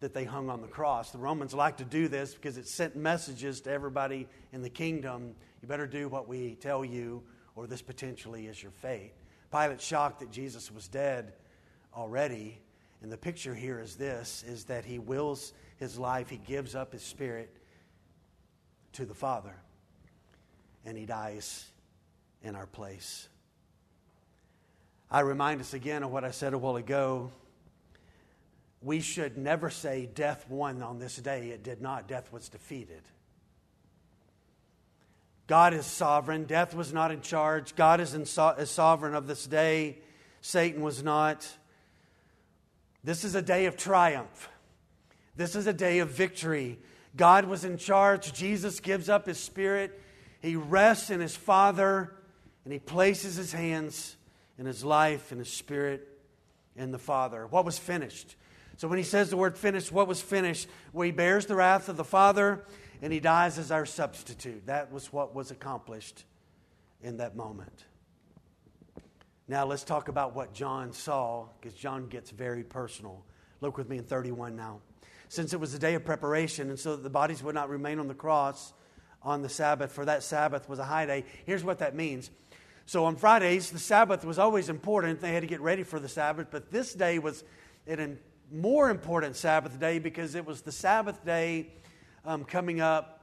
that 0.00 0.12
they 0.12 0.24
hung 0.24 0.50
on 0.50 0.60
the 0.60 0.68
cross. 0.68 1.10
The 1.10 1.18
Romans 1.18 1.54
liked 1.54 1.78
to 1.78 1.84
do 1.84 2.08
this 2.08 2.34
because 2.34 2.58
it 2.58 2.68
sent 2.68 2.96
messages 2.96 3.60
to 3.62 3.70
everybody 3.70 4.28
in 4.52 4.62
the 4.62 4.70
kingdom 4.70 5.34
you 5.62 5.68
better 5.68 5.86
do 5.86 6.08
what 6.08 6.26
we 6.26 6.56
tell 6.56 6.84
you, 6.84 7.22
or 7.54 7.68
this 7.68 7.82
potentially 7.82 8.48
is 8.48 8.60
your 8.60 8.72
fate. 8.72 9.12
Pilate's 9.52 9.84
shocked 9.84 10.18
that 10.18 10.30
Jesus 10.30 10.72
was 10.72 10.88
dead 10.88 11.34
already. 11.94 12.60
And 13.00 13.12
the 13.12 13.16
picture 13.16 13.54
here 13.54 13.78
is 13.78 13.96
this 13.96 14.44
is 14.46 14.64
that 14.64 14.84
he 14.84 14.98
wills 14.98 15.52
his 15.76 15.98
life, 15.98 16.28
he 16.28 16.36
gives 16.36 16.74
up 16.74 16.92
his 16.92 17.02
spirit 17.02 17.56
to 18.92 19.04
the 19.04 19.14
Father, 19.14 19.54
and 20.84 20.96
he 20.96 21.06
dies 21.06 21.66
in 22.42 22.54
our 22.54 22.66
place. 22.66 23.28
I 25.10 25.20
remind 25.20 25.60
us 25.60 25.74
again 25.74 26.02
of 26.02 26.10
what 26.10 26.24
I 26.24 26.30
said 26.30 26.54
a 26.54 26.58
while 26.58 26.76
ago. 26.76 27.30
We 28.80 29.00
should 29.00 29.38
never 29.38 29.70
say 29.70 30.08
death 30.12 30.46
won 30.48 30.82
on 30.82 30.98
this 30.98 31.16
day. 31.16 31.50
It 31.50 31.62
did 31.62 31.80
not. 31.80 32.08
Death 32.08 32.32
was 32.32 32.48
defeated. 32.48 33.02
God 35.46 35.74
is 35.74 35.86
sovereign. 35.86 36.44
Death 36.44 36.74
was 36.74 36.92
not 36.92 37.10
in 37.10 37.20
charge. 37.20 37.76
God 37.76 38.00
is, 38.00 38.14
in 38.14 38.24
so- 38.24 38.50
is 38.50 38.70
sovereign 38.70 39.14
of 39.14 39.26
this 39.26 39.46
day. 39.46 39.98
Satan 40.40 40.82
was 40.82 41.02
not. 41.02 41.46
This 43.04 43.22
is 43.22 43.34
a 43.34 43.42
day 43.42 43.66
of 43.66 43.76
triumph. 43.76 44.48
This 45.36 45.54
is 45.54 45.66
a 45.66 45.72
day 45.72 45.98
of 45.98 46.08
victory. 46.08 46.78
God 47.16 47.44
was 47.44 47.64
in 47.64 47.76
charge. 47.76 48.32
Jesus 48.32 48.80
gives 48.80 49.08
up 49.08 49.26
his 49.26 49.38
spirit. 49.38 50.01
He 50.42 50.56
rests 50.56 51.10
in 51.10 51.20
his 51.20 51.36
Father 51.36 52.12
and 52.64 52.72
he 52.72 52.80
places 52.80 53.36
his 53.36 53.52
hands 53.52 54.16
in 54.58 54.66
his 54.66 54.84
life 54.84 55.30
and 55.30 55.38
his 55.38 55.52
spirit 55.52 56.06
in 56.76 56.90
the 56.90 56.98
Father. 56.98 57.46
What 57.46 57.64
was 57.64 57.78
finished? 57.78 58.36
So 58.76 58.88
when 58.88 58.98
he 58.98 59.04
says 59.04 59.30
the 59.30 59.36
word 59.36 59.56
finished, 59.56 59.92
what 59.92 60.08
was 60.08 60.20
finished? 60.20 60.68
Well, 60.92 61.06
he 61.06 61.12
bears 61.12 61.46
the 61.46 61.54
wrath 61.54 61.88
of 61.88 61.96
the 61.96 62.04
Father 62.04 62.64
and 63.00 63.12
he 63.12 63.20
dies 63.20 63.56
as 63.56 63.70
our 63.70 63.86
substitute. 63.86 64.66
That 64.66 64.92
was 64.92 65.12
what 65.12 65.34
was 65.34 65.52
accomplished 65.52 66.24
in 67.02 67.18
that 67.18 67.36
moment. 67.36 67.84
Now 69.46 69.64
let's 69.64 69.84
talk 69.84 70.08
about 70.08 70.34
what 70.34 70.54
John 70.54 70.92
saw, 70.92 71.46
because 71.60 71.76
John 71.76 72.08
gets 72.08 72.30
very 72.30 72.64
personal. 72.64 73.24
Look 73.60 73.76
with 73.76 73.88
me 73.88 73.98
in 73.98 74.04
31 74.04 74.56
now. 74.56 74.80
Since 75.28 75.52
it 75.52 75.60
was 75.60 75.72
the 75.72 75.78
day 75.78 75.94
of 75.94 76.04
preparation, 76.04 76.68
and 76.68 76.78
so 76.78 76.96
that 76.96 77.02
the 77.02 77.10
bodies 77.10 77.42
would 77.42 77.54
not 77.54 77.68
remain 77.68 77.98
on 77.98 78.06
the 78.06 78.14
cross 78.14 78.72
on 79.24 79.42
the 79.42 79.48
Sabbath, 79.48 79.92
for 79.92 80.04
that 80.04 80.22
Sabbath 80.22 80.68
was 80.68 80.78
a 80.78 80.84
high 80.84 81.06
day. 81.06 81.24
Here's 81.46 81.64
what 81.64 81.78
that 81.78 81.94
means. 81.94 82.30
So 82.86 83.04
on 83.04 83.16
Fridays, 83.16 83.70
the 83.70 83.78
Sabbath 83.78 84.24
was 84.24 84.38
always 84.38 84.68
important. 84.68 85.20
They 85.20 85.32
had 85.32 85.42
to 85.42 85.46
get 85.46 85.60
ready 85.60 85.82
for 85.82 86.00
the 86.00 86.08
Sabbath, 86.08 86.48
but 86.50 86.70
this 86.70 86.92
day 86.94 87.18
was 87.18 87.44
an 87.86 88.18
more 88.50 88.90
important 88.90 89.36
Sabbath 89.36 89.78
day 89.80 89.98
because 89.98 90.34
it 90.34 90.44
was 90.44 90.62
the 90.62 90.72
Sabbath 90.72 91.24
day 91.24 91.72
um, 92.24 92.44
coming 92.44 92.80
up 92.80 93.22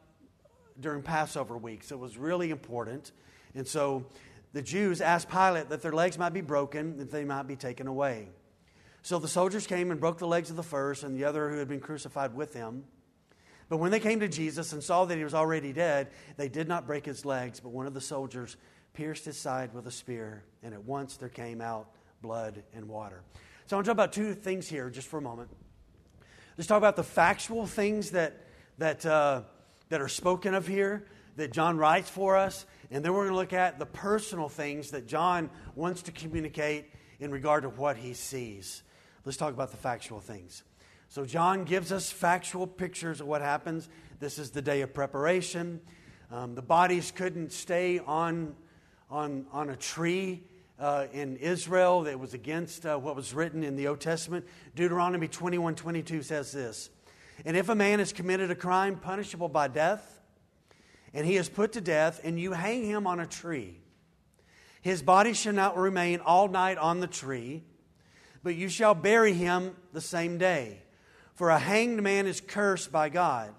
during 0.80 1.04
Passover 1.04 1.58
week. 1.58 1.84
So 1.84 1.96
it 1.96 2.00
was 2.00 2.18
really 2.18 2.50
important. 2.50 3.12
And 3.54 3.68
so 3.68 4.06
the 4.54 4.62
Jews 4.62 5.02
asked 5.02 5.30
Pilate 5.30 5.70
that 5.70 5.82
their 5.82 5.92
legs 5.92 6.18
might 6.18 6.34
be 6.34 6.42
broken, 6.42 6.98
that 6.98 7.12
they 7.12 7.26
might 7.26 7.44
be 7.44 7.56
taken 7.56 7.88
away. 7.88 8.30
So 9.02 9.20
the 9.20 9.28
soldiers 9.28 9.68
came 9.68 9.92
and 9.92 10.00
broke 10.00 10.18
the 10.18 10.28
legs 10.28 10.50
of 10.50 10.56
the 10.56 10.64
first 10.64 11.04
and 11.04 11.16
the 11.16 11.26
other 11.26 11.50
who 11.50 11.58
had 11.58 11.68
been 11.68 11.80
crucified 11.80 12.34
with 12.34 12.54
him. 12.54 12.84
But 13.70 13.78
when 13.78 13.92
they 13.92 14.00
came 14.00 14.20
to 14.20 14.28
Jesus 14.28 14.74
and 14.74 14.84
saw 14.84 15.06
that 15.06 15.18
he 15.18 15.24
was 15.24 15.36
already 15.36 15.72
dead, 15.72 16.10
they 16.38 16.50
did 16.50 16.68
not 16.68 16.88
break 16.88 17.06
his 17.06 17.24
legs, 17.24 17.60
but 17.60 17.70
one 17.70 17.86
of 17.86 17.94
the 17.94 18.02
soldiers 18.02 18.58
pierced 18.94 19.26
his 19.26 19.38
side 19.38 19.74
with 19.74 19.86
a 19.86 19.92
spear, 19.92 20.44
and 20.64 20.74
at 20.74 20.84
once 20.84 21.18
there 21.18 21.30
came 21.30 21.62
out 21.62 21.88
blood 22.22 22.64
and 22.74 22.88
water. 22.88 23.22
So 23.68 23.76
I 23.76 23.78
want 23.78 23.86
to 23.86 23.90
talk 23.90 23.96
about 23.96 24.14
two 24.14 24.34
things 24.34 24.68
here 24.68 24.90
just 24.90 25.08
for 25.08 25.20
a 25.20 25.22
moment. 25.22 25.50
Let's 26.58 26.68
talk 26.68 26.80
about 26.80 26.96
the 26.96 27.04
factual 27.04 27.68
things 27.68 28.12
that, 28.12 28.48
that, 28.80 29.06
uh, 29.06 29.44
that 29.90 30.02
are 30.02 30.10
spoken 30.10 30.56
of 30.56 30.68
here, 30.68 31.06
that 31.36 31.54
John 31.54 31.78
writes 31.78 32.10
for 32.10 32.36
us, 32.36 32.66
And 32.92 33.06
then 33.06 33.14
we're 33.14 33.26
going 33.26 33.34
to 33.34 33.38
look 33.38 33.54
at 33.54 33.78
the 33.78 33.86
personal 33.86 34.50
things 34.50 34.92
that 34.92 35.08
John 35.08 35.52
wants 35.76 36.02
to 36.04 36.12
communicate 36.12 36.86
in 37.20 37.32
regard 37.32 37.64
to 37.64 37.70
what 37.70 37.96
he 37.96 38.14
sees. 38.14 38.84
Let's 39.24 39.38
talk 39.38 39.54
about 39.54 39.72
the 39.72 39.78
factual 39.78 40.20
things. 40.20 40.64
So, 41.12 41.26
John 41.26 41.64
gives 41.64 41.92
us 41.92 42.12
factual 42.12 42.68
pictures 42.68 43.20
of 43.20 43.26
what 43.26 43.42
happens. 43.42 43.90
This 44.20 44.38
is 44.38 44.52
the 44.52 44.62
day 44.62 44.82
of 44.82 44.94
preparation. 44.94 45.82
Um, 46.32 46.54
the 46.54 46.62
bodies 46.62 47.10
couldn't 47.10 47.52
stay 47.52 47.98
on, 47.98 48.56
on, 49.10 49.48
on 49.52 49.72
a 49.72 49.76
tree 49.76 50.44
uh, 50.80 51.08
in 51.12 51.38
Israel 51.38 52.04
that 52.04 52.20
was 52.20 52.36
against 52.36 52.86
uh, 52.86 52.96
what 52.96 53.16
was 53.16 53.34
written 53.34 53.64
in 53.64 53.76
the 53.76 53.88
Old 53.88 54.00
Testament. 54.00 54.46
Deuteronomy 54.76 55.28
21 55.28 55.74
22 55.74 56.22
says 56.22 56.52
this 56.52 56.92
And 57.44 57.58
if 57.58 57.70
a 57.70 57.76
man 57.76 57.98
has 57.98 58.14
committed 58.14 58.52
a 58.52 58.56
crime 58.56 58.96
punishable 58.96 59.50
by 59.50 59.68
death, 59.68 60.22
and 61.12 61.26
he 61.26 61.38
is 61.38 61.50
put 61.50 61.72
to 61.72 61.82
death, 61.82 62.22
and 62.24 62.40
you 62.40 62.52
hang 62.52 62.86
him 62.86 63.08
on 63.08 63.20
a 63.20 63.26
tree, 63.26 63.80
his 64.84 65.02
body 65.02 65.34
shall 65.34 65.54
not 65.54 65.76
remain 65.76 66.20
all 66.20 66.48
night 66.48 66.78
on 66.78 67.00
the 67.00 67.08
tree, 67.08 67.64
but 68.44 68.54
you 68.54 68.70
shall 68.70 68.94
bury 68.94 69.34
him 69.34 69.76
the 69.92 70.02
same 70.02 70.38
day. 70.38 70.84
For 71.40 71.52
a 71.52 71.58
hanged 71.58 72.04
man 72.04 72.28
is 72.28 72.42
cursed 72.42 72.92
by 72.92 73.08
God, 73.08 73.54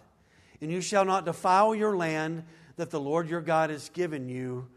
and 0.61 0.71
you 0.71 0.83
shall 0.83 1.07
not 1.07 1.25
defile 1.25 1.75
your 1.75 1.97
land 1.97 2.45
that 2.77 2.91
the 2.91 3.01
Lord 3.01 3.31
your 3.31 3.41
God 3.41 3.71
has 3.71 3.89
given 3.89 4.29
you 4.29 4.69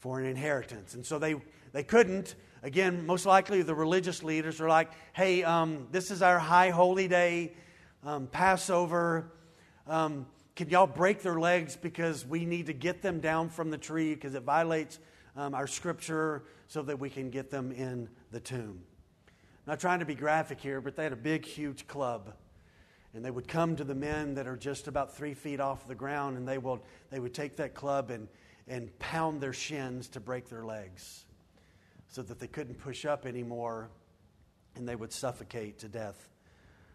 for 0.00 0.18
an 0.18 0.26
inheritance. 0.26 0.94
And 0.94 1.06
so 1.06 1.20
they, 1.20 1.36
they 1.70 1.84
couldn't. 1.84 2.34
Again, 2.64 3.06
most 3.06 3.26
likely 3.26 3.62
the 3.62 3.76
religious 3.76 4.24
leaders 4.24 4.60
are 4.60 4.68
like, 4.68 4.90
hey, 5.12 5.44
um, 5.44 5.86
this 5.92 6.10
is 6.10 6.20
our 6.20 6.40
high 6.40 6.70
holy 6.70 7.06
day, 7.06 7.52
um, 8.02 8.26
Passover. 8.26 9.30
Um, 9.86 10.26
can 10.56 10.68
y'all 10.68 10.88
break 10.88 11.22
their 11.22 11.38
legs 11.38 11.76
because 11.76 12.26
we 12.26 12.44
need 12.44 12.66
to 12.66 12.72
get 12.72 13.02
them 13.02 13.20
down 13.20 13.50
from 13.50 13.70
the 13.70 13.78
tree 13.78 14.14
because 14.16 14.34
it 14.34 14.42
violates 14.42 14.98
um, 15.36 15.54
our 15.54 15.68
scripture 15.68 16.42
so 16.66 16.82
that 16.82 16.98
we 16.98 17.08
can 17.08 17.30
get 17.30 17.52
them 17.52 17.70
in 17.70 18.08
the 18.32 18.40
tomb? 18.40 18.80
not 19.64 19.78
trying 19.78 20.00
to 20.00 20.06
be 20.06 20.14
graphic 20.16 20.58
here, 20.58 20.80
but 20.80 20.96
they 20.96 21.04
had 21.04 21.12
a 21.12 21.16
big, 21.16 21.44
huge 21.44 21.86
club 21.86 22.32
and 23.14 23.24
they 23.24 23.30
would 23.30 23.48
come 23.48 23.76
to 23.76 23.84
the 23.84 23.94
men 23.94 24.34
that 24.34 24.46
are 24.46 24.56
just 24.56 24.86
about 24.86 25.16
three 25.16 25.34
feet 25.34 25.60
off 25.60 25.86
the 25.88 25.94
ground, 25.94 26.36
and 26.36 26.46
they, 26.46 26.58
will, 26.58 26.82
they 27.10 27.18
would 27.18 27.34
take 27.34 27.56
that 27.56 27.74
club 27.74 28.10
and, 28.10 28.28
and 28.66 28.96
pound 28.98 29.40
their 29.40 29.52
shins 29.52 30.08
to 30.08 30.20
break 30.20 30.48
their 30.48 30.64
legs 30.64 31.24
so 32.08 32.22
that 32.22 32.38
they 32.38 32.46
couldn't 32.46 32.74
push 32.76 33.04
up 33.04 33.26
anymore, 33.26 33.90
and 34.76 34.88
they 34.88 34.96
would 34.96 35.12
suffocate 35.12 35.78
to 35.78 35.88
death 35.88 36.28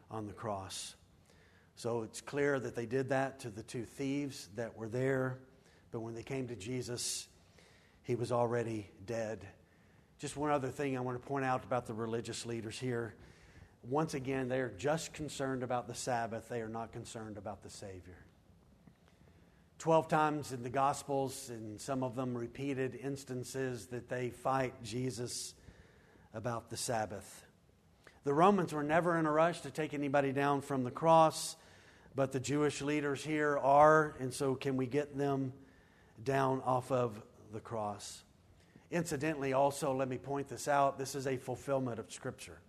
on 0.09 0.27
the 0.27 0.33
cross. 0.33 0.95
So 1.75 2.03
it's 2.03 2.21
clear 2.21 2.59
that 2.59 2.75
they 2.75 2.85
did 2.85 3.09
that 3.09 3.39
to 3.41 3.49
the 3.49 3.63
two 3.63 3.83
thieves 3.83 4.49
that 4.55 4.77
were 4.77 4.87
there, 4.87 5.39
but 5.91 6.01
when 6.01 6.13
they 6.13 6.23
came 6.23 6.47
to 6.47 6.55
Jesus, 6.55 7.27
he 8.03 8.15
was 8.15 8.31
already 8.31 8.89
dead. 9.05 9.45
Just 10.19 10.37
one 10.37 10.51
other 10.51 10.69
thing 10.69 10.95
I 10.95 11.01
want 11.01 11.21
to 11.21 11.27
point 11.27 11.45
out 11.45 11.63
about 11.63 11.85
the 11.85 11.93
religious 11.93 12.45
leaders 12.45 12.77
here 12.77 13.15
once 13.89 14.13
again, 14.13 14.47
they 14.47 14.59
are 14.59 14.73
just 14.77 15.13
concerned 15.13 15.61
about 15.61 15.87
the 15.87 15.93
Sabbath, 15.93 16.47
they 16.47 16.61
are 16.61 16.69
not 16.69 16.91
concerned 16.91 17.37
about 17.37 17.63
the 17.63 17.69
Savior. 17.69 18.25
Twelve 19.77 20.07
times 20.07 20.53
in 20.53 20.63
the 20.63 20.69
Gospels, 20.69 21.49
and 21.49 21.79
some 21.79 22.03
of 22.03 22.15
them 22.15 22.37
repeated 22.37 22.95
instances, 22.95 23.87
that 23.87 24.07
they 24.07 24.29
fight 24.29 24.73
Jesus 24.83 25.53
about 26.33 26.69
the 26.69 26.77
Sabbath. 26.77 27.45
The 28.23 28.33
Romans 28.33 28.71
were 28.71 28.83
never 28.83 29.17
in 29.17 29.25
a 29.25 29.31
rush 29.31 29.59
to 29.61 29.71
take 29.71 29.93
anybody 29.93 30.31
down 30.31 30.61
from 30.61 30.85
the 30.85 30.91
cross, 30.91 31.57
but 32.15 32.31
the 32.31 32.39
Jewish 32.39 32.81
leaders 32.81 33.21
here 33.21 33.57
are, 33.57 34.15
and 34.19 34.33
so 34.33 34.55
can 34.55 34.77
we 34.77 34.85
get 34.85 35.17
them 35.17 35.51
down 36.23 36.61
off 36.61 36.89
of 36.89 37.21
the 37.51 37.59
cross? 37.59 38.23
Incidentally, 38.91 39.51
also, 39.51 39.93
let 39.93 40.07
me 40.07 40.17
point 40.17 40.47
this 40.47 40.69
out 40.69 40.97
this 40.97 41.15
is 41.15 41.27
a 41.27 41.35
fulfillment 41.35 41.99
of 41.99 42.09
Scripture 42.13 42.59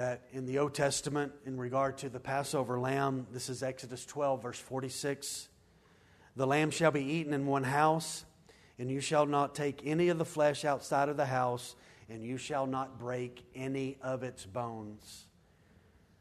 that 0.00 0.22
in 0.32 0.46
the 0.46 0.58
Old 0.58 0.72
Testament, 0.72 1.30
in 1.44 1.58
regard 1.58 1.98
to 1.98 2.08
the 2.08 2.18
Passover 2.18 2.80
lamb, 2.80 3.26
this 3.32 3.50
is 3.50 3.62
Exodus 3.62 4.06
12, 4.06 4.42
verse 4.42 4.58
46. 4.58 5.50
The 6.36 6.46
lamb 6.46 6.70
shall 6.70 6.90
be 6.90 7.04
eaten 7.04 7.34
in 7.34 7.44
one 7.44 7.64
house, 7.64 8.24
and 8.78 8.90
you 8.90 9.02
shall 9.02 9.26
not 9.26 9.54
take 9.54 9.82
any 9.84 10.08
of 10.08 10.16
the 10.16 10.24
flesh 10.24 10.64
outside 10.64 11.10
of 11.10 11.18
the 11.18 11.26
house, 11.26 11.76
and 12.08 12.24
you 12.24 12.38
shall 12.38 12.66
not 12.66 12.98
break 12.98 13.44
any 13.54 13.98
of 14.00 14.22
its 14.22 14.46
bones. 14.46 15.26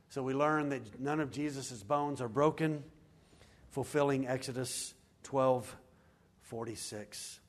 So 0.10 0.24
we 0.24 0.34
learn 0.34 0.68
that 0.72 1.00
none 1.00 1.22
of 1.22 1.32
Jesus' 1.32 1.82
bones 1.82 2.20
are 2.20 2.28
broken, 2.28 2.84
fulfilling 3.70 4.28
Exodus 4.28 4.94
12, 5.24 5.74
46. 6.42 7.40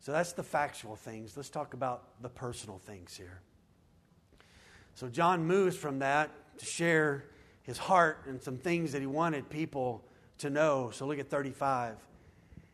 So 0.00 0.10
that's 0.10 0.32
the 0.32 0.42
factual 0.42 0.96
things. 0.96 1.36
Let's 1.36 1.50
talk 1.50 1.72
about 1.72 2.20
the 2.20 2.30
personal 2.30 2.78
things 2.78 3.16
here. 3.16 3.42
So 4.98 5.08
John 5.08 5.46
moves 5.46 5.76
from 5.76 6.00
that 6.00 6.28
to 6.58 6.64
share 6.66 7.22
his 7.62 7.78
heart 7.78 8.24
and 8.26 8.42
some 8.42 8.58
things 8.58 8.90
that 8.90 9.00
he 9.00 9.06
wanted 9.06 9.48
people 9.48 10.02
to 10.38 10.50
know. 10.50 10.90
So 10.92 11.06
look 11.06 11.20
at 11.20 11.30
35. 11.30 11.94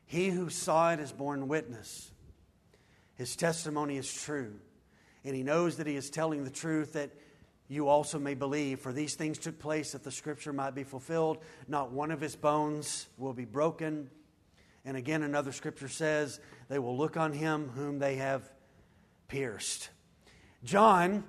He 0.06 0.30
who 0.30 0.48
saw 0.48 0.94
it 0.94 1.00
is 1.00 1.12
borne 1.12 1.48
witness. 1.48 2.10
His 3.16 3.36
testimony 3.36 3.98
is 3.98 4.10
true. 4.10 4.54
And 5.22 5.36
he 5.36 5.42
knows 5.42 5.76
that 5.76 5.86
he 5.86 5.96
is 5.96 6.08
telling 6.08 6.44
the 6.44 6.50
truth 6.50 6.94
that 6.94 7.10
you 7.68 7.88
also 7.88 8.18
may 8.18 8.32
believe. 8.32 8.80
For 8.80 8.94
these 8.94 9.16
things 9.16 9.36
took 9.36 9.58
place 9.58 9.92
that 9.92 10.02
the 10.02 10.10
scripture 10.10 10.54
might 10.54 10.74
be 10.74 10.84
fulfilled. 10.84 11.44
Not 11.68 11.92
one 11.92 12.10
of 12.10 12.22
his 12.22 12.36
bones 12.36 13.06
will 13.18 13.34
be 13.34 13.44
broken. 13.44 14.08
And 14.86 14.96
again, 14.96 15.24
another 15.24 15.52
scripture 15.52 15.88
says, 15.88 16.40
they 16.70 16.78
will 16.78 16.96
look 16.96 17.18
on 17.18 17.34
him 17.34 17.68
whom 17.74 17.98
they 17.98 18.14
have 18.14 18.50
pierced. 19.28 19.90
John 20.64 21.24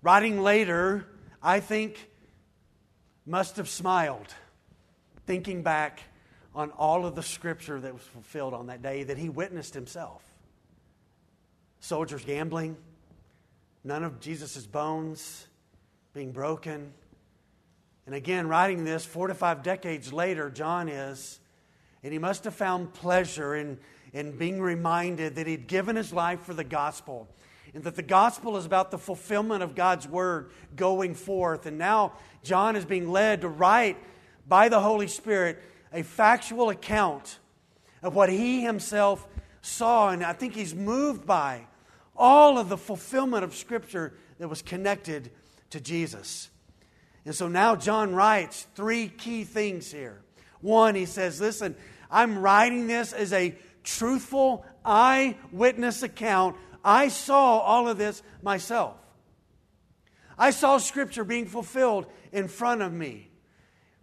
Writing 0.00 0.40
later, 0.40 1.06
I 1.42 1.58
think, 1.58 2.08
must 3.26 3.56
have 3.56 3.68
smiled, 3.68 4.32
thinking 5.26 5.62
back 5.62 6.02
on 6.54 6.70
all 6.70 7.04
of 7.04 7.16
the 7.16 7.22
scripture 7.22 7.80
that 7.80 7.92
was 7.92 8.02
fulfilled 8.02 8.54
on 8.54 8.68
that 8.68 8.80
day 8.80 9.02
that 9.02 9.18
he 9.18 9.28
witnessed 9.28 9.74
himself. 9.74 10.22
Soldiers 11.80 12.24
gambling, 12.24 12.76
none 13.82 14.04
of 14.04 14.20
Jesus' 14.20 14.66
bones 14.66 15.46
being 16.14 16.30
broken. 16.30 16.92
And 18.06 18.14
again, 18.14 18.48
writing 18.48 18.84
this 18.84 19.04
four 19.04 19.26
to 19.26 19.34
five 19.34 19.62
decades 19.64 20.12
later, 20.12 20.48
John 20.48 20.88
is, 20.88 21.40
and 22.04 22.12
he 22.12 22.18
must 22.20 22.44
have 22.44 22.54
found 22.54 22.94
pleasure 22.94 23.56
in, 23.56 23.78
in 24.12 24.38
being 24.38 24.60
reminded 24.60 25.34
that 25.34 25.48
he'd 25.48 25.66
given 25.66 25.96
his 25.96 26.12
life 26.12 26.40
for 26.42 26.54
the 26.54 26.64
gospel 26.64 27.28
and 27.74 27.84
that 27.84 27.96
the 27.96 28.02
gospel 28.02 28.56
is 28.56 28.66
about 28.66 28.90
the 28.90 28.98
fulfillment 28.98 29.62
of 29.62 29.74
God's 29.74 30.08
word 30.08 30.50
going 30.74 31.14
forth. 31.14 31.66
And 31.66 31.78
now 31.78 32.14
John 32.42 32.76
is 32.76 32.84
being 32.84 33.10
led 33.10 33.42
to 33.42 33.48
write 33.48 33.96
by 34.46 34.68
the 34.68 34.80
Holy 34.80 35.06
Spirit 35.06 35.62
a 35.92 36.02
factual 36.02 36.70
account 36.70 37.38
of 38.02 38.14
what 38.14 38.30
he 38.30 38.62
himself 38.62 39.26
saw. 39.62 40.10
And 40.10 40.24
I 40.24 40.32
think 40.32 40.54
he's 40.54 40.74
moved 40.74 41.26
by 41.26 41.66
all 42.16 42.58
of 42.58 42.68
the 42.68 42.76
fulfillment 42.76 43.44
of 43.44 43.54
Scripture 43.54 44.14
that 44.38 44.48
was 44.48 44.62
connected 44.62 45.30
to 45.70 45.80
Jesus. 45.80 46.48
And 47.24 47.34
so 47.34 47.48
now 47.48 47.76
John 47.76 48.14
writes 48.14 48.66
three 48.74 49.08
key 49.08 49.44
things 49.44 49.92
here. 49.92 50.20
One, 50.60 50.94
he 50.94 51.04
says, 51.04 51.40
Listen, 51.40 51.76
I'm 52.10 52.38
writing 52.38 52.86
this 52.86 53.12
as 53.12 53.32
a 53.32 53.54
truthful 53.84 54.64
eyewitness 54.84 56.02
account 56.02 56.56
I 56.88 57.08
saw 57.08 57.58
all 57.58 57.86
of 57.86 57.98
this 57.98 58.22
myself. 58.42 58.96
I 60.38 60.48
saw 60.48 60.78
Scripture 60.78 61.22
being 61.22 61.44
fulfilled 61.44 62.06
in 62.32 62.48
front 62.48 62.80
of 62.80 62.94
me. 62.94 63.28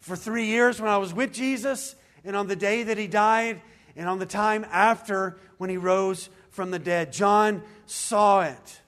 For 0.02 0.16
three 0.16 0.46
years 0.46 0.80
when 0.80 0.92
I 0.92 0.98
was 0.98 1.12
with 1.12 1.34
Jesus, 1.34 1.96
and 2.24 2.36
on 2.36 2.48
the 2.48 2.56
day 2.56 2.84
that 2.84 3.00
He 3.00 3.08
died, 3.08 3.64
and 3.96 4.08
on 4.08 4.20
the 4.20 4.28
time 4.28 4.64
after 4.70 5.40
when 5.58 5.72
He 5.72 5.78
rose 5.78 6.30
from 6.52 6.70
the 6.70 6.78
dead. 6.78 7.12
John 7.12 7.64
saw 7.88 8.44
it. 8.44 8.82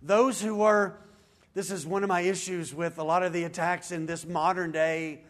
Those 0.00 0.40
who 0.40 0.54
were, 0.54 0.96
this 1.52 1.72
is 1.72 1.84
one 1.84 2.04
of 2.04 2.08
my 2.08 2.20
issues 2.20 2.72
with 2.72 2.96
a 2.98 3.02
lot 3.02 3.24
of 3.24 3.32
the 3.32 3.42
attacks 3.42 3.90
in 3.90 4.06
this 4.06 4.24
modern 4.24 4.70
day 4.70 5.22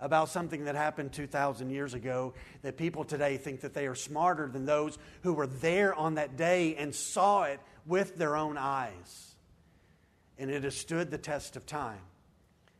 about 0.00 0.28
something 0.28 0.64
that 0.64 0.74
happened 0.74 1.12
2,000 1.12 1.70
years 1.70 1.94
ago 1.94 2.34
that 2.62 2.76
people 2.76 3.04
today 3.04 3.36
think 3.36 3.60
that 3.62 3.74
they 3.74 3.86
are 3.86 3.94
smarter 3.94 4.48
than 4.48 4.64
those 4.64 4.98
who 5.22 5.32
were 5.32 5.46
there 5.46 5.94
on 5.94 6.14
that 6.14 6.36
day 6.36 6.76
and 6.76 6.94
saw 6.94 7.44
it 7.44 7.60
with 7.86 8.16
their 8.16 8.36
own 8.36 8.56
eyes. 8.56 9.34
And 10.38 10.50
it 10.50 10.62
has 10.62 10.76
stood 10.76 11.10
the 11.10 11.18
test 11.18 11.56
of 11.56 11.66
time. 11.66 12.00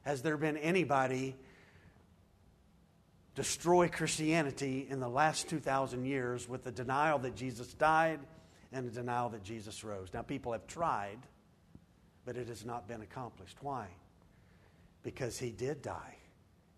Has 0.03 0.23
there 0.23 0.37
been 0.37 0.57
anybody 0.57 1.35
destroy 3.35 3.89
Christianity 3.89 4.87
in 4.89 5.01
the 5.01 5.09
last 5.09 5.49
2,000 5.49 6.05
years 6.05 6.49
with 6.49 6.62
the 6.62 6.71
denial 6.71 7.19
that 7.21 7.35
Jesus 7.35 7.75
died 7.75 8.21
and 8.73 8.87
the 8.87 8.93
denial 8.93 9.29
that 9.31 9.43
Jesus 9.43 9.83
rose? 9.83 10.09
Now, 10.14 10.23
people 10.23 10.53
have 10.53 10.69
tried, 10.69 11.19
but 12.25 12.37
it 12.37 12.47
has 12.47 12.64
not 12.64 12.87
been 12.87 13.03
accomplished. 13.03 13.57
Why? 13.61 13.89
Because 15.03 15.37
he 15.37 15.51
did 15.51 15.83
die 15.83 16.18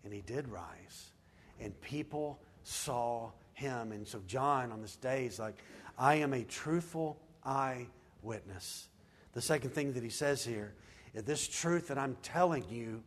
and 0.03 0.13
he 0.13 0.21
did 0.21 0.47
rise. 0.47 1.11
And 1.59 1.79
people 1.81 2.39
saw 2.63 3.31
him. 3.53 3.91
And 3.91 4.07
so, 4.07 4.21
John 4.27 4.71
on 4.71 4.81
this 4.81 4.95
day 4.95 5.25
is 5.25 5.39
like, 5.39 5.61
I 5.97 6.15
am 6.15 6.33
a 6.33 6.43
truthful 6.43 7.19
eyewitness. 7.43 8.87
The 9.33 9.41
second 9.41 9.71
thing 9.71 9.93
that 9.93 10.03
he 10.03 10.09
says 10.09 10.43
here 10.43 10.73
is 11.13 11.23
this 11.23 11.47
truth 11.47 11.87
that 11.87 11.97
I'm 11.97 12.17
telling 12.23 12.65
you 12.69 13.03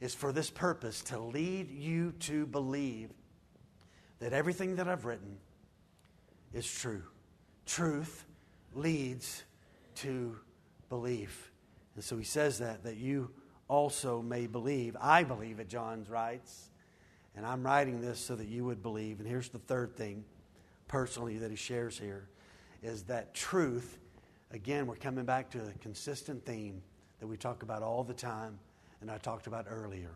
is 0.00 0.14
for 0.14 0.32
this 0.32 0.50
purpose 0.50 1.02
to 1.04 1.18
lead 1.18 1.70
you 1.70 2.12
to 2.20 2.46
believe 2.46 3.10
that 4.20 4.32
everything 4.32 4.76
that 4.76 4.88
I've 4.88 5.04
written 5.04 5.38
is 6.52 6.70
true. 6.70 7.02
Truth 7.66 8.24
leads 8.74 9.44
to 9.96 10.38
belief. 10.88 11.52
And 11.94 12.04
so 12.04 12.16
he 12.16 12.24
says 12.24 12.58
that, 12.58 12.84
that 12.84 12.96
you 12.96 13.30
also 13.68 14.22
may 14.22 14.46
believe. 14.46 14.96
I 15.00 15.22
believe 15.22 15.60
it, 15.60 15.68
John 15.68 16.06
writes. 16.08 16.70
And 17.36 17.46
I'm 17.46 17.62
writing 17.62 18.00
this 18.00 18.18
so 18.18 18.34
that 18.34 18.48
you 18.48 18.64
would 18.64 18.82
believe. 18.82 19.20
And 19.20 19.28
here's 19.28 19.48
the 19.48 19.58
third 19.58 19.94
thing, 19.94 20.24
personally, 20.88 21.38
that 21.38 21.50
he 21.50 21.56
shares 21.56 21.96
here 21.98 22.28
is 22.82 23.04
that 23.04 23.34
truth, 23.34 23.98
again, 24.50 24.86
we're 24.86 24.96
coming 24.96 25.24
back 25.24 25.50
to 25.50 25.58
a 25.58 25.72
consistent 25.80 26.44
theme 26.44 26.82
that 27.20 27.26
we 27.26 27.36
talk 27.36 27.62
about 27.62 27.82
all 27.82 28.02
the 28.02 28.14
time 28.14 28.58
and 29.00 29.10
I 29.10 29.18
talked 29.18 29.46
about 29.46 29.66
earlier. 29.68 30.10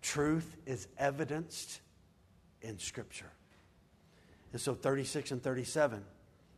Truth 0.00 0.56
is 0.66 0.88
evidenced 0.98 1.80
in 2.62 2.78
Scripture. 2.78 3.30
And 4.52 4.60
so 4.60 4.74
36 4.74 5.30
and 5.32 5.42
37, 5.42 6.02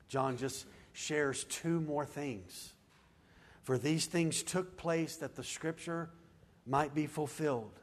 John 0.09 0.37
just 0.37 0.67
shares 0.93 1.45
two 1.45 1.81
more 1.81 2.05
things. 2.05 2.73
For 3.63 3.79
these 3.79 4.07
things 4.07 4.43
took 4.43 4.77
place 4.77 5.17
that 5.17 5.35
the 5.37 5.45
Scripture 5.45 6.11
might 6.67 6.95
be 6.95 7.07
fulfilled. 7.07 7.81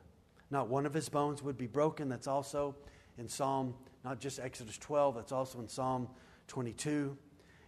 Not 0.49 0.67
one 0.67 0.86
of 0.86 0.93
his 0.93 1.09
bones 1.09 1.41
would 1.41 1.57
be 1.57 1.67
broken. 1.67 2.09
That's 2.09 2.27
also 2.27 2.75
in 3.17 3.27
Psalm, 3.27 3.73
not 4.03 4.19
just 4.19 4.39
Exodus 4.39 4.77
12, 4.77 5.15
that's 5.15 5.32
also 5.32 5.59
in 5.59 5.67
Psalm 5.67 6.07
22. 6.47 7.17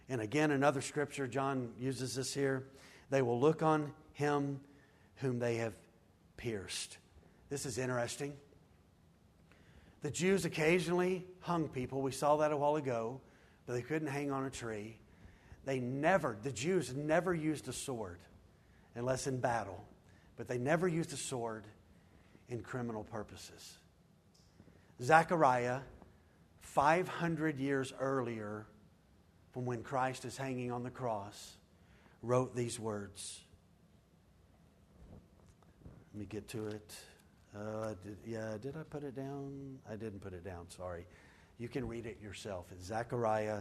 And 0.08 0.20
again, 0.20 0.50
another 0.50 0.80
scripture, 0.80 1.26
John 1.26 1.72
uses 1.78 2.14
this 2.14 2.34
here. 2.34 2.64
They 3.10 3.22
will 3.22 3.40
look 3.40 3.62
on 3.62 3.92
him 4.12 4.60
whom 5.16 5.38
they 5.38 5.56
have 5.56 5.74
pierced. 6.36 6.98
This 7.48 7.66
is 7.66 7.78
interesting. 7.78 8.34
The 10.02 10.10
Jews 10.10 10.44
occasionally 10.44 11.24
hung 11.40 11.68
people. 11.68 12.02
We 12.02 12.12
saw 12.12 12.36
that 12.36 12.52
a 12.52 12.56
while 12.56 12.76
ago, 12.76 13.20
but 13.66 13.72
they 13.72 13.82
couldn't 13.82 14.08
hang 14.08 14.30
on 14.30 14.44
a 14.44 14.50
tree. 14.50 14.98
They 15.64 15.80
never, 15.80 16.36
the 16.42 16.52
Jews 16.52 16.94
never 16.94 17.32
used 17.32 17.68
a 17.68 17.72
sword 17.72 18.18
unless 18.94 19.26
in 19.26 19.38
battle, 19.38 19.82
but 20.36 20.48
they 20.48 20.58
never 20.58 20.88
used 20.88 21.12
a 21.12 21.16
sword 21.16 21.64
in 22.48 22.60
criminal 22.60 23.04
purposes. 23.04 23.78
Zechariah, 25.02 25.80
500 26.60 27.58
years 27.58 27.92
earlier 27.98 28.66
from 29.52 29.64
when 29.64 29.82
Christ 29.82 30.24
is 30.24 30.36
hanging 30.36 30.72
on 30.72 30.82
the 30.82 30.90
cross, 30.90 31.56
wrote 32.22 32.54
these 32.56 32.78
words. 32.78 33.40
Let 36.12 36.20
me 36.20 36.26
get 36.26 36.48
to 36.48 36.68
it. 36.68 36.94
Uh, 37.56 37.94
did, 38.02 38.16
yeah, 38.26 38.56
did 38.60 38.76
I 38.76 38.82
put 38.82 39.04
it 39.04 39.14
down? 39.14 39.78
I 39.88 39.96
didn't 39.96 40.20
put 40.20 40.32
it 40.32 40.44
down, 40.44 40.66
sorry. 40.70 41.06
You 41.58 41.68
can 41.68 41.86
read 41.86 42.06
it 42.06 42.18
yourself. 42.20 42.66
It's 42.72 42.86
Zechariah 42.86 43.60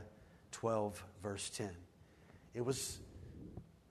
12, 0.51 1.03
verse 1.21 1.49
10. 1.51 1.69
It 2.53 2.61
was 2.61 2.99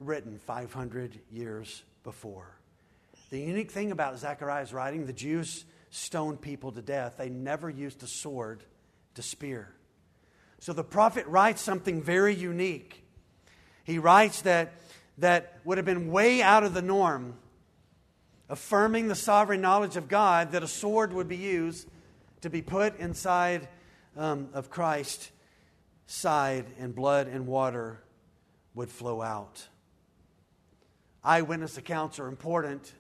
written 0.01 0.39
500 0.39 1.21
years 1.31 1.85
before. 2.03 2.57
The 3.33 3.41
unique 3.41 3.71
thing 3.71 3.93
about 3.93 4.19
Zechariah's 4.19 4.75
writing, 4.75 5.07
the 5.07 5.13
Jews 5.15 5.65
stoned 5.89 6.43
people 6.43 6.71
to 6.73 6.83
death. 6.83 7.15
They 7.17 7.31
never 7.31 7.71
used 7.71 8.03
a 8.03 8.07
sword 8.07 8.63
to 9.15 9.23
spear. 9.23 9.73
So 10.59 10.75
the 10.75 10.85
prophet 10.85 11.27
writes 11.27 11.63
something 11.63 12.03
very 12.03 12.35
unique. 12.35 13.03
He 13.85 13.99
writes 13.99 14.43
that, 14.43 14.75
that 15.17 15.61
would 15.65 15.79
have 15.79 15.87
been 15.87 16.13
way 16.13 16.43
out 16.43 16.63
of 16.63 16.75
the 16.75 16.83
norm, 16.83 17.39
affirming 18.51 19.09
the 19.09 19.15
sovereign 19.15 19.63
knowledge 19.63 19.97
of 19.97 20.09
God 20.09 20.53
that 20.53 20.63
a 20.63 20.69
sword 20.69 21.15
would 21.15 21.27
be 21.27 21.39
used 21.39 21.89
to 22.43 22.51
be 22.51 22.61
put 22.61 22.99
inside 22.99 23.67
um, 24.15 24.51
of 24.53 24.69
Christ's 24.69 25.31
side, 26.07 26.67
and 26.79 26.95
blood 26.95 27.29
and 27.29 27.47
water 27.47 28.03
would 28.75 28.91
flow 28.91 29.23
out. 29.23 29.69
Eyewitness 31.25 31.79
accounts 31.79 32.19
are 32.19 32.29
important 32.29 32.93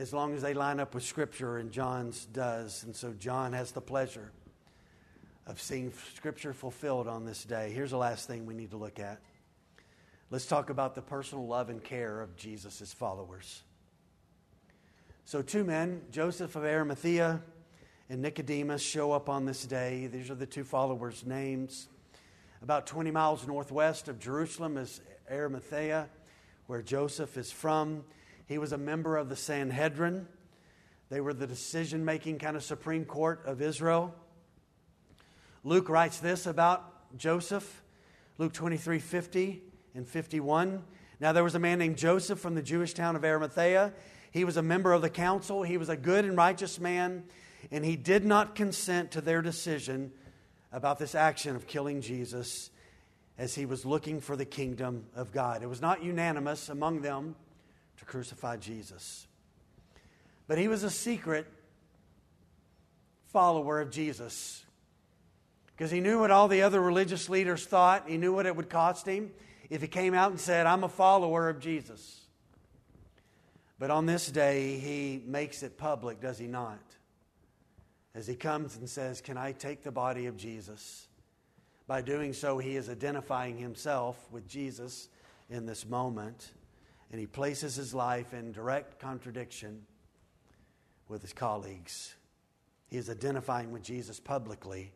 as 0.00 0.14
long 0.14 0.32
as 0.32 0.40
they 0.40 0.54
line 0.54 0.80
up 0.80 0.94
with 0.94 1.04
Scripture, 1.04 1.58
and 1.58 1.70
John's 1.70 2.24
does. 2.24 2.84
And 2.84 2.96
so 2.96 3.12
John 3.12 3.52
has 3.52 3.72
the 3.72 3.82
pleasure 3.82 4.32
of 5.46 5.60
seeing 5.60 5.92
Scripture 6.14 6.54
fulfilled 6.54 7.06
on 7.06 7.26
this 7.26 7.44
day. 7.44 7.70
Here's 7.74 7.90
the 7.90 7.98
last 7.98 8.26
thing 8.26 8.46
we 8.46 8.54
need 8.54 8.70
to 8.70 8.78
look 8.78 8.98
at. 8.98 9.20
Let's 10.30 10.46
talk 10.46 10.70
about 10.70 10.94
the 10.94 11.02
personal 11.02 11.46
love 11.46 11.68
and 11.68 11.84
care 11.84 12.22
of 12.22 12.34
Jesus' 12.34 12.94
followers. 12.94 13.62
So, 15.26 15.42
two 15.42 15.64
men, 15.64 16.00
Joseph 16.10 16.56
of 16.56 16.64
Arimathea 16.64 17.42
and 18.08 18.22
Nicodemus, 18.22 18.80
show 18.80 19.12
up 19.12 19.28
on 19.28 19.44
this 19.44 19.66
day. 19.66 20.06
These 20.06 20.30
are 20.30 20.34
the 20.34 20.46
two 20.46 20.64
followers' 20.64 21.26
names. 21.26 21.88
About 22.62 22.86
20 22.86 23.10
miles 23.10 23.46
northwest 23.46 24.08
of 24.08 24.18
Jerusalem 24.18 24.78
is 24.78 25.02
Arimathea, 25.30 26.08
where 26.68 26.80
Joseph 26.80 27.36
is 27.36 27.52
from. 27.52 28.04
He 28.50 28.58
was 28.58 28.72
a 28.72 28.78
member 28.78 29.16
of 29.16 29.28
the 29.28 29.36
Sanhedrin. 29.36 30.26
They 31.08 31.20
were 31.20 31.32
the 31.32 31.46
decision 31.46 32.04
making 32.04 32.40
kind 32.40 32.56
of 32.56 32.64
Supreme 32.64 33.04
Court 33.04 33.42
of 33.46 33.62
Israel. 33.62 34.12
Luke 35.62 35.88
writes 35.88 36.18
this 36.18 36.46
about 36.46 37.16
Joseph 37.16 37.80
Luke 38.38 38.52
23 38.52 38.98
50 38.98 39.62
and 39.94 40.04
51. 40.04 40.82
Now, 41.20 41.30
there 41.30 41.44
was 41.44 41.54
a 41.54 41.60
man 41.60 41.78
named 41.78 41.96
Joseph 41.96 42.40
from 42.40 42.56
the 42.56 42.62
Jewish 42.62 42.92
town 42.92 43.14
of 43.14 43.24
Arimathea. 43.24 43.92
He 44.32 44.42
was 44.42 44.56
a 44.56 44.62
member 44.62 44.92
of 44.92 45.02
the 45.02 45.10
council. 45.10 45.62
He 45.62 45.76
was 45.76 45.88
a 45.88 45.96
good 45.96 46.24
and 46.24 46.36
righteous 46.36 46.80
man, 46.80 47.22
and 47.70 47.84
he 47.84 47.94
did 47.94 48.24
not 48.24 48.56
consent 48.56 49.12
to 49.12 49.20
their 49.20 49.42
decision 49.42 50.10
about 50.72 50.98
this 50.98 51.14
action 51.14 51.54
of 51.54 51.68
killing 51.68 52.00
Jesus 52.00 52.70
as 53.38 53.54
he 53.54 53.64
was 53.64 53.84
looking 53.84 54.20
for 54.20 54.34
the 54.34 54.44
kingdom 54.44 55.06
of 55.14 55.30
God. 55.30 55.62
It 55.62 55.68
was 55.68 55.80
not 55.80 56.02
unanimous 56.02 56.68
among 56.68 57.02
them 57.02 57.36
to 58.00 58.04
crucify 58.06 58.56
Jesus. 58.56 59.26
But 60.48 60.58
he 60.58 60.68
was 60.68 60.82
a 60.82 60.90
secret 60.90 61.46
follower 63.28 63.80
of 63.80 63.90
Jesus 63.90 64.64
because 65.68 65.90
he 65.90 66.00
knew 66.00 66.18
what 66.18 66.30
all 66.30 66.48
the 66.48 66.62
other 66.62 66.80
religious 66.80 67.28
leaders 67.28 67.64
thought. 67.64 68.08
He 68.08 68.16
knew 68.16 68.34
what 68.34 68.46
it 68.46 68.56
would 68.56 68.68
cost 68.68 69.06
him 69.06 69.30
if 69.68 69.80
he 69.80 69.86
came 69.86 70.14
out 70.14 70.30
and 70.30 70.40
said, 70.40 70.66
I'm 70.66 70.82
a 70.82 70.88
follower 70.88 71.48
of 71.48 71.60
Jesus. 71.60 72.22
But 73.78 73.90
on 73.90 74.06
this 74.06 74.30
day, 74.30 74.78
he 74.78 75.22
makes 75.26 75.62
it 75.62 75.78
public, 75.78 76.20
does 76.20 76.38
he 76.38 76.46
not? 76.46 76.80
As 78.14 78.26
he 78.26 78.34
comes 78.34 78.76
and 78.76 78.88
says, 78.88 79.20
Can 79.20 79.36
I 79.36 79.52
take 79.52 79.82
the 79.82 79.92
body 79.92 80.26
of 80.26 80.36
Jesus? 80.36 81.06
By 81.86 82.02
doing 82.02 82.32
so, 82.32 82.58
he 82.58 82.76
is 82.76 82.88
identifying 82.88 83.56
himself 83.56 84.16
with 84.30 84.48
Jesus 84.48 85.08
in 85.48 85.66
this 85.66 85.86
moment 85.86 86.52
and 87.10 87.20
he 87.20 87.26
places 87.26 87.74
his 87.74 87.92
life 87.92 88.32
in 88.32 88.52
direct 88.52 88.98
contradiction 88.98 89.82
with 91.08 91.22
his 91.22 91.32
colleagues. 91.32 92.14
He 92.88 92.96
is 92.96 93.10
identifying 93.10 93.72
with 93.72 93.82
Jesus 93.82 94.20
publicly. 94.20 94.92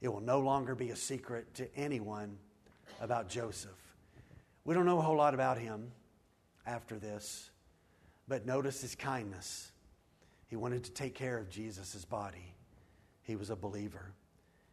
It 0.00 0.08
will 0.08 0.20
no 0.20 0.40
longer 0.40 0.74
be 0.74 0.90
a 0.90 0.96
secret 0.96 1.54
to 1.54 1.68
anyone 1.76 2.38
about 3.00 3.28
Joseph. 3.28 3.78
We 4.64 4.74
don't 4.74 4.86
know 4.86 4.98
a 4.98 5.02
whole 5.02 5.16
lot 5.16 5.34
about 5.34 5.58
him 5.58 5.92
after 6.66 6.98
this, 6.98 7.50
but 8.26 8.46
notice 8.46 8.80
his 8.80 8.94
kindness. 8.94 9.70
He 10.48 10.56
wanted 10.56 10.84
to 10.84 10.90
take 10.90 11.14
care 11.14 11.38
of 11.38 11.48
Jesus' 11.48 12.04
body. 12.04 12.54
He 13.22 13.36
was 13.36 13.50
a 13.50 13.56
believer. 13.56 14.12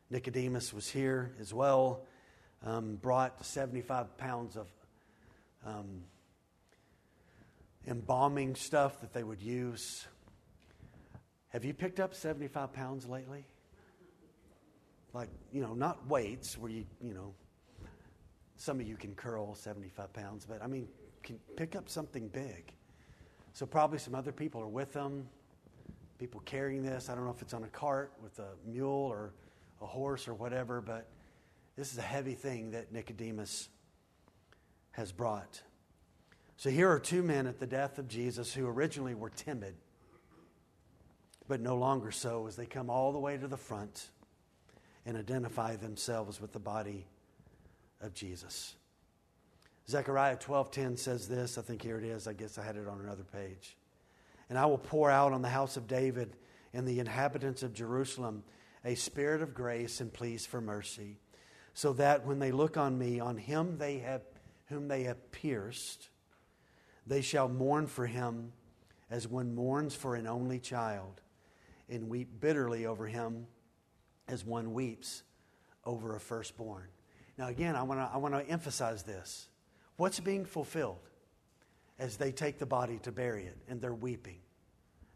Nicodemus 0.09 0.73
was 0.73 0.89
here 0.89 1.33
as 1.39 1.53
well, 1.53 2.05
um, 2.63 2.95
brought 2.95 3.45
75 3.45 4.17
pounds 4.17 4.55
of 4.55 4.67
um, 5.65 6.03
embalming 7.87 8.55
stuff 8.55 9.01
that 9.01 9.13
they 9.13 9.23
would 9.23 9.41
use. 9.41 10.07
Have 11.49 11.63
you 11.63 11.73
picked 11.73 11.99
up 11.99 12.13
75 12.13 12.73
pounds 12.73 13.07
lately? 13.07 13.45
Like, 15.13 15.29
you 15.53 15.61
know, 15.61 15.73
not 15.73 16.07
weights 16.07 16.57
where 16.57 16.69
you, 16.69 16.85
you 17.01 17.13
know, 17.13 17.33
some 18.57 18.79
of 18.79 18.87
you 18.87 18.97
can 18.97 19.15
curl 19.15 19.55
75 19.55 20.11
pounds, 20.13 20.45
but 20.45 20.61
I 20.61 20.67
mean, 20.67 20.87
can 21.23 21.39
pick 21.55 21.75
up 21.75 21.89
something 21.89 22.27
big. 22.27 22.73
So 23.53 23.65
probably 23.65 23.99
some 23.99 24.15
other 24.15 24.31
people 24.31 24.61
are 24.61 24.67
with 24.67 24.93
them, 24.93 25.27
people 26.19 26.41
carrying 26.45 26.83
this. 26.83 27.09
I 27.09 27.15
don't 27.15 27.25
know 27.25 27.31
if 27.31 27.41
it's 27.41 27.53
on 27.53 27.63
a 27.63 27.69
cart 27.69 28.13
with 28.21 28.37
a 28.39 28.49
mule 28.65 28.89
or 28.89 29.33
a 29.81 29.85
horse 29.85 30.27
or 30.27 30.33
whatever, 30.33 30.81
but 30.81 31.07
this 31.75 31.91
is 31.91 31.97
a 31.97 32.03
heavy 32.03 32.33
thing 32.33 32.71
that 32.71 32.91
Nicodemus 32.91 33.69
has 34.91 35.11
brought. 35.11 35.61
So 36.57 36.69
here 36.69 36.89
are 36.89 36.99
two 36.99 37.21
men 37.21 37.47
at 37.47 37.59
the 37.59 37.67
death 37.67 37.99
of 37.99 38.07
Jesus 38.07 38.53
who 38.53 38.67
originally 38.67 39.13
were 39.13 39.29
timid, 39.29 39.75
but 41.47 41.59
no 41.59 41.75
longer 41.75 42.11
so 42.11 42.47
as 42.47 42.55
they 42.55 42.65
come 42.65 42.89
all 42.89 43.11
the 43.11 43.19
way 43.19 43.37
to 43.37 43.47
the 43.47 43.57
front 43.57 44.09
and 45.05 45.17
identify 45.17 45.75
themselves 45.75 46.39
with 46.39 46.53
the 46.53 46.59
body 46.59 47.05
of 48.01 48.13
Jesus. 48.13 48.75
Zechariah 49.87 50.37
12:10 50.37 50.97
says 50.97 51.27
this, 51.27 51.57
I 51.57 51.61
think 51.61 51.83
here 51.83 51.99
it 51.99 52.05
is. 52.05 52.27
I 52.27 52.33
guess 52.33 52.57
I 52.57 52.63
had 52.63 52.75
it 52.75 52.87
on 52.87 52.99
another 52.99 53.23
page. 53.23 53.77
And 54.49 54.57
I 54.57 54.65
will 54.65 54.77
pour 54.77 55.11
out 55.11 55.33
on 55.33 55.41
the 55.41 55.49
house 55.49 55.77
of 55.77 55.87
David 55.87 56.35
and 56.73 56.87
the 56.87 56.99
inhabitants 56.99 57.63
of 57.63 57.73
Jerusalem 57.73 58.43
a 58.83 58.95
spirit 58.95 59.41
of 59.41 59.53
grace 59.53 59.99
and 59.99 60.13
pleas 60.13 60.45
for 60.45 60.61
mercy, 60.61 61.17
so 61.73 61.91
that 61.93 62.25
when 62.25 62.37
they 62.39 62.51
look 62.51 62.77
on 62.77 62.97
me, 62.97 63.19
on 63.19 63.37
him 63.37 63.77
they 63.77 63.97
have 63.97 64.21
whom 64.67 64.87
they 64.87 65.03
have 65.03 65.31
pierced, 65.31 66.09
they 67.05 67.21
shall 67.21 67.47
mourn 67.47 67.87
for 67.87 68.05
him 68.05 68.51
as 69.09 69.27
one 69.27 69.53
mourns 69.53 69.93
for 69.93 70.15
an 70.15 70.27
only 70.27 70.59
child, 70.59 71.21
and 71.89 72.09
weep 72.09 72.39
bitterly 72.39 72.85
over 72.85 73.05
him 73.05 73.45
as 74.27 74.43
one 74.43 74.73
weeps 74.73 75.23
over 75.85 76.15
a 76.15 76.19
firstborn. 76.19 76.87
Now, 77.37 77.47
again, 77.47 77.75
I 77.75 77.83
want 77.83 77.99
to 77.99 78.09
I 78.11 78.17
want 78.17 78.33
to 78.33 78.49
emphasize 78.49 79.03
this. 79.03 79.49
What's 79.97 80.19
being 80.19 80.45
fulfilled 80.45 81.09
as 81.99 82.17
they 82.17 82.31
take 82.31 82.57
the 82.57 82.65
body 82.65 82.99
to 83.03 83.11
bury 83.11 83.45
it 83.45 83.57
and 83.69 83.79
they're 83.79 83.93
weeping? 83.93 84.39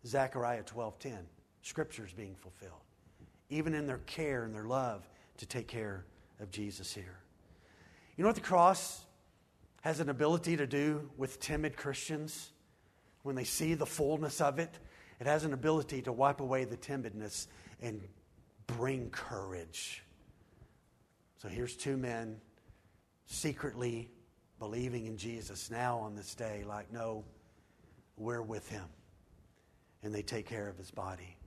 Zechariah 0.06 0.64
12:10. 0.64 1.18
Scripture 1.62 2.06
is 2.06 2.14
being 2.14 2.36
fulfilled. 2.36 2.84
Even 3.50 3.74
in 3.74 3.88
their 3.88 3.98
care 4.00 4.44
and 4.44 4.54
their 4.54 4.66
love 4.66 5.10
to 5.38 5.46
take 5.46 5.68
care 5.68 6.06
of 6.40 6.52
Jesus 6.52 6.94
here. 6.94 7.20
You 8.16 8.24
know 8.24 8.30
what 8.30 8.36
the 8.36 8.42
cross 8.42 9.06
has 9.82 9.99
an 9.99 10.09
ability 10.09 10.57
to 10.57 10.67
do 10.67 11.09
with 11.17 11.39
timid 11.39 11.77
Christians 11.77 12.51
when 13.23 13.36
they 13.36 13.43
see 13.43 13.73
the 13.73 13.86
fullness 13.86 14.41
of 14.41 14.59
it? 14.59 14.77
It 15.19 15.27
has 15.27 15.43
an 15.43 15.53
ability 15.53 16.01
to 16.03 16.11
wipe 16.11 16.39
away 16.39 16.65
the 16.65 16.77
timidness 16.77 17.47
and 17.82 18.01
bring 18.67 19.09
courage. 19.09 20.03
So 21.38 21.47
here's 21.47 21.75
two 21.75 21.97
men 21.97 22.39
secretly 23.25 24.09
believing 24.59 25.05
in 25.05 25.17
Jesus 25.17 25.71
now 25.71 25.99
on 25.99 26.15
this 26.15 26.36
day, 26.36 26.63
like, 26.67 26.91
no, 26.91 27.23
we're 28.17 28.41
with 28.41 28.67
him. 28.69 28.86
And 30.03 30.13
they 30.13 30.21
take 30.21 30.47
care 30.47 30.67
of 30.67 30.77
his 30.77 30.91
body. 30.91 31.38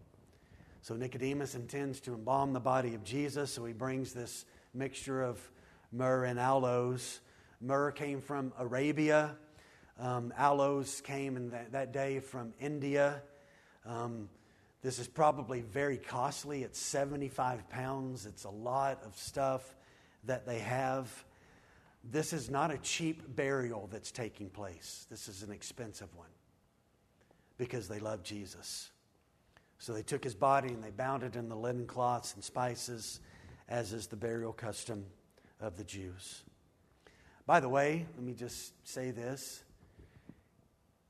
So 0.83 0.97
Nicodemus 0.97 1.55
intends 1.55 2.01
to 2.01 2.15
embalm 2.15 2.53
the 2.53 2.61
body 2.61 2.95
of 2.95 3.05
Jesus, 3.05 3.53
so 3.53 3.65
he 3.65 3.73
brings 3.73 4.13
this 4.13 4.45
mixture 4.75 5.23
of 5.23 5.39
myrrh 5.93 6.25
and 6.25 6.41
aloes. 6.41 7.21
Myrrh 7.63 7.93
came 7.93 8.21
from 8.21 8.53
Arabia. 8.59 9.37
Um, 9.99 10.33
aloes 10.37 11.01
came 11.03 11.37
in 11.37 11.51
that, 11.51 11.73
that, 11.73 11.93
day 11.93 12.19
from 12.19 12.53
India. 12.59 13.23
Um, 13.87 14.29
this 14.83 14.99
is 14.99 15.07
probably 15.07 15.61
very 15.61 15.97
costly. 15.97 16.65
It's 16.65 16.79
75 16.79 17.69
pounds. 17.69 18.27
It's 18.27 18.45
a 18.45 18.51
lot 18.51 19.03
of 19.05 19.17
stuff 19.17 19.77
that 20.25 20.45
they 20.45 20.59
have. 20.59 21.25
This 22.03 22.33
is 22.33 22.51
not 22.51 22.73
a 22.73 22.79
cheap 22.79 23.37
burial 23.37 23.89
that's 23.93 24.11
taking 24.11 24.51
place. 24.51 25.07
This 25.09 25.29
is 25.29 25.45
an 25.45 25.53
expensive 25.53 26.13
one 26.17 26.31
because 27.59 27.87
they 27.87 28.01
love 28.01 28.25
Jesus. 28.25 28.91
So 29.79 29.93
they 29.93 30.03
took 30.03 30.25
his 30.25 30.35
body 30.35 30.69
and 30.69 30.83
they 30.83 30.91
bound 30.91 31.23
it 31.23 31.37
in 31.37 31.49
the 31.49 31.57
linen 31.57 31.87
cloths 31.87 32.35
and 32.35 32.43
spices, 32.43 33.21
as 33.69 33.93
is 33.93 34.09
the 34.09 34.17
burial 34.17 34.53
custom 34.53 35.05
of 35.61 35.77
the 35.77 35.85
Jews. 35.85 36.43
By 37.47 37.61
the 37.61 37.69
way, 37.69 38.07
let 38.17 38.25
me 38.25 38.35
just 38.35 38.73
say 38.89 39.11
this 39.11 39.63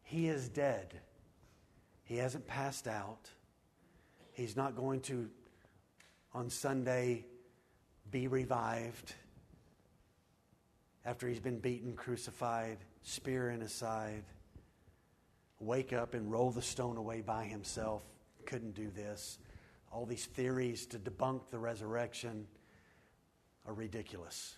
He 0.03 0.28
is 0.28 0.49
dead. 0.49 1.01
He 2.05 2.16
hasn't 2.16 2.47
passed 2.47 2.89
out. 2.89 3.30
He's 4.33 4.57
not 4.57 4.76
going 4.76 5.01
to, 5.03 5.28
on 6.33 6.51
Sunday, 6.51 7.26
be 8.11 8.28
revived 8.28 9.14
after 11.05 11.28
he's 11.28 11.41
been 11.41 11.59
beaten, 11.59 11.95
crucified, 11.95 12.78
spear 13.03 13.51
in 13.51 13.61
his 13.61 13.72
side, 13.72 14.24
wake 15.59 15.93
up 15.93 16.14
and 16.14 16.30
roll 16.30 16.51
the 16.51 16.62
stone 16.62 16.97
away 16.97 17.20
by 17.20 17.45
himself. 17.45 18.03
Couldn't 18.47 18.74
do 18.74 18.91
this. 18.91 19.39
All 19.91 20.07
these 20.07 20.26
theories 20.26 20.87
to 20.87 20.99
debunk 20.99 21.51
the 21.51 21.59
resurrection 21.59 22.47
are 23.66 23.74
ridiculous. 23.74 24.57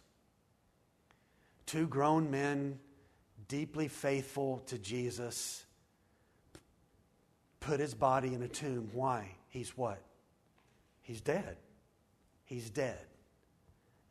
Two 1.67 1.87
grown 1.87 2.31
men, 2.31 2.79
deeply 3.49 3.89
faithful 3.89 4.63
to 4.67 4.79
Jesus, 4.79 5.65
put 7.61 7.81
his 7.81 7.95
body 7.95 8.35
in 8.35 8.43
a 8.43 8.49
tomb. 8.49 8.91
Why? 8.93 9.29
He's 9.49 9.77
what? 9.77 10.03
He's 11.03 11.21
dead. 11.21 11.57
He's 12.45 12.71
dead. 12.71 13.07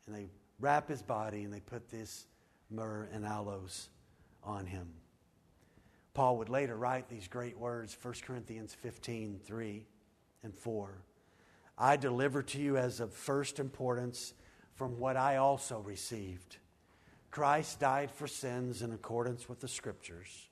And 0.06 0.16
they 0.16 0.30
wrap 0.60 0.90
his 0.90 1.02
body 1.02 1.44
and 1.44 1.54
they 1.54 1.60
put 1.60 1.90
this 1.90 2.26
myrrh 2.70 3.08
and 3.14 3.26
aloes 3.26 3.90
on 4.44 4.66
him. 4.66 4.88
Paul 6.14 6.38
would 6.38 6.50
later 6.50 6.76
write 6.76 7.10
these 7.10 7.28
great 7.28 7.58
words, 7.58 7.98
1 8.00 8.14
Corinthians 8.26 8.74
15 8.74 9.40
3 9.44 9.86
and 10.44 10.54
4. 10.54 11.04
I 11.78 11.98
deliver 11.98 12.44
to 12.44 12.60
you 12.60 12.78
as 12.78 13.00
of 13.00 13.14
first 13.14 13.60
importance 13.60 14.34
from 14.76 15.00
what 15.00 15.18
I 15.18 15.38
also 15.38 15.80
received. 15.80 16.58
Christ 17.34 17.80
died 17.80 18.12
for 18.12 18.28
sins 18.28 18.84
in 18.84 18.94
accordance 18.94 19.50
with 19.50 19.60
the 19.60 19.68
Scriptures, 19.68 20.50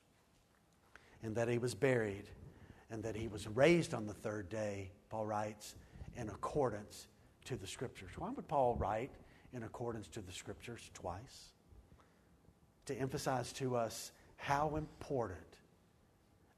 and 1.22 1.36
that 1.36 1.48
he 1.48 1.58
was 1.58 1.76
buried, 1.76 2.24
and 2.90 3.04
that 3.04 3.14
he 3.14 3.28
was 3.28 3.46
raised 3.46 3.94
on 3.94 4.08
the 4.08 4.12
third 4.12 4.48
day, 4.48 4.90
Paul 5.08 5.24
writes, 5.24 5.76
in 6.16 6.28
accordance 6.28 7.06
to 7.44 7.54
the 7.54 7.68
Scriptures. 7.68 8.10
Why 8.16 8.30
would 8.30 8.48
Paul 8.48 8.74
write 8.74 9.12
in 9.52 9.62
accordance 9.62 10.08
to 10.08 10.20
the 10.20 10.32
scriptures 10.32 10.90
twice 10.92 11.52
to 12.86 12.98
emphasize 12.98 13.52
to 13.52 13.76
us 13.76 14.10
how 14.36 14.74
important 14.74 15.38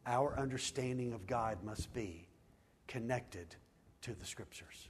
our 0.07 0.39
understanding 0.39 1.13
of 1.13 1.27
God 1.27 1.63
must 1.63 1.93
be 1.93 2.27
connected 2.87 3.55
to 4.01 4.15
the 4.15 4.25
scriptures. 4.25 4.89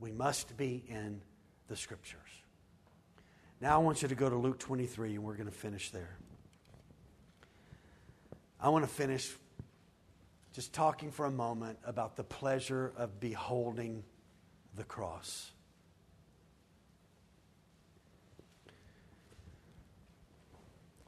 We 0.00 0.10
must 0.10 0.56
be 0.56 0.82
in 0.88 1.20
the 1.68 1.76
scriptures. 1.76 2.20
Now 3.60 3.76
I 3.76 3.78
want 3.78 4.02
you 4.02 4.08
to 4.08 4.14
go 4.14 4.28
to 4.28 4.36
Luke 4.36 4.58
23 4.58 5.14
and 5.14 5.24
we're 5.24 5.34
going 5.34 5.48
to 5.48 5.54
finish 5.54 5.90
there. 5.90 6.18
I 8.60 8.68
want 8.68 8.84
to 8.84 8.90
finish 8.90 9.34
just 10.52 10.74
talking 10.74 11.10
for 11.10 11.24
a 11.24 11.30
moment 11.30 11.78
about 11.84 12.16
the 12.16 12.24
pleasure 12.24 12.92
of 12.96 13.18
beholding 13.18 14.02
the 14.74 14.84
cross. 14.84 15.52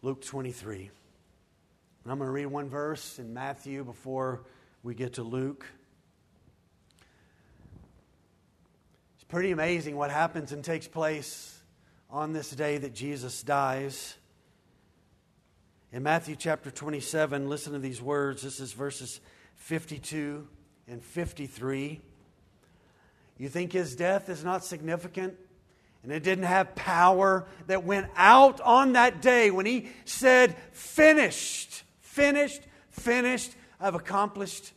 Luke 0.00 0.24
23. 0.24 0.90
And 2.04 2.12
I'm 2.12 2.18
going 2.18 2.28
to 2.28 2.32
read 2.32 2.46
one 2.46 2.70
verse 2.70 3.18
in 3.18 3.34
Matthew 3.34 3.84
before 3.84 4.44
we 4.82 4.94
get 4.94 5.14
to 5.14 5.22
Luke. 5.22 5.66
It's 9.16 9.24
pretty 9.24 9.50
amazing 9.50 9.96
what 9.96 10.10
happens 10.10 10.52
and 10.52 10.64
takes 10.64 10.88
place 10.88 11.57
on 12.10 12.32
this 12.32 12.50
day 12.50 12.78
that 12.78 12.94
Jesus 12.94 13.42
dies. 13.42 14.16
In 15.92 16.02
Matthew 16.02 16.36
chapter 16.36 16.70
27, 16.70 17.48
listen 17.48 17.72
to 17.72 17.78
these 17.78 18.00
words. 18.00 18.42
This 18.42 18.60
is 18.60 18.72
verses 18.72 19.20
52 19.56 20.46
and 20.86 21.02
53. 21.02 22.00
You 23.38 23.48
think 23.48 23.72
his 23.72 23.94
death 23.94 24.28
is 24.28 24.42
not 24.42 24.64
significant? 24.64 25.34
And 26.02 26.12
it 26.12 26.22
didn't 26.22 26.44
have 26.44 26.74
power 26.74 27.46
that 27.66 27.84
went 27.84 28.08
out 28.16 28.60
on 28.60 28.92
that 28.94 29.20
day 29.20 29.50
when 29.50 29.66
he 29.66 29.88
said, 30.04 30.56
Finished, 30.72 31.82
finished, 32.00 32.62
finished. 32.90 33.52
I've 33.80 33.94
accomplished 33.94 34.72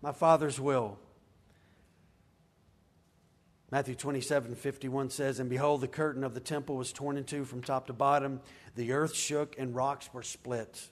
my 0.00 0.12
Father's 0.12 0.58
will. 0.58 0.98
Matthew 3.70 3.94
27 3.94 4.56
51 4.56 5.10
says, 5.10 5.38
And 5.38 5.48
behold, 5.48 5.80
the 5.80 5.88
curtain 5.88 6.24
of 6.24 6.34
the 6.34 6.40
temple 6.40 6.76
was 6.76 6.92
torn 6.92 7.16
in 7.16 7.24
two 7.24 7.44
from 7.44 7.62
top 7.62 7.86
to 7.86 7.92
bottom. 7.92 8.40
The 8.74 8.92
earth 8.92 9.14
shook 9.14 9.56
and 9.58 9.74
rocks 9.74 10.12
were 10.12 10.24
split. 10.24 10.88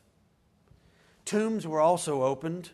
Tombs 1.25 1.67
were 1.67 1.81
also 1.81 2.23
opened, 2.23 2.71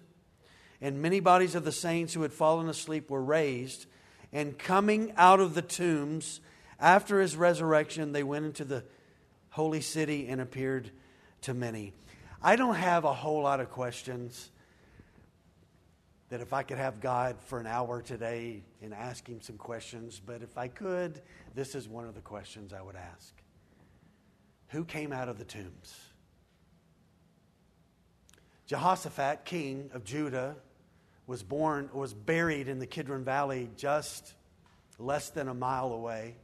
and 0.81 1.01
many 1.01 1.21
bodies 1.21 1.55
of 1.55 1.65
the 1.65 1.73
saints 1.73 2.13
who 2.15 2.23
had 2.23 2.33
fallen 2.33 2.69
asleep 2.69 3.11
were 3.11 3.23
raised. 3.23 3.87
And 4.33 4.59
coming 4.59 5.13
out 5.17 5.41
of 5.41 5.55
the 5.55 5.63
tombs, 5.63 6.41
after 6.79 7.21
his 7.21 7.37
resurrection, 7.37 8.13
they 8.13 8.23
went 8.23 8.45
into 8.45 8.65
the 8.65 8.85
holy 9.51 9.81
city 9.81 10.29
and 10.29 10.41
appeared 10.41 10.91
to 11.43 11.55
many. 11.55 11.95
I 12.43 12.57
don't 12.57 12.75
have 12.75 13.05
a 13.05 13.13
whole 13.13 13.43
lot 13.43 13.61
of 13.61 13.71
questions 13.71 14.51
that 16.35 16.41
if 16.41 16.53
I 16.53 16.65
could 16.65 16.79
have 16.79 16.99
God 17.01 17.37
for 17.47 17.61
an 17.61 17.67
hour 17.69 18.03
today 18.03 18.65
and 18.83 18.93
ask 18.93 19.25
him 19.29 19.41
some 19.41 19.57
questions, 19.57 20.21
but 20.27 20.43
if 20.43 20.59
I 20.59 20.67
could, 20.67 21.23
this 21.55 21.77
is 21.77 21.89
one 21.89 22.07
of 22.07 22.17
the 22.17 22.21
questions 22.21 22.73
I 22.73 22.83
would 22.83 22.97
ask. 22.97 23.33
Who 24.71 24.85
came 24.85 25.13
out 25.13 25.29
of 25.29 25.39
the 25.39 25.45
tombs? 25.45 25.95
Jehoshaphat, 28.67 29.45
king 29.45 29.91
of 29.95 30.03
Judah, 30.03 30.57
was 31.29 31.45
born 31.45 31.89
was 31.93 32.13
buried 32.13 32.67
in 32.67 32.81
the 32.81 32.87
Kidron 32.89 33.23
Valley 33.23 33.71
just 33.77 34.35
less 34.99 35.29
than 35.31 35.47
a 35.47 35.55
mile 35.55 35.93
away. 35.93 36.35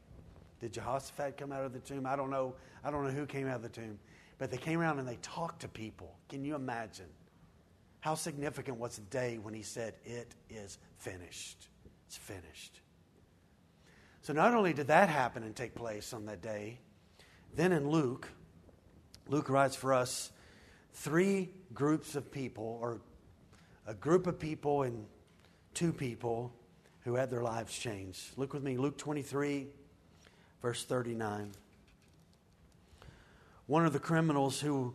Did 0.60 0.72
Jehoshaphat 0.72 1.36
come 1.36 1.50
out 1.50 1.64
of 1.64 1.72
the 1.72 1.80
tomb? 1.80 2.06
I 2.06 2.14
don't 2.14 2.30
know. 2.30 2.54
I 2.84 2.92
don't 2.92 3.02
know 3.02 3.10
who 3.10 3.26
came 3.26 3.48
out 3.48 3.56
of 3.56 3.62
the 3.62 3.68
tomb. 3.68 3.98
But 4.38 4.52
they 4.52 4.56
came 4.56 4.78
around 4.78 5.00
and 5.00 5.08
they 5.08 5.18
talked 5.20 5.62
to 5.62 5.68
people. 5.68 6.14
Can 6.28 6.44
you 6.44 6.54
imagine? 6.54 7.08
How 8.00 8.14
significant 8.14 8.78
was 8.78 8.96
the 8.96 9.02
day 9.02 9.38
when 9.38 9.54
he 9.54 9.62
said, 9.62 9.94
It 10.04 10.34
is 10.48 10.78
finished? 10.98 11.68
It's 12.06 12.16
finished. 12.16 12.80
So 14.22 14.32
not 14.32 14.54
only 14.54 14.72
did 14.72 14.88
that 14.88 15.08
happen 15.08 15.42
and 15.42 15.54
take 15.54 15.74
place 15.74 16.12
on 16.12 16.26
that 16.26 16.42
day, 16.42 16.80
then 17.54 17.72
in 17.72 17.88
Luke, 17.88 18.28
Luke 19.28 19.48
writes 19.48 19.76
for 19.76 19.94
us 19.94 20.30
three 20.92 21.50
groups 21.72 22.16
of 22.16 22.30
people, 22.30 22.78
or 22.80 23.00
a 23.86 23.94
group 23.94 24.26
of 24.26 24.38
people 24.38 24.82
and 24.82 25.06
two 25.74 25.92
people 25.92 26.52
who 27.04 27.14
had 27.14 27.30
their 27.30 27.42
lives 27.42 27.76
changed. 27.76 28.20
Look 28.36 28.52
with 28.52 28.62
me, 28.62 28.76
Luke 28.76 28.98
23, 28.98 29.68
verse 30.60 30.84
39. 30.84 31.52
One 33.66 33.86
of 33.86 33.92
the 33.92 34.00
criminals 34.00 34.60
who 34.60 34.94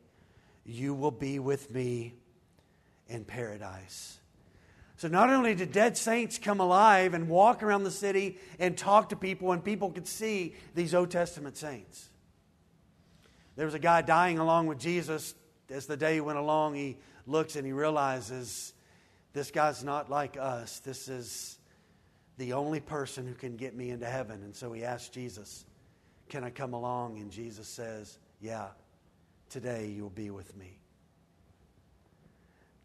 you 0.65 0.93
will 0.93 1.11
be 1.11 1.39
with 1.39 1.73
me 1.73 2.13
in 3.07 3.25
paradise. 3.25 4.17
So, 4.97 5.07
not 5.07 5.31
only 5.31 5.55
did 5.55 5.71
dead 5.71 5.97
saints 5.97 6.37
come 6.37 6.59
alive 6.59 7.15
and 7.15 7.27
walk 7.27 7.63
around 7.63 7.83
the 7.83 7.91
city 7.91 8.37
and 8.59 8.77
talk 8.77 9.09
to 9.09 9.15
people, 9.15 9.51
and 9.51 9.63
people 9.63 9.89
could 9.89 10.07
see 10.07 10.55
these 10.75 10.93
Old 10.93 11.09
Testament 11.09 11.57
saints. 11.57 12.09
There 13.55 13.65
was 13.65 13.73
a 13.73 13.79
guy 13.79 14.01
dying 14.01 14.37
along 14.37 14.67
with 14.67 14.79
Jesus. 14.79 15.33
As 15.69 15.87
the 15.87 15.97
day 15.97 16.21
went 16.21 16.37
along, 16.37 16.75
he 16.75 16.97
looks 17.25 17.55
and 17.55 17.65
he 17.65 17.71
realizes 17.71 18.73
this 19.33 19.51
guy's 19.51 19.83
not 19.83 20.09
like 20.09 20.37
us. 20.39 20.79
This 20.79 21.07
is 21.07 21.57
the 22.37 22.53
only 22.53 22.79
person 22.79 23.27
who 23.27 23.33
can 23.33 23.55
get 23.55 23.75
me 23.75 23.89
into 23.89 24.05
heaven. 24.05 24.41
And 24.43 24.55
so 24.55 24.71
he 24.71 24.83
asks 24.83 25.09
Jesus, 25.09 25.65
Can 26.29 26.43
I 26.43 26.49
come 26.49 26.73
along? 26.73 27.17
And 27.17 27.31
Jesus 27.31 27.67
says, 27.67 28.19
Yeah, 28.39 28.67
today 29.51 29.93
you'll 29.95 30.09
be 30.09 30.29
with 30.31 30.55
me. 30.57 30.79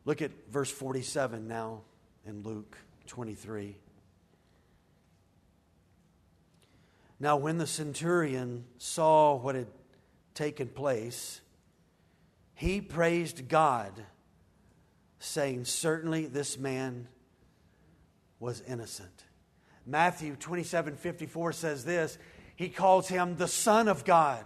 Look 0.05 0.21
at 0.21 0.31
verse 0.51 0.71
47 0.71 1.49
now 1.49 1.83
in 2.27 2.43
Luke 2.43 2.77
23. 3.07 3.77
Now, 7.19 7.39
when 7.39 7.57
the 7.57 7.67
centurion 7.67 8.65
saw 8.77 9.37
what 9.37 9.55
had 9.55 9.69
taken 10.35 10.69
place, 10.69 11.41
he 12.55 12.81
praised 12.81 13.49
God 13.49 14.05
saying, 15.19 15.65
Certainly 15.65 16.27
this 16.27 16.59
man 16.59 17.09
was 18.39 18.61
innocent. 18.61 19.25
Matthew 19.87 20.37
27 20.37 20.97
54 20.97 21.53
says 21.53 21.85
this 21.85 22.19
He 22.55 22.69
calls 22.69 23.09
him 23.09 23.37
the 23.37 23.49
Son 23.49 23.89
of 23.89 24.05
God. 24.05 24.45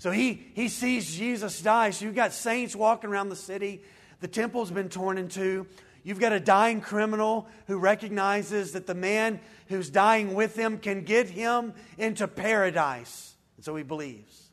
So 0.00 0.10
he, 0.10 0.46
he 0.54 0.68
sees 0.68 1.14
Jesus 1.14 1.60
die. 1.60 1.90
So 1.90 2.06
you've 2.06 2.14
got 2.14 2.32
saints 2.32 2.74
walking 2.74 3.10
around 3.10 3.28
the 3.28 3.36
city. 3.36 3.82
The 4.20 4.28
temple's 4.28 4.70
been 4.70 4.88
torn 4.88 5.18
in 5.18 5.28
two. 5.28 5.66
You've 6.02 6.18
got 6.18 6.32
a 6.32 6.40
dying 6.40 6.80
criminal 6.80 7.46
who 7.66 7.76
recognizes 7.76 8.72
that 8.72 8.86
the 8.86 8.94
man 8.94 9.40
who's 9.68 9.90
dying 9.90 10.32
with 10.32 10.56
him 10.56 10.78
can 10.78 11.04
get 11.04 11.28
him 11.28 11.74
into 11.98 12.26
paradise. 12.26 13.36
And 13.56 13.64
so 13.66 13.76
he 13.76 13.82
believes. 13.82 14.48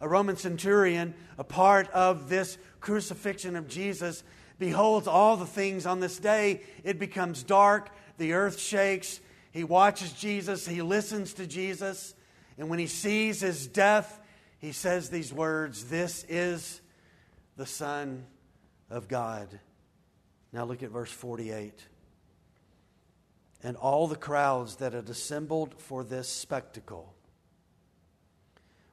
A 0.00 0.08
Roman 0.08 0.36
centurion, 0.36 1.14
a 1.36 1.42
part 1.42 1.90
of 1.90 2.28
this 2.28 2.56
crucifixion 2.78 3.56
of 3.56 3.66
Jesus, 3.66 4.22
beholds 4.60 5.08
all 5.08 5.36
the 5.38 5.44
things 5.44 5.86
on 5.86 5.98
this 5.98 6.20
day. 6.20 6.60
It 6.84 7.00
becomes 7.00 7.42
dark, 7.42 7.90
the 8.16 8.34
earth 8.34 8.60
shakes. 8.60 9.18
He 9.50 9.64
watches 9.64 10.12
Jesus, 10.12 10.68
he 10.68 10.82
listens 10.82 11.34
to 11.34 11.48
Jesus, 11.48 12.14
and 12.60 12.68
when 12.68 12.78
he 12.78 12.86
sees 12.86 13.40
his 13.40 13.66
death, 13.66 14.20
he 14.58 14.72
says 14.72 15.08
these 15.08 15.32
words 15.32 15.86
This 15.86 16.26
is 16.28 16.82
the 17.56 17.64
Son 17.64 18.26
of 18.90 19.08
God. 19.08 19.48
Now 20.52 20.66
look 20.66 20.82
at 20.82 20.90
verse 20.90 21.10
48. 21.10 21.72
And 23.62 23.78
all 23.78 24.08
the 24.08 24.16
crowds 24.16 24.76
that 24.76 24.92
had 24.92 25.08
assembled 25.08 25.74
for 25.78 26.04
this 26.04 26.28
spectacle, 26.28 27.14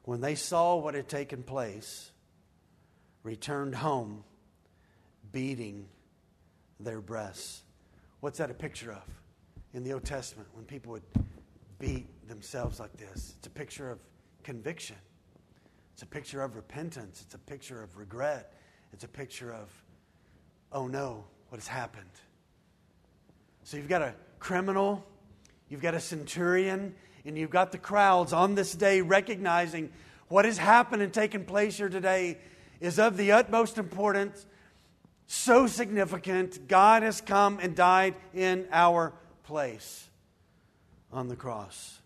when 0.04 0.22
they 0.22 0.34
saw 0.34 0.76
what 0.76 0.94
had 0.94 1.06
taken 1.06 1.42
place, 1.42 2.10
returned 3.22 3.74
home 3.74 4.24
beating 5.30 5.88
their 6.80 7.02
breasts. 7.02 7.62
What's 8.20 8.38
that 8.38 8.50
a 8.50 8.54
picture 8.54 8.92
of 8.92 9.04
in 9.74 9.84
the 9.84 9.92
Old 9.92 10.04
Testament 10.04 10.48
when 10.54 10.64
people 10.64 10.92
would 10.92 11.02
beat 11.78 12.06
themselves 12.28 12.78
like 12.78 12.96
this? 12.96 13.34
It's 13.38 13.46
a 13.46 13.50
picture 13.50 13.90
of 13.90 13.98
conviction, 14.42 14.96
it's 15.92 16.02
a 16.02 16.06
picture 16.06 16.42
of 16.42 16.56
repentance, 16.56 17.22
it's 17.24 17.34
a 17.34 17.38
picture 17.38 17.82
of 17.82 17.96
regret, 17.96 18.54
it's 18.92 19.04
a 19.04 19.08
picture 19.08 19.52
of, 19.52 19.68
oh 20.72 20.86
no, 20.86 21.24
what 21.48 21.58
has 21.58 21.68
happened? 21.68 22.10
So 23.64 23.76
you've 23.76 23.88
got 23.88 24.02
a 24.02 24.14
criminal, 24.38 25.04
you've 25.68 25.82
got 25.82 25.94
a 25.94 26.00
centurion, 26.00 26.94
and 27.24 27.36
you've 27.36 27.50
got 27.50 27.72
the 27.72 27.78
crowds 27.78 28.32
on 28.32 28.54
this 28.54 28.74
day 28.74 29.00
recognizing 29.00 29.90
what 30.28 30.44
has 30.44 30.58
happened 30.58 31.02
and 31.02 31.12
taken 31.12 31.44
place 31.44 31.76
here 31.76 31.88
today 31.88 32.38
is 32.80 32.98
of 32.98 33.16
the 33.16 33.32
utmost 33.32 33.76
importance, 33.76 34.46
so 35.26 35.66
significant. 35.66 36.68
God 36.68 37.02
has 37.02 37.20
come 37.20 37.58
and 37.60 37.74
died 37.74 38.14
in 38.34 38.66
our 38.72 39.12
place 39.44 40.08
on 41.12 41.28
the 41.28 41.36
cross. 41.36 41.97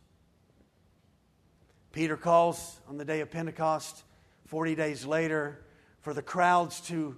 Peter 1.92 2.16
calls 2.16 2.80
on 2.88 2.96
the 2.96 3.04
day 3.04 3.20
of 3.20 3.30
Pentecost, 3.30 4.04
40 4.46 4.74
days 4.74 5.04
later, 5.04 5.62
for 6.00 6.14
the 6.14 6.22
crowds 6.22 6.80
to 6.80 7.14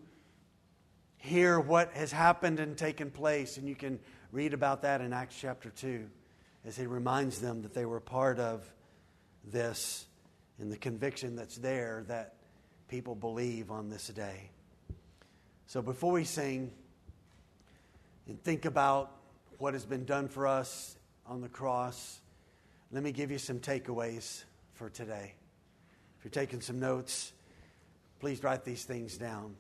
hear 1.17 1.61
what 1.61 1.93
has 1.93 2.11
happened 2.11 2.59
and 2.59 2.77
taken 2.77 3.09
place. 3.09 3.57
And 3.57 3.69
you 3.69 3.77
can 3.77 4.01
read 4.33 4.53
about 4.53 4.83
that 4.83 5.01
in 5.01 5.13
Acts 5.13 5.37
chapter 5.41 5.71
2 5.71 6.11
as 6.65 6.77
he 6.77 6.87
reminds 6.87 7.41
them 7.41 7.63
that 7.63 7.73
they 7.73 7.85
were 7.85 8.01
part 8.01 8.41
of 8.41 8.69
this 9.45 10.07
and 10.59 10.73
the 10.73 10.77
conviction 10.77 11.37
that's 11.37 11.57
there 11.57 12.05
that 12.09 12.35
people 12.89 13.15
believe 13.15 13.71
on 13.71 13.89
this 13.91 14.09
day. 14.09 14.51
So 15.69 15.83
before 15.83 16.13
we 16.13 16.25
sing 16.25 16.73
and 18.27 18.43
think 18.43 18.65
about 18.65 19.13
what 19.59 19.73
has 19.75 19.87
been 19.87 20.05
done 20.05 20.27
for 20.27 20.49
us 20.49 20.97
on 21.27 21.41
the 21.43 21.49
cross, 21.49 22.21
let 22.91 23.05
me 23.05 23.13
give 23.13 23.31
you 23.31 23.39
some 23.39 23.61
takeaways 23.61 24.43
for 24.75 24.91
today. 24.91 25.35
If 26.19 26.25
you're 26.25 26.31
taking 26.31 26.61
some 26.61 26.81
notes, 26.81 27.33
please 28.21 28.43
write 28.43 28.65
these 28.65 28.85
things 28.85 29.17
down. 29.17 29.57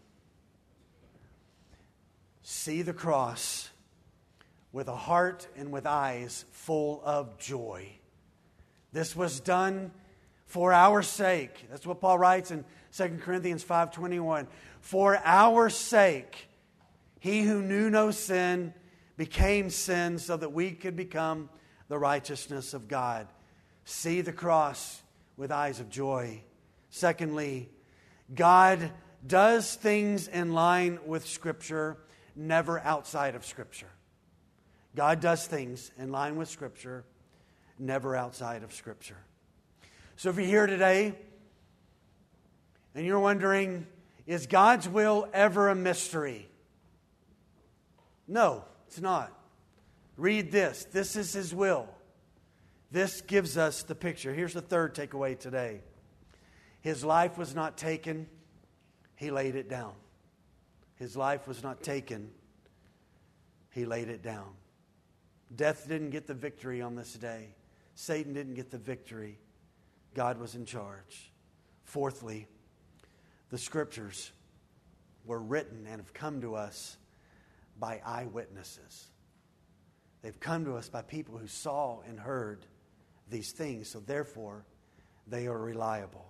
See 2.43 2.83
the 2.83 2.93
cross 2.93 3.71
with 4.73 4.89
a 4.89 4.97
heart 4.97 5.47
and 5.57 5.71
with 5.71 5.87
eyes 5.87 6.45
full 6.51 7.01
of 7.05 7.39
joy. 7.39 7.89
This 8.93 9.15
was 9.15 9.41
done 9.41 9.93
for 10.47 10.73
our 10.73 11.03
sake. 11.03 11.67
That's 11.71 11.87
what 11.87 12.01
Paul 12.01 12.19
writes 12.19 12.51
in 12.51 12.65
2 12.93 13.21
Corinthians 13.21 13.65
5:21. 13.65 14.49
For 14.81 15.17
our 15.25 15.71
sake 15.71 16.49
he 17.21 17.43
who 17.43 17.63
knew 17.63 17.89
no 17.89 18.11
sin 18.11 18.75
became 19.17 19.71
sin 19.71 20.19
so 20.19 20.37
that 20.37 20.53
we 20.53 20.73
could 20.73 20.97
become 20.97 21.49
the 21.89 21.99
righteousness 21.99 22.75
of 22.75 22.89
God. 22.89 23.29
See 23.85 24.21
the 24.21 24.33
cross 24.33 25.03
with 25.37 25.51
eyes 25.51 25.81
of 25.81 25.89
joy. 25.89 26.43
Secondly, 26.91 27.69
God 28.35 28.91
does 29.27 29.75
things 29.75 30.29
in 30.29 30.53
line 30.53 30.99
with 31.07 31.27
Scripture, 31.27 31.99
never 32.37 32.79
outside 32.79 33.35
of 33.35 33.45
Scripture. 33.45 33.91
God 34.95 35.21
does 35.21 35.47
things 35.47 35.91
in 35.99 36.13
line 36.13 36.37
with 36.37 36.49
Scripture, 36.49 37.05
never 37.79 38.15
outside 38.15 38.63
of 38.63 38.73
Scripture. 38.73 39.19
So 40.17 40.31
if 40.31 40.37
you're 40.37 40.47
here 40.47 40.67
today 40.67 41.15
and 42.95 43.05
you're 43.05 43.21
wondering, 43.21 43.87
is 44.27 44.47
God's 44.47 44.89
will 44.89 45.29
ever 45.33 45.69
a 45.69 45.75
mystery? 45.75 46.49
No, 48.29 48.65
it's 48.87 49.01
not. 49.01 49.33
Read 50.17 50.53
this. 50.53 50.85
This 50.93 51.17
is 51.17 51.33
His 51.33 51.55
will. 51.55 51.89
This 52.95 53.23
gives 53.23 53.59
us 53.59 53.83
the 53.83 53.97
picture. 53.97 54.33
Here's 54.33 54.53
the 54.55 54.63
third 54.63 54.95
takeaway 54.95 55.37
today 55.37 55.81
His 56.81 57.05
life 57.05 57.37
was 57.37 57.53
not 57.53 57.77
taken, 57.77 58.29
He 59.17 59.33
laid 59.33 59.57
it 59.57 59.69
down. 59.69 59.95
His 60.95 61.17
life 61.17 61.49
was 61.49 61.61
not 61.65 61.83
taken, 61.83 62.31
He 63.71 63.85
laid 63.85 64.09
it 64.09 64.23
down. 64.23 64.47
Death 65.57 65.89
didn't 65.89 66.11
get 66.11 66.29
the 66.29 66.35
victory 66.35 66.81
on 66.83 66.95
this 66.95 67.15
day, 67.15 67.57
Satan 67.97 68.33
didn't 68.33 68.55
get 68.55 68.71
the 68.71 68.79
victory. 68.79 69.41
God 70.15 70.39
was 70.39 70.55
in 70.55 70.65
charge. 70.65 71.33
Fourthly, 71.83 72.47
the 73.51 73.59
scriptures 73.59 74.31
were 75.25 75.41
written 75.41 75.85
and 75.89 76.01
have 76.01 76.15
come 76.15 76.41
to 76.43 76.55
us 76.55 76.97
by 77.77 78.01
eyewitnesses. 78.07 79.09
They've 80.23 80.39
come 80.39 80.65
to 80.67 80.77
us 80.77 80.89
by 80.89 81.03
people 81.03 81.37
who 81.37 81.49
saw 81.49 81.99
and 82.07 82.21
heard 82.21 82.67
these 83.35 83.51
things, 83.51 83.89
so 83.89 83.99
therefore 83.99 84.65
they 85.27 85.49
are 85.49 85.59
reliable. 85.59 86.25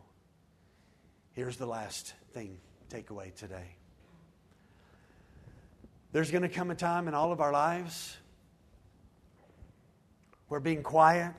Here's 1.35 1.59
the 1.59 1.67
last 1.67 2.15
thing, 2.33 2.57
takeaway 2.89 3.35
today. 3.35 3.77
There's 6.13 6.31
going 6.31 6.45
to 6.45 6.49
come 6.49 6.71
a 6.71 6.75
time 6.75 7.07
in 7.07 7.13
all 7.13 7.31
of 7.31 7.43
our 7.43 7.53
lives 7.53 8.17
where 10.49 10.61
being 10.61 10.83
quiet, 10.83 11.33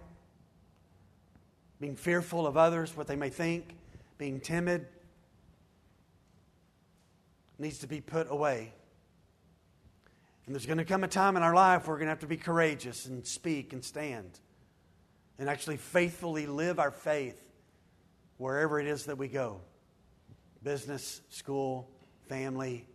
being 1.79 1.95
fearful 1.95 2.45
of 2.45 2.57
others, 2.57 2.95
what 2.95 3.07
they 3.07 3.15
may 3.15 3.29
think, 3.29 3.75
being 4.19 4.39
timid, 4.39 4.85
needs 7.57 7.79
to 7.79 7.87
be 7.87 8.01
put 8.01 8.29
away. 8.29 8.71
And 10.45 10.53
there's 10.53 10.67
going 10.67 10.77
to 10.77 10.85
come 10.85 11.03
a 11.03 11.07
time 11.07 11.35
in 11.37 11.41
our 11.41 11.55
life 11.55 11.87
where 11.87 11.95
we're 11.95 11.99
going 11.99 12.07
to 12.07 12.11
have 12.11 12.19
to 12.19 12.27
be 12.27 12.37
courageous 12.37 13.07
and 13.07 13.25
speak 13.25 13.73
and 13.73 13.83
stand 13.83 14.41
and 15.37 15.49
actually 15.49 15.77
faithfully 15.77 16.47
live 16.47 16.79
our 16.79 16.91
faith 16.91 17.41
wherever 18.37 18.79
it 18.79 18.87
is 18.87 19.05
that 19.05 19.17
we 19.17 19.27
go 19.27 19.61
business, 20.63 21.21
school, 21.29 21.87
family, 22.27 22.87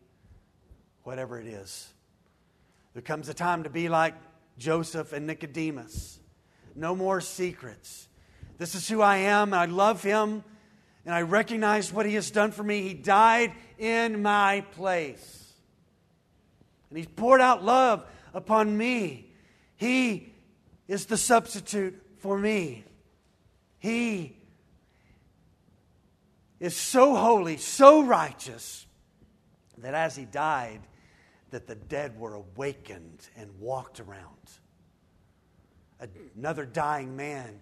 whatever 1.05 1.39
it 1.39 1.47
is. 1.47 1.89
There 2.95 3.03
comes 3.03 3.29
a 3.29 3.35
time 3.35 3.63
to 3.63 3.71
be 3.71 3.89
like 3.89 4.15
Joseph 4.59 5.13
and 5.13 5.27
Nicodemus. 5.27 6.19
No 6.75 6.97
more 6.97 7.21
secrets. 7.21 8.09
This 8.59 8.75
is 8.75 8.89
who 8.89 9.01
I 9.01 9.19
am. 9.19 9.53
And 9.53 9.61
I 9.61 9.67
love 9.67 10.03
him, 10.03 10.43
and 11.07 11.15
I 11.15 11.23
recognize 11.23 11.93
what 11.93 12.07
he 12.07 12.15
has 12.15 12.33
done 12.33 12.51
for 12.51 12.65
me. 12.65 12.83
He 12.83 12.95
died 12.95 13.53
in 13.79 14.21
my 14.21 14.63
place. 14.73 15.53
And 16.89 16.99
he's 16.99 17.07
poured 17.07 17.41
out 17.41 17.65
love 17.65 18.05
upon 18.35 18.77
me. 18.77 19.33
He 19.77 20.35
is 20.89 21.07
the 21.07 21.17
substitute 21.17 22.00
for 22.21 22.39
me. 22.39 22.85
He 23.79 24.37
is 26.61 26.77
so 26.77 27.17
holy, 27.17 27.57
so 27.57 28.03
righteous, 28.03 28.87
that 29.79 29.95
as 29.95 30.15
he 30.15 30.27
died, 30.27 30.81
that 31.51 31.67
the 31.67 31.75
dead 31.75 32.19
were 32.19 32.35
awakened 32.35 33.29
and 33.37 33.51
walked 33.59 33.99
around. 33.99 34.37
Another 36.37 36.65
dying 36.65 37.17
man 37.17 37.61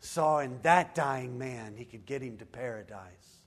saw 0.00 0.40
in 0.40 0.60
that 0.62 0.94
dying 0.94 1.38
man 1.38 1.74
he 1.76 1.84
could 1.84 2.04
get 2.04 2.22
him 2.22 2.36
to 2.38 2.46
paradise. 2.46 3.40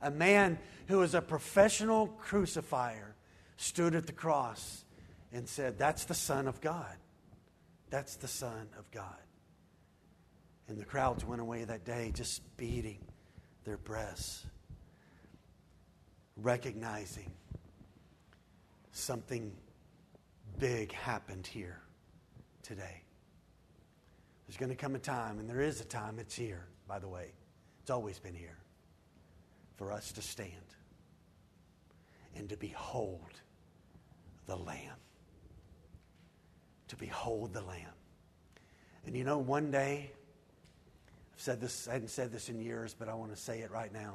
A 0.00 0.10
man 0.10 0.58
who 0.88 0.98
was 0.98 1.14
a 1.14 1.20
professional 1.20 2.06
crucifier 2.06 3.14
stood 3.56 3.94
at 3.94 4.06
the 4.06 4.12
cross 4.12 4.84
and 5.32 5.48
said, 5.48 5.78
That's 5.78 6.04
the 6.04 6.14
Son 6.14 6.46
of 6.46 6.60
God. 6.60 6.96
That's 7.90 8.16
the 8.16 8.28
Son 8.28 8.68
of 8.78 8.90
God. 8.90 9.25
And 10.68 10.78
the 10.78 10.84
crowds 10.84 11.24
went 11.24 11.40
away 11.40 11.64
that 11.64 11.84
day 11.84 12.10
just 12.14 12.42
beating 12.56 12.98
their 13.64 13.76
breasts, 13.76 14.44
recognizing 16.36 17.30
something 18.92 19.52
big 20.58 20.92
happened 20.92 21.46
here 21.46 21.80
today. 22.62 23.02
There's 24.46 24.56
going 24.56 24.70
to 24.70 24.76
come 24.76 24.94
a 24.94 24.98
time, 24.98 25.38
and 25.38 25.48
there 25.48 25.60
is 25.60 25.80
a 25.80 25.84
time, 25.84 26.18
it's 26.18 26.34
here, 26.34 26.66
by 26.86 26.98
the 26.98 27.08
way. 27.08 27.32
It's 27.82 27.90
always 27.90 28.18
been 28.18 28.34
here, 28.34 28.58
for 29.76 29.92
us 29.92 30.12
to 30.12 30.22
stand 30.22 30.50
and 32.36 32.48
to 32.48 32.56
behold 32.56 33.40
the 34.46 34.56
Lamb. 34.56 34.96
To 36.88 36.96
behold 36.96 37.52
the 37.52 37.62
Lamb. 37.62 37.94
And 39.06 39.16
you 39.16 39.24
know, 39.24 39.38
one 39.38 39.70
day, 39.70 40.12
I've 41.36 41.42
said 41.42 41.60
this, 41.60 41.86
I 41.86 41.92
hadn't 41.92 42.08
said 42.08 42.32
this 42.32 42.48
in 42.48 42.58
years, 42.58 42.94
but 42.98 43.10
I 43.10 43.14
want 43.14 43.30
to 43.30 43.36
say 43.36 43.60
it 43.60 43.70
right 43.70 43.92
now. 43.92 44.14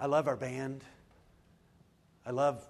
I 0.00 0.06
love 0.06 0.26
our 0.26 0.36
band. 0.36 0.82
I 2.26 2.32
love, 2.32 2.66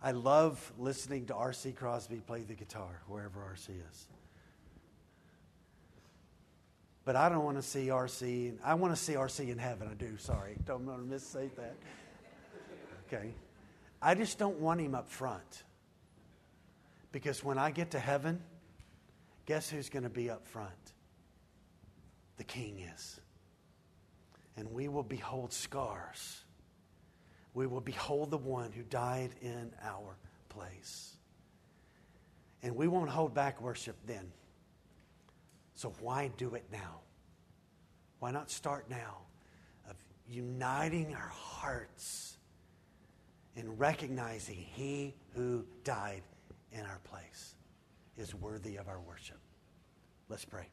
I 0.00 0.12
love 0.12 0.72
listening 0.78 1.26
to 1.26 1.34
R.C. 1.34 1.72
Crosby 1.72 2.22
play 2.24 2.42
the 2.42 2.54
guitar, 2.54 3.02
wherever 3.08 3.42
R.C. 3.42 3.72
is. 3.72 4.06
But 7.04 7.16
I 7.16 7.28
don't 7.28 7.44
want 7.44 7.56
to 7.56 7.62
see 7.62 7.88
RC. 7.88 8.58
I 8.62 8.74
want 8.74 8.94
to 8.94 9.02
see 9.02 9.14
RC 9.14 9.48
in 9.48 9.58
heaven. 9.58 9.88
I 9.90 9.94
do. 9.94 10.16
Sorry, 10.16 10.56
don't 10.64 10.86
want 10.86 11.00
to 11.00 11.04
misstate 11.04 11.56
that. 11.56 11.74
Okay, 13.08 13.32
I 14.00 14.14
just 14.14 14.38
don't 14.38 14.60
want 14.60 14.80
him 14.80 14.94
up 14.94 15.08
front. 15.08 15.64
Because 17.10 17.42
when 17.42 17.58
I 17.58 17.72
get 17.72 17.90
to 17.90 17.98
heaven, 17.98 18.40
guess 19.44 19.68
who's 19.68 19.88
going 19.88 20.04
to 20.04 20.08
be 20.08 20.30
up 20.30 20.46
front? 20.46 20.70
The 22.40 22.44
King 22.44 22.88
is. 22.94 23.20
And 24.56 24.72
we 24.72 24.88
will 24.88 25.02
behold 25.02 25.52
scars. 25.52 26.42
We 27.52 27.66
will 27.66 27.82
behold 27.82 28.30
the 28.30 28.38
one 28.38 28.72
who 28.72 28.82
died 28.82 29.32
in 29.42 29.70
our 29.82 30.16
place. 30.48 31.16
And 32.62 32.74
we 32.74 32.88
won't 32.88 33.10
hold 33.10 33.34
back 33.34 33.60
worship 33.60 33.94
then. 34.06 34.32
So 35.74 35.92
why 36.00 36.30
do 36.38 36.54
it 36.54 36.64
now? 36.72 37.00
Why 38.20 38.30
not 38.30 38.50
start 38.50 38.88
now 38.88 39.18
of 39.86 39.96
uniting 40.26 41.14
our 41.14 41.32
hearts 41.34 42.38
in 43.54 43.76
recognizing 43.76 44.56
He 44.56 45.14
who 45.34 45.66
died 45.84 46.22
in 46.72 46.86
our 46.86 47.00
place 47.04 47.54
is 48.16 48.34
worthy 48.34 48.76
of 48.76 48.88
our 48.88 49.00
worship. 49.00 49.40
Let's 50.30 50.46
pray. 50.46 50.68